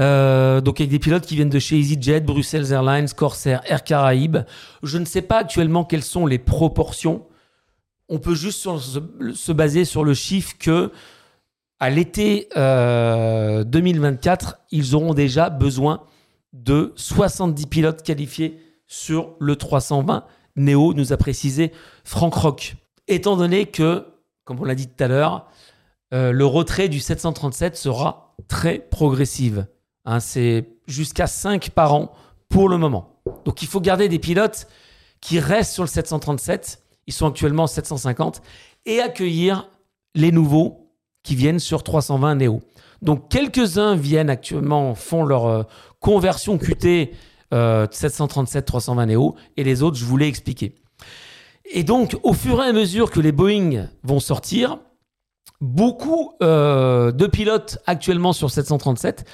Euh, 0.00 0.60
donc 0.60 0.80
avec 0.80 0.90
des 0.90 0.98
pilotes 0.98 1.26
qui 1.26 1.36
viennent 1.36 1.48
de 1.48 1.58
chez 1.58 1.78
EasyJet, 1.78 2.20
Bruxelles 2.20 2.72
Airlines, 2.72 3.08
Corsair, 3.10 3.62
Air 3.66 3.84
Caraïbes. 3.84 4.38
Je 4.82 4.98
ne 4.98 5.04
sais 5.04 5.22
pas 5.22 5.38
actuellement 5.38 5.84
quelles 5.84 6.02
sont 6.02 6.26
les 6.26 6.38
proportions. 6.38 7.26
On 8.08 8.18
peut 8.18 8.34
juste 8.34 8.68
se, 8.78 9.52
baser 9.52 9.84
sur 9.84 10.04
le 10.04 10.14
chiffre 10.14 10.54
que 10.58 10.90
à 11.80 11.90
l'été 11.90 12.48
2024, 12.54 14.48
euh, 14.48 14.52
ils 14.70 14.94
auront 14.94 15.14
déjà 15.14 15.50
besoin 15.50 16.02
de 16.52 16.92
70 16.96 17.66
pilotes 17.66 18.02
qualifiés 18.02 18.58
sur 18.86 19.34
le 19.40 19.56
320 19.56 20.24
Néo, 20.56 20.94
nous 20.94 21.12
a 21.12 21.16
précisé 21.16 21.72
Franck 22.04 22.34
Rock. 22.34 22.76
Étant 23.08 23.36
donné 23.36 23.66
que, 23.66 24.06
comme 24.44 24.60
on 24.60 24.64
l'a 24.64 24.74
dit 24.74 24.86
tout 24.86 25.02
à 25.02 25.08
l'heure, 25.08 25.48
euh, 26.12 26.32
le 26.32 26.46
retrait 26.46 26.88
du 26.88 27.00
737 27.00 27.76
sera 27.76 28.36
très 28.48 28.78
progressif. 28.78 29.54
Hein, 30.04 30.20
c'est 30.20 30.66
jusqu'à 30.86 31.26
5 31.26 31.70
par 31.70 31.94
an 31.94 32.12
pour 32.48 32.68
le 32.68 32.76
moment. 32.78 33.20
Donc 33.44 33.62
il 33.62 33.68
faut 33.68 33.80
garder 33.80 34.08
des 34.08 34.18
pilotes 34.18 34.66
qui 35.20 35.40
restent 35.40 35.72
sur 35.72 35.82
le 35.82 35.88
737, 35.88 36.82
ils 37.06 37.12
sont 37.12 37.26
actuellement 37.26 37.66
750, 37.66 38.42
et 38.86 39.00
accueillir 39.00 39.70
les 40.14 40.30
nouveaux 40.30 40.90
qui 41.22 41.34
viennent 41.34 41.58
sur 41.58 41.82
320 41.82 42.36
Néo. 42.36 42.60
Donc 43.00 43.30
quelques-uns 43.30 43.96
viennent 43.96 44.30
actuellement, 44.30 44.94
font 44.94 45.24
leur 45.24 45.46
euh, 45.46 45.62
conversion 46.00 46.58
QT 46.58 47.12
737 47.52 48.64
320 48.64 49.06
Neo 49.06 49.36
et 49.56 49.64
les 49.64 49.82
autres, 49.82 49.96
je 49.96 50.04
vous 50.04 50.16
l'ai 50.16 50.26
expliqué. 50.26 50.74
Et 51.70 51.84
donc, 51.84 52.18
au 52.22 52.32
fur 52.32 52.62
et 52.62 52.66
à 52.66 52.72
mesure 52.72 53.10
que 53.10 53.20
les 53.20 53.32
Boeing 53.32 53.88
vont 54.02 54.20
sortir, 54.20 54.78
beaucoup 55.60 56.32
euh, 56.42 57.10
de 57.12 57.26
pilotes 57.26 57.78
actuellement 57.86 58.32
sur 58.32 58.50
737 58.50 59.24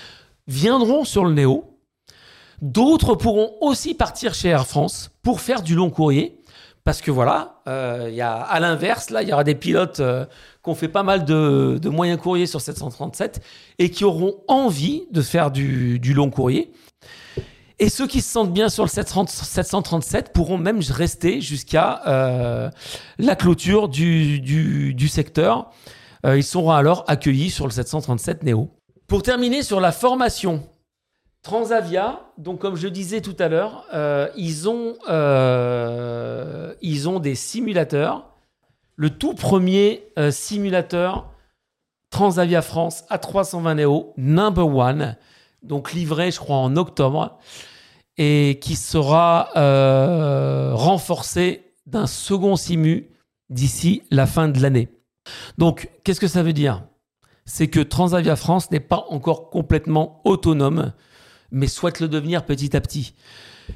viendront 0.46 1.04
sur 1.04 1.24
le 1.24 1.32
Neo. 1.34 1.78
D'autres 2.60 3.14
pourront 3.14 3.52
aussi 3.60 3.94
partir 3.94 4.34
chez 4.34 4.48
Air 4.48 4.66
France 4.66 5.10
pour 5.22 5.40
faire 5.40 5.62
du 5.62 5.74
long 5.74 5.90
courrier. 5.90 6.36
Parce 6.84 7.02
que 7.02 7.10
voilà, 7.10 7.60
euh, 7.68 8.10
à 8.20 8.58
l'inverse, 8.58 9.10
là, 9.10 9.22
il 9.22 9.28
y 9.28 9.32
aura 9.32 9.44
des 9.44 9.54
pilotes 9.54 10.00
euh, 10.00 10.24
qui 10.64 10.70
ont 10.70 10.74
fait 10.74 10.88
pas 10.88 11.02
mal 11.02 11.24
de, 11.24 11.78
moyens 11.88 12.18
courriers 12.18 12.46
sur 12.46 12.60
737 12.60 13.40
et 13.78 13.90
qui 13.90 14.04
auront 14.04 14.36
envie 14.48 15.04
de 15.10 15.20
faire 15.20 15.50
du, 15.50 15.98
long 16.14 16.30
courrier. 16.30 16.72
Et 17.78 17.88
ceux 17.88 18.06
qui 18.06 18.20
se 18.20 18.30
sentent 18.30 18.52
bien 18.52 18.68
sur 18.68 18.84
le 18.84 18.88
737 18.88 20.32
pourront 20.32 20.58
même 20.58 20.80
rester 20.90 21.40
jusqu'à 21.40 22.02
euh, 22.06 22.70
la 23.18 23.36
clôture 23.36 23.88
du, 23.88 24.40
du, 24.40 25.08
secteur. 25.08 25.70
Euh, 26.26 26.36
ils 26.36 26.44
seront 26.44 26.72
alors 26.72 27.04
accueillis 27.08 27.50
sur 27.50 27.66
le 27.66 27.72
737 27.72 28.42
Neo. 28.42 28.70
Pour 29.10 29.24
terminer 29.24 29.64
sur 29.64 29.80
la 29.80 29.90
formation, 29.90 30.62
Transavia, 31.42 32.20
donc 32.38 32.60
comme 32.60 32.76
je 32.76 32.86
disais 32.86 33.20
tout 33.20 33.34
à 33.40 33.48
l'heure, 33.48 33.84
euh, 33.92 34.28
ils, 34.36 34.68
ont, 34.68 34.94
ils 36.80 37.08
ont 37.08 37.18
des 37.18 37.34
simulateurs. 37.34 38.30
Le 38.94 39.10
tout 39.10 39.34
premier 39.34 40.04
simulateur 40.30 41.28
Transavia 42.10 42.62
France 42.62 43.02
A320 43.10 43.74
Neo, 43.78 44.14
number 44.16 44.68
one, 44.68 45.16
donc 45.64 45.92
livré, 45.92 46.30
je 46.30 46.38
crois, 46.38 46.58
en 46.58 46.76
octobre 46.76 47.36
et 48.16 48.60
qui 48.62 48.76
sera 48.76 49.48
euh, 49.56 50.70
renforcé 50.72 51.72
d'un 51.84 52.06
second 52.06 52.54
simu 52.54 53.10
d'ici 53.48 54.04
la 54.12 54.26
fin 54.28 54.46
de 54.46 54.60
l'année. 54.60 54.88
Donc, 55.58 55.90
qu'est-ce 56.04 56.20
que 56.20 56.28
ça 56.28 56.44
veut 56.44 56.52
dire? 56.52 56.84
C'est 57.52 57.66
que 57.66 57.80
Transavia 57.80 58.36
France 58.36 58.70
n'est 58.70 58.78
pas 58.78 59.06
encore 59.08 59.50
complètement 59.50 60.20
autonome, 60.24 60.92
mais 61.50 61.66
souhaite 61.66 61.98
le 61.98 62.06
devenir 62.06 62.46
petit 62.46 62.76
à 62.76 62.80
petit. 62.80 63.12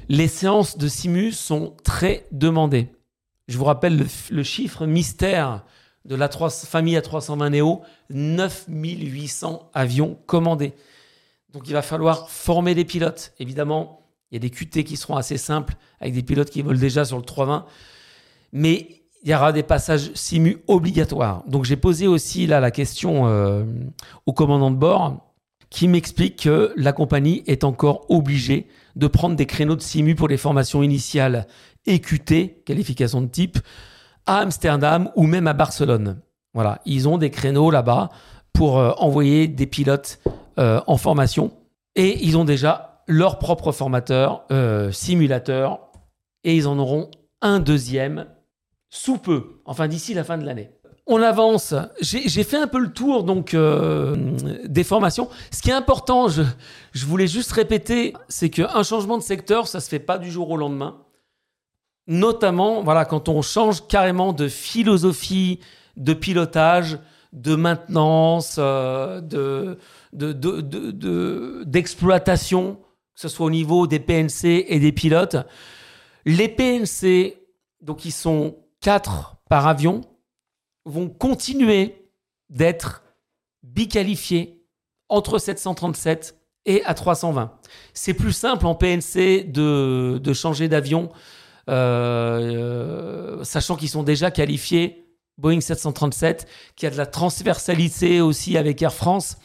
Les 0.07 0.29
séances 0.29 0.77
de 0.77 0.87
simu 0.87 1.33
sont 1.33 1.75
très 1.83 2.25
demandées. 2.31 2.87
Je 3.49 3.57
vous 3.57 3.65
rappelle 3.65 4.07
le, 4.29 4.43
chiffre 4.43 4.85
mystère 4.85 5.65
de 6.05 6.15
la 6.15 6.29
famille 6.29 6.95
A320 6.95 7.49
Neo, 7.49 7.81
9800 8.11 9.69
avions 9.73 10.17
commandés. 10.25 10.71
Donc 11.51 11.67
il 11.67 11.73
va 11.73 11.81
falloir 11.81 12.29
former 12.29 12.75
des 12.75 12.85
pilotes. 12.85 13.33
Évidemment, 13.39 14.07
il 14.31 14.35
y 14.35 14.37
a 14.37 14.39
des 14.39 14.51
QT 14.51 14.85
qui 14.85 14.95
seront 14.95 15.17
assez 15.17 15.37
simples 15.37 15.75
avec 15.99 16.13
des 16.13 16.23
pilotes 16.23 16.49
qui 16.49 16.61
volent 16.61 16.79
déjà 16.79 17.03
sur 17.03 17.17
le 17.17 17.23
320. 17.23 17.65
Mais 18.53 19.01
il 19.25 19.31
y 19.31 19.35
aura 19.35 19.51
des 19.51 19.63
passages 19.63 20.11
simu 20.13 20.59
obligatoires. 20.67 21.43
Donc 21.47 21.65
j'ai 21.65 21.75
posé 21.75 22.05
aussi 22.05 22.45
là 22.45 22.59
la 22.59 22.69
question 22.69 23.25
euh, 23.25 23.65
au 24.27 24.33
commandant 24.33 24.69
de 24.69 24.75
bord 24.75 25.33
qui 25.71 25.87
m'explique 25.87 26.43
que 26.43 26.71
la 26.77 26.93
compagnie 26.93 27.43
est 27.47 27.63
encore 27.63 28.05
obligée 28.09 28.67
de 28.95 29.07
prendre 29.07 29.35
des 29.35 29.47
créneaux 29.47 29.75
de 29.75 29.81
simu 29.81 30.13
pour 30.13 30.27
les 30.27 30.37
formations 30.37 30.83
initiales 30.83 31.47
et 31.87 31.99
QT, 31.99 32.61
qualification 32.65 33.19
de 33.19 33.27
type, 33.27 33.57
à 34.27 34.37
Amsterdam 34.37 35.09
ou 35.15 35.25
même 35.25 35.47
à 35.47 35.53
Barcelone. 35.53 36.21
Voilà, 36.53 36.79
ils 36.85 37.09
ont 37.09 37.17
des 37.17 37.31
créneaux 37.31 37.71
là-bas 37.71 38.09
pour 38.53 38.77
euh, 38.77 38.91
envoyer 38.99 39.47
des 39.47 39.65
pilotes 39.65 40.19
euh, 40.59 40.81
en 40.85 40.97
formation 40.97 41.51
et 41.95 42.23
ils 42.23 42.37
ont 42.37 42.45
déjà 42.45 43.03
leur 43.07 43.39
propre 43.39 43.71
formateur, 43.71 44.45
simulateur, 44.91 45.79
et 46.43 46.55
ils 46.55 46.67
en 46.67 46.79
auront 46.79 47.11
un 47.43 47.59
deuxième 47.59 48.25
sous 48.95 49.17
peu, 49.17 49.59
enfin 49.65 49.87
d'ici 49.89 50.13
la 50.13 50.23
fin 50.23 50.37
de 50.37 50.45
l'année. 50.45 50.69
On 51.05 51.21
avance. 51.21 51.75
J'ai 52.01 52.43
fait 52.43 52.57
un 52.57 52.65
peu 52.65 52.79
le 52.79 52.91
tour 52.91 53.23
donc 53.23 53.53
euh, 53.53 54.15
des 54.65 54.83
formations. 54.83 55.29
Ce 55.51 55.61
qui 55.61 55.69
est 55.69 55.73
important, 55.73 56.29
je, 56.29 56.43
voulais 57.05 57.27
juste 57.27 57.51
répéter, 57.51 58.13
c'est 58.27 58.49
qu'un 58.49 58.81
changement 58.83 59.17
de 59.17 59.23
secteur, 59.23 59.67
ça 59.67 59.81
se 59.81 59.89
fait 59.89 59.99
pas 59.99 60.17
du 60.17 60.31
jour 60.31 60.49
au 60.49 60.57
lendemain. 60.57 61.01
Notamment, 62.07 62.81
voilà, 62.83 63.05
quand 63.05 63.29
on 63.29 63.41
change 63.41 63.85
carrément 63.87 64.33
de 64.33 64.47
philosophie, 64.47 65.59
de 65.97 66.13
pilotage, 66.13 66.97
de 67.33 67.55
maintenance, 67.55 68.55
euh, 68.57 69.21
de 69.21 69.77
d'exploitation, 71.65 72.61
de, 72.61 72.67
de, 72.69 72.75
que 73.15 73.21
ce 73.21 73.27
soit 73.27 73.45
au 73.45 73.51
niveau 73.51 73.87
des 73.87 73.99
PNC 73.99 74.65
et 74.67 74.79
des 74.79 74.93
pilotes. 74.93 75.35
Les 76.25 76.47
PNC, 76.47 77.37
donc 77.81 78.05
ils 78.05 78.11
sont 78.11 78.55
par 79.49 79.67
avion, 79.67 80.01
vont 80.85 81.09
continuer 81.09 82.09
d'être 82.49 83.03
biqualifiés 83.63 84.63
entre 85.09 85.39
737 85.39 86.35
et 86.65 86.81
A320. 86.81 87.49
C'est 87.93 88.13
plus 88.13 88.31
simple 88.31 88.65
en 88.65 88.75
PNC 88.75 89.45
de, 89.47 90.19
de 90.21 90.33
changer 90.33 90.67
d'avion, 90.67 91.09
euh, 91.69 93.43
sachant 93.43 93.75
qu'ils 93.75 93.89
sont 93.89 94.03
déjà 94.03 94.31
qualifiés 94.31 95.05
Boeing 95.37 95.61
737, 95.61 96.47
qui 96.75 96.85
a 96.85 96.89
de 96.89 96.97
la 96.97 97.05
transversalité 97.05 98.21
aussi 98.21 98.57
avec 98.57 98.81
Air 98.81 98.93
France, 98.93 99.37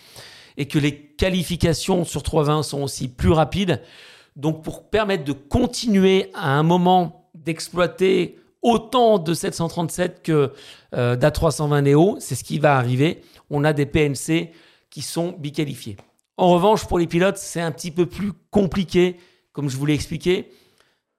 et 0.56 0.68
que 0.68 0.78
les 0.78 1.06
qualifications 1.12 2.04
sur 2.04 2.22
320 2.22 2.62
sont 2.62 2.82
aussi 2.82 3.08
plus 3.08 3.32
rapides. 3.32 3.82
Donc 4.36 4.62
pour 4.62 4.88
permettre 4.88 5.24
de 5.24 5.32
continuer 5.32 6.30
à 6.34 6.50
un 6.50 6.62
moment 6.62 7.30
d'exploiter 7.34 8.39
autant 8.62 9.18
de 9.18 9.34
737 9.34 10.22
que 10.22 10.52
euh, 10.94 11.16
d'A320 11.16 11.82
Neo, 11.82 12.16
c'est 12.20 12.34
ce 12.34 12.44
qui 12.44 12.58
va 12.58 12.76
arriver. 12.76 13.22
On 13.48 13.64
a 13.64 13.72
des 13.72 13.86
PNC 13.86 14.52
qui 14.90 15.02
sont 15.02 15.34
biqualifiés. 15.38 15.96
En 16.36 16.50
revanche, 16.50 16.86
pour 16.86 16.98
les 16.98 17.06
pilotes, 17.06 17.36
c'est 17.36 17.60
un 17.60 17.70
petit 17.70 17.90
peu 17.90 18.06
plus 18.06 18.32
compliqué, 18.50 19.16
comme 19.52 19.68
je 19.68 19.76
vous 19.76 19.86
l'ai 19.86 19.94
expliqué. 19.94 20.50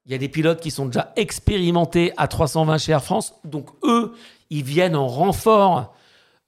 Il 0.06 0.12
y 0.12 0.16
a 0.16 0.18
des 0.18 0.30
pilotes 0.30 0.62
qui 0.62 0.72
sont 0.72 0.88
déjà 0.88 1.14
expérimentés 1.16 2.12
à 2.18 2.28
320 2.28 2.78
chez 2.80 2.92
Air 2.92 3.04
France, 3.04 3.36
donc 3.44 3.70
eux, 3.84 4.14
ils 4.50 4.64
viennent 4.64 4.96
en 4.96 5.08
renfort 5.08 5.94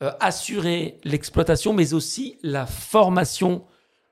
euh, 0.01 0.11
assurer 0.19 0.99
l'exploitation, 1.03 1.71
mais 1.71 1.93
aussi 1.93 2.37
la 2.41 2.65
formation 2.65 3.63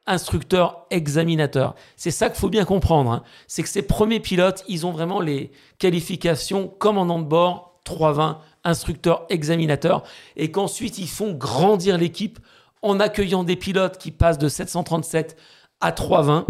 instructeur-examinateur. 0.07 1.75
C'est 1.95 2.11
ça 2.11 2.29
qu'il 2.29 2.39
faut 2.39 2.49
bien 2.49 2.65
comprendre. 2.65 3.11
Hein. 3.11 3.23
C'est 3.47 3.63
que 3.63 3.69
ces 3.69 3.81
premiers 3.83 4.19
pilotes, 4.19 4.63
ils 4.67 4.85
ont 4.85 4.91
vraiment 4.91 5.21
les 5.21 5.51
qualifications 5.77 6.67
comme 6.67 6.97
en 6.97 7.19
bord 7.19 7.79
320, 7.83 8.39
instructeur-examinateur, 8.63 10.03
et 10.35 10.51
qu'ensuite 10.51 10.97
ils 10.97 11.07
font 11.07 11.33
grandir 11.33 11.97
l'équipe 11.97 12.39
en 12.81 12.99
accueillant 12.99 13.43
des 13.43 13.55
pilotes 13.55 13.97
qui 13.97 14.11
passent 14.11 14.37
de 14.37 14.49
737 14.49 15.37
à 15.81 15.91
320, 15.91 16.45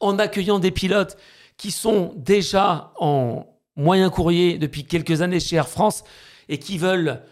en 0.00 0.18
accueillant 0.18 0.58
des 0.58 0.70
pilotes 0.70 1.16
qui 1.56 1.70
sont 1.70 2.12
déjà 2.16 2.92
en 2.98 3.46
moyen 3.76 4.10
courrier 4.10 4.58
depuis 4.58 4.84
quelques 4.84 5.22
années 5.22 5.40
chez 5.40 5.56
Air 5.56 5.68
France 5.68 6.04
et 6.48 6.58
qui 6.58 6.78
veulent 6.78 7.22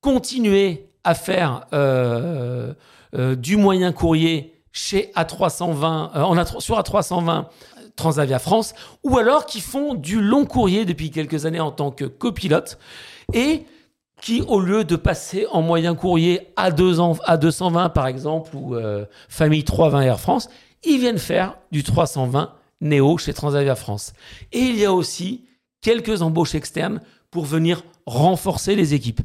continuer 0.00 0.90
à 1.04 1.14
faire 1.14 1.66
euh, 1.72 2.74
euh, 3.14 3.34
du 3.36 3.56
moyen 3.56 3.92
courrier 3.92 4.55
chez 4.76 5.10
A320, 5.16 6.10
euh, 6.16 6.60
sur 6.60 6.78
A320 6.78 7.46
Transavia 7.96 8.38
France, 8.38 8.74
ou 9.04 9.16
alors 9.16 9.46
qui 9.46 9.60
font 9.60 9.94
du 9.94 10.20
long 10.20 10.44
courrier 10.44 10.84
depuis 10.84 11.10
quelques 11.10 11.46
années 11.46 11.60
en 11.60 11.70
tant 11.70 11.90
que 11.90 12.04
copilote 12.04 12.78
et 13.32 13.64
qui, 14.20 14.42
au 14.42 14.60
lieu 14.60 14.84
de 14.84 14.96
passer 14.96 15.46
en 15.50 15.62
moyen 15.62 15.94
courrier 15.94 16.52
à, 16.56 16.70
220 16.70 17.88
par 17.88 18.06
exemple, 18.06 18.54
ou 18.54 18.76
Famille 19.30 19.64
320 19.64 20.02
Air 20.02 20.20
France, 20.20 20.50
ils 20.84 20.98
viennent 20.98 21.18
faire 21.18 21.56
du 21.70 21.82
320 21.82 22.52
Néo 22.82 23.16
chez 23.16 23.32
Transavia 23.32 23.74
France. 23.74 24.12
Et 24.52 24.60
il 24.60 24.76
y 24.76 24.84
a 24.84 24.92
aussi 24.92 25.46
quelques 25.80 26.20
embauches 26.20 26.54
externes 26.54 27.00
pour 27.30 27.46
venir 27.46 27.82
renforcer 28.04 28.74
les 28.74 28.92
équipes. 28.92 29.20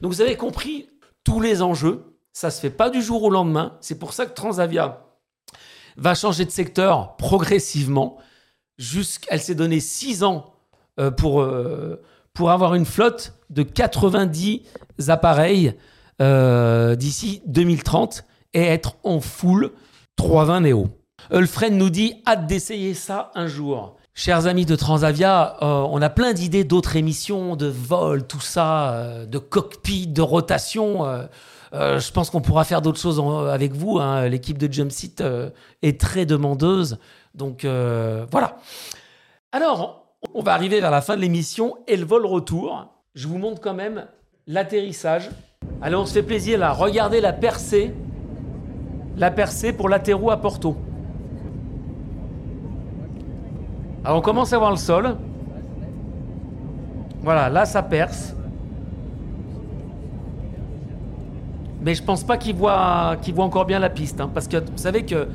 Donc 0.00 0.12
vous 0.12 0.20
avez 0.20 0.36
compris 0.36 0.88
tous 1.24 1.40
les 1.40 1.62
enjeux. 1.62 2.15
Ça 2.36 2.50
se 2.50 2.60
fait 2.60 2.68
pas 2.68 2.90
du 2.90 3.00
jour 3.00 3.22
au 3.22 3.30
lendemain. 3.30 3.78
C'est 3.80 3.98
pour 3.98 4.12
ça 4.12 4.26
que 4.26 4.34
Transavia 4.34 5.06
va 5.96 6.14
changer 6.14 6.44
de 6.44 6.50
secteur 6.50 7.16
progressivement. 7.16 8.18
Elle 9.30 9.40
s'est 9.40 9.54
donné 9.54 9.80
six 9.80 10.22
ans 10.22 10.52
euh, 11.00 11.10
pour, 11.10 11.40
euh, 11.40 12.02
pour 12.34 12.50
avoir 12.50 12.74
une 12.74 12.84
flotte 12.84 13.32
de 13.48 13.62
90 13.62 14.60
appareils 15.08 15.76
euh, 16.20 16.94
d'ici 16.94 17.40
2030 17.46 18.26
et 18.52 18.64
être 18.64 18.96
en 19.02 19.20
full 19.20 19.72
320 20.16 20.60
Neo. 20.60 20.88
Ulfred 21.32 21.72
nous 21.72 21.88
dit 21.88 22.16
hâte 22.26 22.46
d'essayer 22.46 22.92
ça 22.92 23.30
un 23.34 23.46
jour. 23.46 23.96
Chers 24.12 24.46
amis 24.46 24.66
de 24.66 24.76
Transavia, 24.76 25.56
on 25.62 26.02
a 26.02 26.10
plein 26.10 26.34
d'idées 26.34 26.64
d'autres 26.64 26.96
émissions, 26.96 27.56
de 27.56 27.66
vol, 27.66 28.26
tout 28.26 28.40
ça, 28.42 29.24
de 29.26 29.38
cockpit, 29.38 30.06
de 30.06 30.20
rotation. 30.20 31.06
Euh, 31.76 31.98
je 32.00 32.10
pense 32.10 32.30
qu'on 32.30 32.40
pourra 32.40 32.64
faire 32.64 32.82
d'autres 32.82 32.98
choses 32.98 33.22
avec 33.48 33.72
vous. 33.72 33.98
Hein. 33.98 34.28
L'équipe 34.28 34.58
de 34.58 34.72
Jumpseat 34.72 35.22
est 35.82 36.00
très 36.00 36.26
demandeuse. 36.26 36.98
Donc 37.34 37.64
voilà. 37.64 38.56
Alors, 39.52 40.06
on 40.34 40.42
va 40.42 40.54
arriver 40.54 40.80
vers 40.80 40.90
la 40.90 41.00
fin 41.00 41.16
de 41.16 41.20
l'émission 41.20 41.76
et 41.86 41.96
le 41.96 42.04
vol 42.04 42.26
retour. 42.26 42.88
Je 43.14 43.28
vous 43.28 43.38
montre 43.38 43.60
quand 43.60 43.74
même 43.74 44.06
l'atterrissage. 44.46 45.30
Allez, 45.80 45.96
on 45.96 46.06
se 46.06 46.12
fait 46.12 46.22
plaisir 46.22 46.58
là. 46.58 46.72
Regardez 46.72 47.20
la 47.20 47.32
percée. 47.32 47.94
La 49.16 49.30
percée 49.30 49.72
pour 49.72 49.88
l'atterro 49.88 50.30
à 50.30 50.36
Porto. 50.36 50.76
Alors 54.04 54.18
on 54.18 54.20
commence 54.20 54.52
à 54.52 54.58
voir 54.58 54.70
le 54.70 54.76
sol. 54.76 55.16
Voilà, 57.22 57.48
là 57.48 57.64
ça 57.64 57.82
perce. 57.82 58.35
Mais 61.86 61.94
je 61.94 62.02
pense 62.02 62.24
pas 62.24 62.36
qu'il 62.36 62.56
voit, 62.56 63.16
voit 63.32 63.44
encore 63.44 63.64
bien 63.64 63.78
la 63.78 63.90
piste, 63.90 64.20
hein, 64.20 64.28
parce 64.34 64.48
que 64.48 64.56
vous 64.56 64.76
savez 64.76 65.04
que 65.04 65.28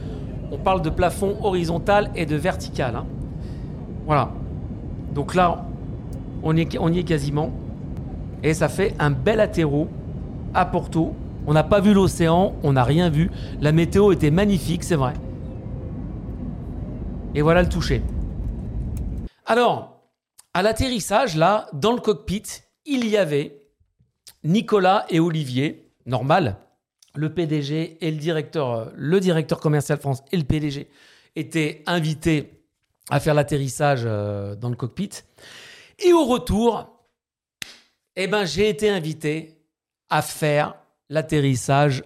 on 0.52 0.58
parle 0.58 0.82
de 0.82 0.90
plafond 0.90 1.38
horizontal 1.44 2.12
et 2.14 2.26
de 2.26 2.36
vertical. 2.36 2.98
Hein. 2.98 3.06
Voilà. 4.06 4.32
Donc 5.16 5.34
là, 5.34 5.66
on 6.44 6.54
y, 6.58 6.60
est, 6.60 6.78
on 6.78 6.92
y 6.92 7.00
est 7.00 7.04
quasiment. 7.06 7.52
Et 8.44 8.54
ça 8.54 8.68
fait 8.68 8.94
un 9.00 9.12
bel 9.12 9.40
atterro 9.40 9.88
à 10.54 10.66
Porto. 10.66 11.16
On 11.48 11.54
n'a 11.54 11.64
pas 11.64 11.80
vu 11.80 11.94
l'océan, 11.94 12.54
on 12.64 12.74
n'a 12.74 12.84
rien 12.84 13.10
vu. 13.10 13.32
La 13.62 13.72
météo 13.72 14.12
était 14.12 14.30
magnifique, 14.30 14.84
c'est 14.84 14.98
vrai. 14.98 15.14
Et 17.34 17.42
voilà 17.42 17.62
le 17.62 17.70
toucher. 17.70 18.04
Alors, 19.46 20.02
à 20.54 20.64
l'atterrissage, 20.64 21.38
là, 21.38 21.68
dans 21.72 21.94
le 21.94 22.02
cockpit, 22.02 22.44
il 22.86 23.08
y 23.08 23.16
avait 23.16 23.56
Nicolas 24.44 25.06
et 25.10 25.22
Olivier, 25.22 25.91
normal. 26.06 26.58
Le 27.16 27.34
PDG 27.34 27.98
et 28.00 28.12
le 28.12 28.18
directeur, 28.18 28.92
directeur 28.96 29.60
commercial 29.60 30.00
France 30.00 30.24
et 30.32 30.38
le 30.38 30.44
PDG 30.44 30.90
étaient 31.36 31.84
invités 31.86 32.64
à 33.10 33.20
faire 33.20 33.34
l'atterrissage 33.34 34.04
euh, 34.06 34.56
dans 34.56 34.70
le 34.70 34.76
cockpit. 34.76 35.10
Et 36.00 36.14
au 36.14 36.26
retour, 36.26 36.88
eh 38.16 38.28
ben, 38.28 38.46
j'ai 38.46 38.70
été 38.70 38.90
invité 38.90 39.58
à 40.10 40.22
faire 40.22 40.76
l'atterrissage 41.10 42.04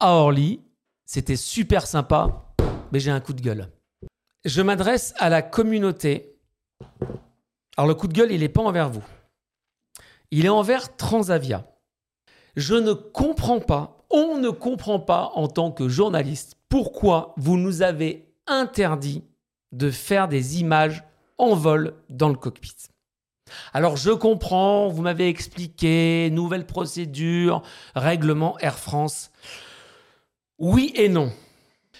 à 0.00 0.14
Orly. 0.14 0.60
C'était 1.04 1.36
super 1.36 1.86
sympa, 1.86 2.54
mais 2.92 3.00
j'ai 3.00 3.10
un 3.10 3.20
coup 3.20 3.32
de 3.32 3.40
gueule. 3.40 3.68
Je 4.44 4.62
m'adresse 4.62 5.14
à 5.18 5.28
la 5.28 5.42
communauté 5.42 6.38
alors 7.78 7.86
le 7.86 7.94
coup 7.94 8.08
de 8.08 8.12
gueule, 8.12 8.32
il 8.32 8.40
n'est 8.40 8.48
pas 8.48 8.62
envers 8.62 8.90
vous. 8.90 9.04
Il 10.32 10.46
est 10.46 10.48
envers 10.48 10.96
Transavia. 10.96 11.64
Je 12.58 12.74
ne 12.74 12.92
comprends 12.92 13.60
pas, 13.60 14.04
on 14.10 14.36
ne 14.38 14.50
comprend 14.50 15.00
pas 15.00 15.30
en 15.34 15.48
tant 15.48 15.70
que 15.70 15.88
journaliste, 15.88 16.56
pourquoi 16.68 17.32
vous 17.36 17.56
nous 17.56 17.82
avez 17.82 18.26
interdit 18.46 19.24
de 19.72 19.90
faire 19.90 20.28
des 20.28 20.60
images 20.60 21.04
en 21.38 21.54
vol 21.54 21.94
dans 22.10 22.28
le 22.28 22.34
cockpit. 22.34 22.74
Alors 23.72 23.96
je 23.96 24.10
comprends, 24.10 24.88
vous 24.88 25.02
m'avez 25.02 25.28
expliqué, 25.28 26.28
nouvelle 26.32 26.66
procédure, 26.66 27.62
règlement 27.94 28.58
Air 28.58 28.78
France. 28.78 29.30
Oui 30.58 30.92
et 30.96 31.08
non. 31.08 31.32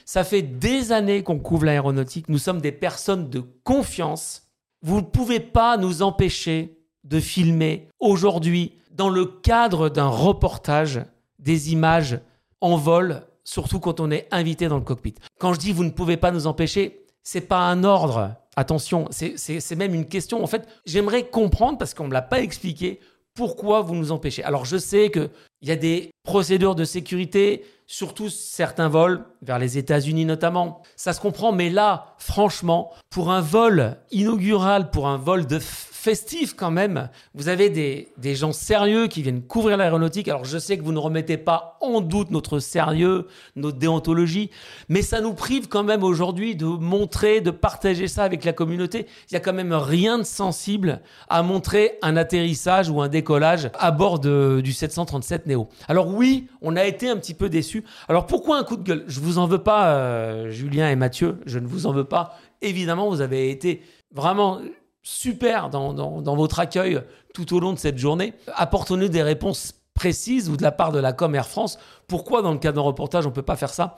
Ça 0.04 0.24
fait 0.24 0.42
des 0.42 0.90
années 0.92 1.22
qu'on 1.22 1.38
couvre 1.38 1.66
l'aéronautique, 1.66 2.28
nous 2.28 2.38
sommes 2.38 2.60
des 2.60 2.72
personnes 2.72 3.30
de 3.30 3.44
confiance 3.64 4.48
vous 4.82 4.96
ne 4.96 5.06
pouvez 5.06 5.40
pas 5.40 5.76
nous 5.76 6.02
empêcher 6.02 6.78
de 7.04 7.20
filmer 7.20 7.88
aujourd'hui, 7.98 8.77
dans 8.90 9.08
le 9.08 9.24
cadre 9.24 9.88
d'un 9.88 10.08
reportage, 10.08 11.00
des 11.38 11.72
images 11.72 12.20
en 12.60 12.76
vol, 12.76 13.22
surtout 13.44 13.80
quand 13.80 14.00
on 14.00 14.10
est 14.10 14.28
invité 14.30 14.68
dans 14.68 14.76
le 14.76 14.84
cockpit. 14.84 15.14
Quand 15.38 15.54
je 15.54 15.60
dis 15.60 15.72
vous 15.72 15.84
ne 15.84 15.90
pouvez 15.90 16.16
pas 16.16 16.30
nous 16.30 16.46
empêcher, 16.46 17.06
c'est 17.22 17.42
pas 17.42 17.60
un 17.60 17.84
ordre. 17.84 18.34
Attention, 18.56 19.06
c'est 19.10 19.76
même 19.76 19.94
une 19.94 20.08
question. 20.08 20.42
En 20.42 20.46
fait, 20.46 20.66
j'aimerais 20.84 21.28
comprendre, 21.28 21.78
parce 21.78 21.94
qu'on 21.94 22.04
ne 22.04 22.08
me 22.08 22.14
l'a 22.14 22.22
pas 22.22 22.40
expliqué, 22.40 23.00
pourquoi 23.34 23.82
vous 23.82 23.94
nous 23.94 24.10
empêchez 24.10 24.42
Alors 24.42 24.64
je 24.64 24.76
sais 24.76 25.10
qu'il 25.10 25.30
y 25.62 25.70
a 25.70 25.76
des 25.76 26.10
procédures 26.24 26.74
de 26.74 26.84
sécurité, 26.84 27.64
surtout 27.86 28.28
certains 28.28 28.88
vols, 28.88 29.24
vers 29.42 29.60
les 29.60 29.78
États-Unis 29.78 30.24
notamment. 30.24 30.82
Ça 30.96 31.12
se 31.12 31.20
comprend, 31.20 31.52
mais 31.52 31.70
là, 31.70 32.16
franchement, 32.18 32.90
pour 33.10 33.30
un 33.30 33.40
vol 33.40 33.96
inaugural, 34.10 34.90
pour 34.90 35.06
un 35.06 35.18
vol 35.18 35.46
de 35.46 35.60
festif 35.98 36.54
quand 36.54 36.70
même. 36.70 37.08
Vous 37.34 37.48
avez 37.48 37.70
des, 37.70 38.34
gens 38.36 38.52
sérieux 38.52 39.08
qui 39.08 39.22
viennent 39.22 39.42
couvrir 39.42 39.76
l'aéronautique. 39.76 40.28
Alors 40.28 40.44
je 40.44 40.56
sais 40.56 40.78
que 40.78 40.84
vous 40.84 40.92
ne 40.92 40.98
remettez 40.98 41.36
pas 41.36 41.76
en 41.80 42.00
doute 42.00 42.30
notre 42.30 42.60
sérieux, 42.60 43.26
notre 43.56 43.78
déontologie, 43.78 44.50
mais 44.88 45.02
ça 45.02 45.20
nous 45.20 45.34
prive 45.34 45.66
quand 45.66 45.82
même 45.82 46.04
aujourd'hui 46.04 46.54
de 46.54 46.66
montrer, 46.66 47.40
de 47.40 47.50
partager 47.50 48.06
ça 48.06 48.22
avec 48.22 48.44
la 48.44 48.52
communauté. 48.52 49.06
Il 49.28 49.34
y 49.34 49.36
a 49.36 49.40
quand 49.40 49.52
même 49.52 49.72
rien 49.72 50.18
de 50.18 50.22
sensible 50.22 51.00
à 51.28 51.42
montrer 51.42 51.98
un 52.02 52.16
atterrissage 52.16 52.88
ou 52.90 53.02
un 53.02 53.08
décollage 53.08 53.70
à 53.74 53.90
bord 53.90 54.20
du 54.20 54.72
737 54.72 55.46
Neo. 55.46 55.68
Alors 55.88 56.08
oui, 56.14 56.46
on 56.62 56.76
a 56.76 56.84
été 56.84 57.08
un 57.08 57.16
petit 57.16 57.34
peu 57.34 57.48
déçus. 57.48 57.84
Alors 58.08 58.26
pourquoi 58.26 58.58
un 58.58 58.62
coup 58.62 58.76
de 58.76 58.84
gueule? 58.84 59.04
Je 59.08 59.18
vous 59.18 59.38
en 59.38 59.48
veux 59.48 59.62
pas, 59.62 59.88
euh, 59.96 60.50
Julien 60.50 60.90
et 60.90 60.96
Mathieu, 60.96 61.38
je 61.44 61.58
ne 61.58 61.66
vous 61.66 61.86
en 61.86 61.92
veux 61.92 62.04
pas. 62.04 62.38
Évidemment, 62.62 63.08
vous 63.08 63.20
avez 63.20 63.50
été 63.50 63.82
vraiment 64.12 64.60
super 65.08 65.70
dans, 65.70 66.36
votre 66.36 66.60
accueil 66.60 67.00
tout 67.32 67.54
au 67.56 67.60
long 67.60 67.72
de 67.72 67.78
cette 67.78 67.96
journée. 67.96 68.34
Apportez-nous 68.54 69.08
des 69.08 69.22
réponses 69.22 69.74
précises 69.94 70.50
ou 70.50 70.56
de 70.58 70.62
la 70.62 70.70
part 70.70 70.92
de 70.92 70.98
la 70.98 71.14
com 71.14 71.34
Air 71.34 71.48
France. 71.48 71.78
Pourquoi 72.06 72.42
dans 72.42 72.52
le 72.52 72.58
cas 72.58 72.72
d'un 72.72 72.82
reportage 72.82 73.26
on 73.26 73.30
peut 73.30 73.40
pas 73.40 73.56
faire 73.56 73.72
ça? 73.72 73.96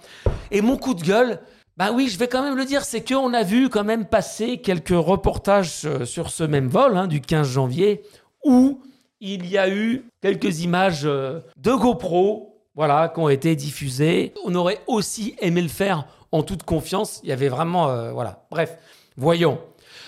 Et 0.52 0.60
mon 0.60 0.76
coup 0.76 0.94
de 0.94 1.02
gueule, 1.02 1.40
bah 1.76 1.90
oui, 1.92 2.08
je 2.08 2.16
vais 2.16 2.28
quand 2.28 2.44
même 2.44 2.56
le 2.56 2.64
dire, 2.64 2.84
c'est 2.84 3.06
qu'on 3.06 3.34
a 3.34 3.42
vu 3.42 3.68
quand 3.68 3.82
même 3.82 4.06
passer 4.06 4.58
quelques 4.58 4.90
reportages 4.90 5.82
euh, 5.84 6.04
sur 6.04 6.30
ce 6.30 6.44
même 6.44 6.68
vol 6.68 6.96
hein, 6.96 7.08
du 7.08 7.20
15 7.20 7.48
janvier 7.48 8.02
où 8.44 8.80
il 9.20 9.46
y 9.46 9.58
a 9.58 9.68
eu 9.68 10.04
quelques 10.22 10.60
images 10.60 11.02
euh, 11.04 11.40
de 11.56 11.72
GoPro, 11.72 12.62
voilà, 12.76 13.10
qui 13.12 13.18
ont 13.18 13.28
été 13.28 13.56
diffusées. 13.56 14.32
On 14.44 14.54
aurait 14.54 14.78
aussi 14.86 15.34
aimé 15.40 15.60
le 15.60 15.68
faire 15.68 16.06
en 16.30 16.44
toute 16.44 16.62
confiance. 16.62 17.20
Il 17.24 17.30
y 17.30 17.32
avait 17.32 17.48
vraiment, 17.48 17.88
euh, 17.88 18.12
voilà. 18.12 18.46
Bref, 18.50 18.78
voyons. 19.16 19.58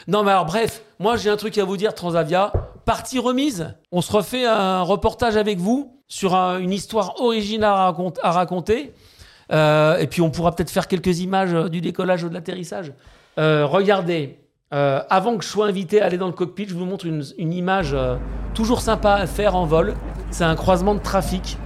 Non, 0.09 0.23
mais 0.23 0.31
alors 0.31 0.47
bref, 0.47 0.83
moi 0.99 1.17
j'ai 1.17 1.31
un 1.31 1.37
truc 1.37 1.57
à 1.59 1.65
vous 1.65 1.77
dire, 1.77 1.95
Transavia. 1.95 2.53
Partie 2.85 3.21
remise, 3.21 3.75
on 3.93 4.01
se 4.01 4.11
refait 4.11 4.45
un 4.45 4.83
reportage 4.83 5.37
avec 5.37 5.59
vous 5.59 6.01
sur 6.09 6.35
une 6.35 6.73
histoire 6.73 7.21
originale 7.21 7.95
à, 8.23 8.31
raconter. 8.33 8.93
Euh, 9.53 9.99
et 9.99 10.07
puis 10.07 10.21
on 10.21 10.31
pourra 10.31 10.55
peut-être 10.55 10.71
faire 10.71 10.89
quelques 10.89 11.21
images 11.21 11.53
du 11.71 11.81
décollage 11.81 12.25
ou 12.25 12.29
de 12.29 12.35
l'atterrissage. 12.35 12.93
Euh, 13.39 13.67
regardez, 13.67 14.39
euh, 14.75 15.01
avant 15.11 15.37
que 15.37 15.45
je 15.45 15.49
sois 15.49 15.67
invité 15.67 16.03
à 16.03 16.07
aller 16.07 16.19
dans 16.19 16.27
le 16.27 16.33
cockpit, 16.33 16.67
je 16.69 16.75
vous 16.75 16.85
montre 16.85 17.07
une, 17.07 17.23
une 17.39 17.53
image 17.53 17.97
toujours 18.53 18.81
sympa 18.81 19.13
à 19.13 19.27
faire 19.27 19.55
en 19.55 19.65
vol. 19.65 19.95
C'est 20.31 20.45
un 20.45 20.57
croisement 20.57 20.95
de 20.95 21.01
trafic. 21.01 21.57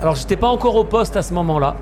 Alors 0.00 0.16
j'étais 0.16 0.36
pas 0.36 0.48
encore 0.48 0.76
au 0.76 0.84
poste 0.84 1.16
à 1.16 1.22
ce 1.22 1.32
moment-là. 1.32 1.76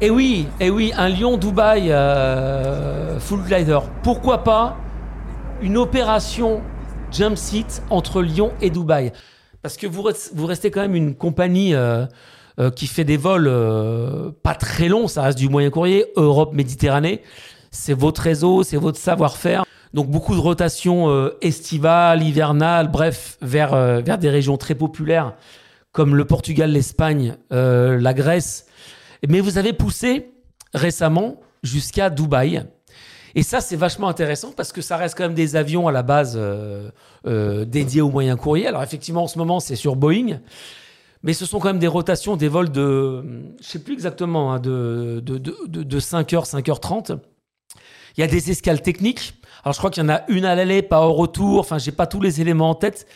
Et 0.00 0.10
oui, 0.10 0.48
et 0.58 0.70
oui, 0.70 0.92
un 0.96 1.08
Lyon-Dubaï 1.08 1.92
euh, 1.92 3.18
full 3.20 3.42
glider. 3.44 3.78
Pourquoi 4.02 4.42
pas 4.42 4.76
une 5.62 5.76
opération 5.76 6.62
jump 7.12 7.38
seat 7.38 7.80
entre 7.90 8.20
Lyon 8.20 8.52
et 8.60 8.70
Dubaï? 8.70 9.12
Parce 9.62 9.76
que 9.76 9.86
vous, 9.86 10.02
restez 10.02 10.72
quand 10.72 10.80
même 10.80 10.96
une 10.96 11.14
compagnie 11.14 11.74
euh, 11.74 12.06
euh, 12.58 12.70
qui 12.70 12.88
fait 12.88 13.04
des 13.04 13.16
vols 13.16 13.48
pas 14.42 14.54
très 14.54 14.88
longs, 14.88 15.06
ça 15.06 15.22
reste 15.22 15.38
du 15.38 15.48
moyen 15.48 15.70
courrier, 15.70 16.06
Europe-Méditerranée. 16.16 17.22
C'est 17.70 17.94
votre 17.94 18.20
réseau, 18.20 18.64
c'est 18.64 18.76
votre 18.76 18.98
savoir-faire. 18.98 19.64
Donc 19.94 20.08
beaucoup 20.08 20.34
de 20.34 20.40
rotations 20.40 21.30
estivales, 21.40 22.22
hivernales, 22.22 22.90
bref, 22.90 23.38
vers, 23.40 24.02
vers 24.02 24.18
des 24.18 24.28
régions 24.28 24.56
très 24.56 24.74
populaires 24.74 25.34
comme 25.92 26.16
le 26.16 26.24
Portugal, 26.24 26.72
l'Espagne, 26.72 27.36
la 27.50 28.14
Grèce 28.14 28.66
mais 29.28 29.40
vous 29.40 29.58
avez 29.58 29.72
poussé 29.72 30.30
récemment 30.72 31.40
jusqu'à 31.62 32.10
Dubaï. 32.10 32.64
Et 33.34 33.42
ça, 33.42 33.60
c'est 33.60 33.76
vachement 33.76 34.08
intéressant 34.08 34.52
parce 34.52 34.70
que 34.70 34.80
ça 34.80 34.96
reste 34.96 35.16
quand 35.16 35.24
même 35.24 35.34
des 35.34 35.56
avions 35.56 35.88
à 35.88 35.92
la 35.92 36.02
base 36.02 36.34
euh, 36.36 36.90
euh, 37.26 37.64
dédiés 37.64 38.00
aux 38.00 38.10
moyens 38.10 38.38
courriers. 38.38 38.68
Alors 38.68 38.82
effectivement, 38.82 39.24
en 39.24 39.28
ce 39.28 39.38
moment, 39.38 39.58
c'est 39.60 39.76
sur 39.76 39.96
Boeing. 39.96 40.40
Mais 41.24 41.32
ce 41.32 41.46
sont 41.46 41.58
quand 41.58 41.68
même 41.68 41.78
des 41.78 41.88
rotations, 41.88 42.36
des 42.36 42.48
vols 42.48 42.70
de, 42.70 43.24
je 43.60 43.66
sais 43.66 43.78
plus 43.78 43.94
exactement, 43.94 44.52
hein, 44.52 44.60
de, 44.60 45.22
de, 45.24 45.38
de, 45.38 45.82
de 45.82 46.00
5h, 46.00 46.48
5h30. 46.48 47.18
Il 48.16 48.20
y 48.20 48.22
a 48.22 48.26
des 48.26 48.50
escales 48.50 48.82
techniques. 48.82 49.34
Alors 49.64 49.72
je 49.72 49.78
crois 49.78 49.90
qu'il 49.90 50.02
y 50.02 50.06
en 50.06 50.10
a 50.10 50.22
une 50.28 50.44
à 50.44 50.54
l'aller, 50.54 50.82
pas 50.82 51.00
au 51.06 51.14
retour. 51.14 51.60
Enfin, 51.60 51.78
j'ai 51.78 51.92
pas 51.92 52.06
tous 52.06 52.20
les 52.20 52.40
éléments 52.40 52.70
en 52.70 52.74
tête. 52.74 53.06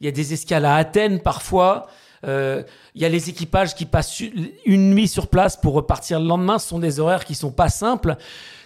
Il 0.00 0.04
y 0.04 0.08
a 0.08 0.12
des 0.12 0.34
escales 0.34 0.66
à 0.66 0.76
Athènes 0.76 1.20
parfois. 1.20 1.86
Euh, 2.24 2.62
il 2.94 3.02
y 3.02 3.04
a 3.04 3.08
les 3.08 3.28
équipages 3.28 3.74
qui 3.74 3.84
passent 3.84 4.20
une 4.20 4.90
nuit 4.90 5.08
sur 5.08 5.28
place 5.28 5.56
pour 5.56 5.74
repartir 5.74 6.20
le 6.20 6.26
lendemain. 6.26 6.58
Ce 6.58 6.68
sont 6.68 6.78
des 6.78 7.00
horaires 7.00 7.24
qui 7.24 7.34
sont 7.34 7.50
pas 7.50 7.68
simples. 7.68 8.16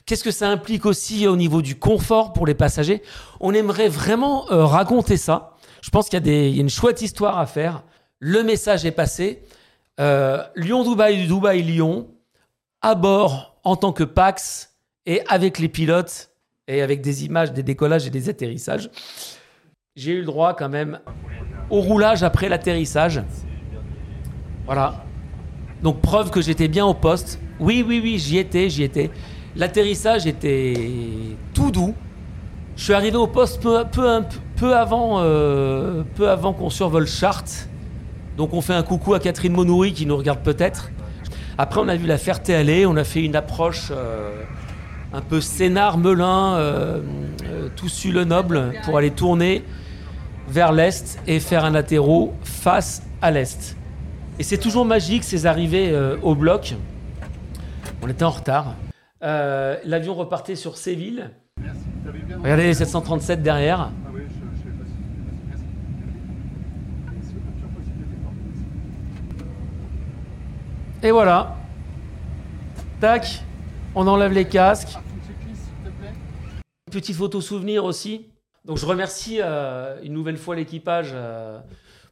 Qu'est-ce 0.06 0.24
que 0.24 0.30
ça 0.30 0.48
implique 0.48 0.86
aussi 0.86 1.26
au 1.26 1.36
niveau 1.36 1.60
du 1.60 1.78
confort 1.78 2.32
pour 2.32 2.46
les 2.46 2.54
passagers? 2.54 3.02
On 3.40 3.52
aimerait 3.52 3.88
vraiment 3.88 4.50
euh, 4.50 4.64
raconter 4.64 5.16
ça. 5.16 5.56
Je 5.82 5.90
pense 5.90 6.08
qu'il 6.08 6.26
y, 6.26 6.58
a 6.58 6.60
une 6.60 6.70
chouette 6.70 7.02
histoire 7.02 7.38
à 7.38 7.46
faire. 7.46 7.82
Le 8.18 8.42
message 8.42 8.84
est 8.84 8.92
passé. 8.92 9.42
Euh, 10.00 10.42
Lyon-Dubaï, 10.56 11.26
Dubaï-Lyon, 11.26 12.08
à 12.80 12.94
bord 12.94 13.58
en 13.64 13.76
tant 13.76 13.92
que 13.92 14.04
Pax 14.04 14.74
et 15.06 15.22
avec 15.28 15.58
les 15.58 15.68
pilotes 15.68 16.30
et 16.66 16.82
avec 16.82 17.00
des 17.00 17.24
images 17.24 17.52
des 17.52 17.62
décollages 17.62 18.06
et 18.06 18.10
des 18.10 18.28
atterrissages. 18.28 18.90
J'ai 19.96 20.12
eu 20.12 20.20
le 20.20 20.26
droit 20.26 20.54
quand 20.54 20.68
même 20.68 21.00
au 21.70 21.80
roulage 21.80 22.22
après 22.22 22.48
l'atterrissage. 22.48 23.22
Voilà. 24.68 24.96
Donc 25.82 26.02
preuve 26.02 26.30
que 26.30 26.42
j'étais 26.42 26.68
bien 26.68 26.84
au 26.84 26.92
poste. 26.92 27.40
Oui, 27.58 27.82
oui, 27.88 28.02
oui, 28.04 28.18
j'y 28.18 28.36
étais, 28.36 28.68
j'y 28.68 28.82
étais. 28.82 29.10
L'atterrissage 29.56 30.26
était 30.26 30.74
tout 31.54 31.70
doux. 31.70 31.94
Je 32.76 32.84
suis 32.84 32.92
arrivé 32.92 33.16
au 33.16 33.26
poste 33.26 33.62
peu, 33.62 34.76
avant, 34.76 35.20
euh, 35.20 36.02
avant 36.20 36.52
qu'on 36.52 36.68
survole 36.68 37.06
Chartres. 37.06 37.66
Donc 38.36 38.52
on 38.52 38.60
fait 38.60 38.74
un 38.74 38.82
coucou 38.82 39.14
à 39.14 39.20
Catherine 39.20 39.54
Monoury 39.54 39.94
qui 39.94 40.04
nous 40.04 40.18
regarde 40.18 40.40
peut-être. 40.40 40.90
Après 41.56 41.80
on 41.80 41.88
a 41.88 41.96
vu 41.96 42.06
la 42.06 42.18
Ferté-Aller, 42.18 42.84
on 42.84 42.96
a 42.96 43.04
fait 43.04 43.24
une 43.24 43.36
approche 43.36 43.90
euh, 43.90 44.42
un 45.14 45.22
peu 45.22 45.40
scénar-melun, 45.40 46.56
euh, 46.56 47.00
tout 47.74 47.88
su 47.88 48.12
le 48.12 48.24
noble, 48.24 48.74
pour 48.84 48.98
aller 48.98 49.12
tourner 49.12 49.64
vers 50.46 50.72
l'est 50.72 51.18
et 51.26 51.40
faire 51.40 51.64
un 51.64 51.70
latéraux 51.70 52.34
face 52.44 53.02
à 53.22 53.30
l'est. 53.30 53.77
Et 54.40 54.44
c'est 54.44 54.58
toujours 54.58 54.84
magique 54.84 55.24
ces 55.24 55.46
arrivées 55.46 55.90
euh, 55.90 56.16
au 56.22 56.36
bloc. 56.36 56.76
On 58.02 58.08
était 58.08 58.22
en 58.24 58.30
retard. 58.30 58.76
Euh, 59.24 59.76
l'avion 59.84 60.14
repartait 60.14 60.54
sur 60.54 60.76
Séville. 60.76 61.28
Regardez 62.40 62.66
les 62.66 62.74
737 62.74 63.42
derrière. 63.42 63.90
Et 71.02 71.10
voilà. 71.10 71.56
Tac. 73.00 73.42
On 73.96 74.06
enlève 74.06 74.32
les 74.32 74.44
casques. 74.44 74.96
Petite 76.92 77.16
photo 77.16 77.40
souvenir 77.40 77.84
aussi. 77.84 78.28
Donc 78.64 78.78
je 78.78 78.86
remercie 78.86 79.40
euh, 79.42 79.98
une 80.04 80.12
nouvelle 80.12 80.36
fois 80.36 80.54
l'équipage 80.54 81.12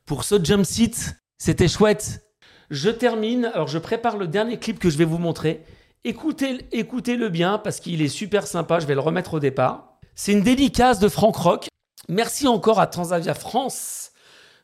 pour 0.07 0.25
ce 0.25 0.43
jump 0.43 0.65
seat 0.65 1.17
c'était 1.39 1.69
chouette. 1.69 2.27
Je 2.71 2.91
termine. 2.91 3.51
Alors, 3.55 3.69
je 3.69 3.79
prépare 3.79 4.17
le 4.17 4.27
dernier 4.27 4.59
clip 4.59 4.79
que 4.79 4.91
je 4.91 4.99
vais 4.99 5.05
vous 5.05 5.19
montrer. 5.19 5.63
Écoutez, 6.05 6.67
écoutez-le 6.73 7.29
bien 7.29 7.59
parce 7.59 7.81
qu'il 7.81 8.03
est 8.03 8.09
super 8.09 8.47
sympa. 8.47 8.81
Je 8.81 8.87
vais 8.87 8.95
le 8.95 9.01
remettre 9.01 9.35
au 9.35 9.41
départ. 9.41 9.99
C'est 10.15 10.33
une 10.33 10.43
dédicace 10.43 10.99
de 10.99 11.09
Franck 11.09 11.37
Rock. 11.37 11.69
Merci 12.09 12.47
encore 12.47 12.81
à 12.81 12.87
Transavia 12.87 13.35
France 13.35 14.13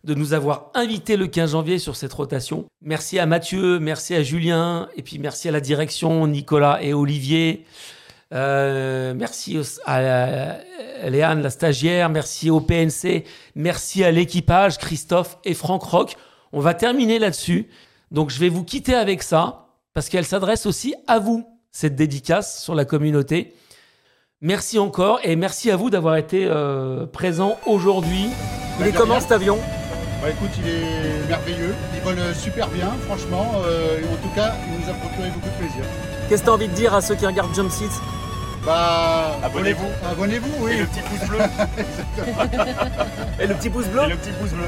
de 0.05 0.15
nous 0.15 0.33
avoir 0.33 0.71
invités 0.75 1.17
le 1.17 1.27
15 1.27 1.53
janvier 1.53 1.79
sur 1.79 1.97
cette 1.97 2.13
rotation. 2.13 2.65
Merci 2.81 3.19
à 3.19 3.27
Mathieu, 3.27 3.79
merci 3.79 4.15
à 4.15 4.23
Julien, 4.23 4.89
et 4.97 5.03
puis 5.03 5.19
merci 5.19 5.49
à 5.49 5.53
la 5.53 5.61
direction, 5.61 6.27
Nicolas 6.27 6.83
et 6.83 6.93
Olivier. 6.93 7.65
Euh, 8.33 9.15
merci 9.15 9.59
à 9.85 10.59
Léane, 11.09 11.43
la 11.43 11.51
stagiaire, 11.51 12.09
merci 12.09 12.51
au 12.51 12.61
PNC, 12.61 13.25
merci 13.55 14.03
à 14.03 14.11
l'équipage, 14.11 14.79
Christophe 14.79 15.39
et 15.45 15.55
Franck 15.55 15.83
Rock. 15.83 16.17
On 16.53 16.61
va 16.61 16.75
terminer 16.75 17.19
là-dessus. 17.19 17.69
Donc 18.11 18.31
je 18.31 18.39
vais 18.39 18.49
vous 18.49 18.65
quitter 18.65 18.95
avec 18.95 19.23
ça, 19.23 19.69
parce 19.95 20.09
qu'elle 20.09 20.27
s'adresse 20.27 20.67
aussi 20.67 20.95
à 21.07 21.19
vous, 21.19 21.47
cette 21.71 21.97
dédicace 21.97 22.63
sur 22.63 22.75
la 22.75 22.85
communauté. 22.85 23.55
Merci 24.41 24.79
encore 24.79 25.21
et 25.23 25.37
merci 25.37 25.71
à 25.71 25.77
vous 25.77 25.89
d'avoir 25.89 26.17
été 26.17 26.47
euh, 26.47 27.07
présent 27.07 27.59
aujourd'hui. 27.67 28.27
Il 28.81 28.87
est 28.87 28.93
comment 28.93 29.21
cet 29.21 29.33
avion 29.33 29.59
bah, 30.21 30.31
écoute, 30.31 30.51
il 30.57 30.69
est 30.69 31.27
merveilleux, 31.27 31.75
il 31.97 32.01
vole 32.01 32.33
super 32.33 32.69
bien, 32.69 32.91
franchement. 33.07 33.55
Euh, 33.67 33.99
en 33.99 34.23
tout 34.23 34.33
cas, 34.37 34.55
il 34.69 34.79
nous 34.79 34.89
a 34.89 34.95
procuré 34.95 35.29
beaucoup 35.31 35.49
de 35.49 35.67
plaisir. 35.67 35.85
Qu'est-ce 36.29 36.43
que 36.43 36.47
tu 36.47 36.51
as 36.51 36.55
envie 36.55 36.69
de 36.69 36.75
dire 36.75 36.95
à 36.95 37.01
ceux 37.01 37.17
qui 37.17 37.27
regardent 37.27 37.53
Jump 37.57 37.73
Seat 37.73 37.91
Bah, 38.65 39.39
Abonnez-vous. 39.43 39.89
abonnez-vous, 40.09 40.69
Et 40.69 40.71
oui. 40.71 40.79
le 40.79 40.87
petit 40.87 41.01
pouce 41.01 41.29
bleu. 41.29 41.39
Et 43.41 43.47
le 43.49 43.55
petit 43.55 43.71
pouce 43.71 43.87
bleu 43.87 44.03
Et 44.05 44.09
le 44.11 44.17
petit 44.17 44.31
pouce 44.31 44.51
bleu. 44.51 44.67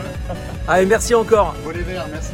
Allez, 0.67 0.87
merci 0.87 1.15
encore. 1.15 1.55
Abonnez-vous, 1.61 1.93
merci. 2.11 2.33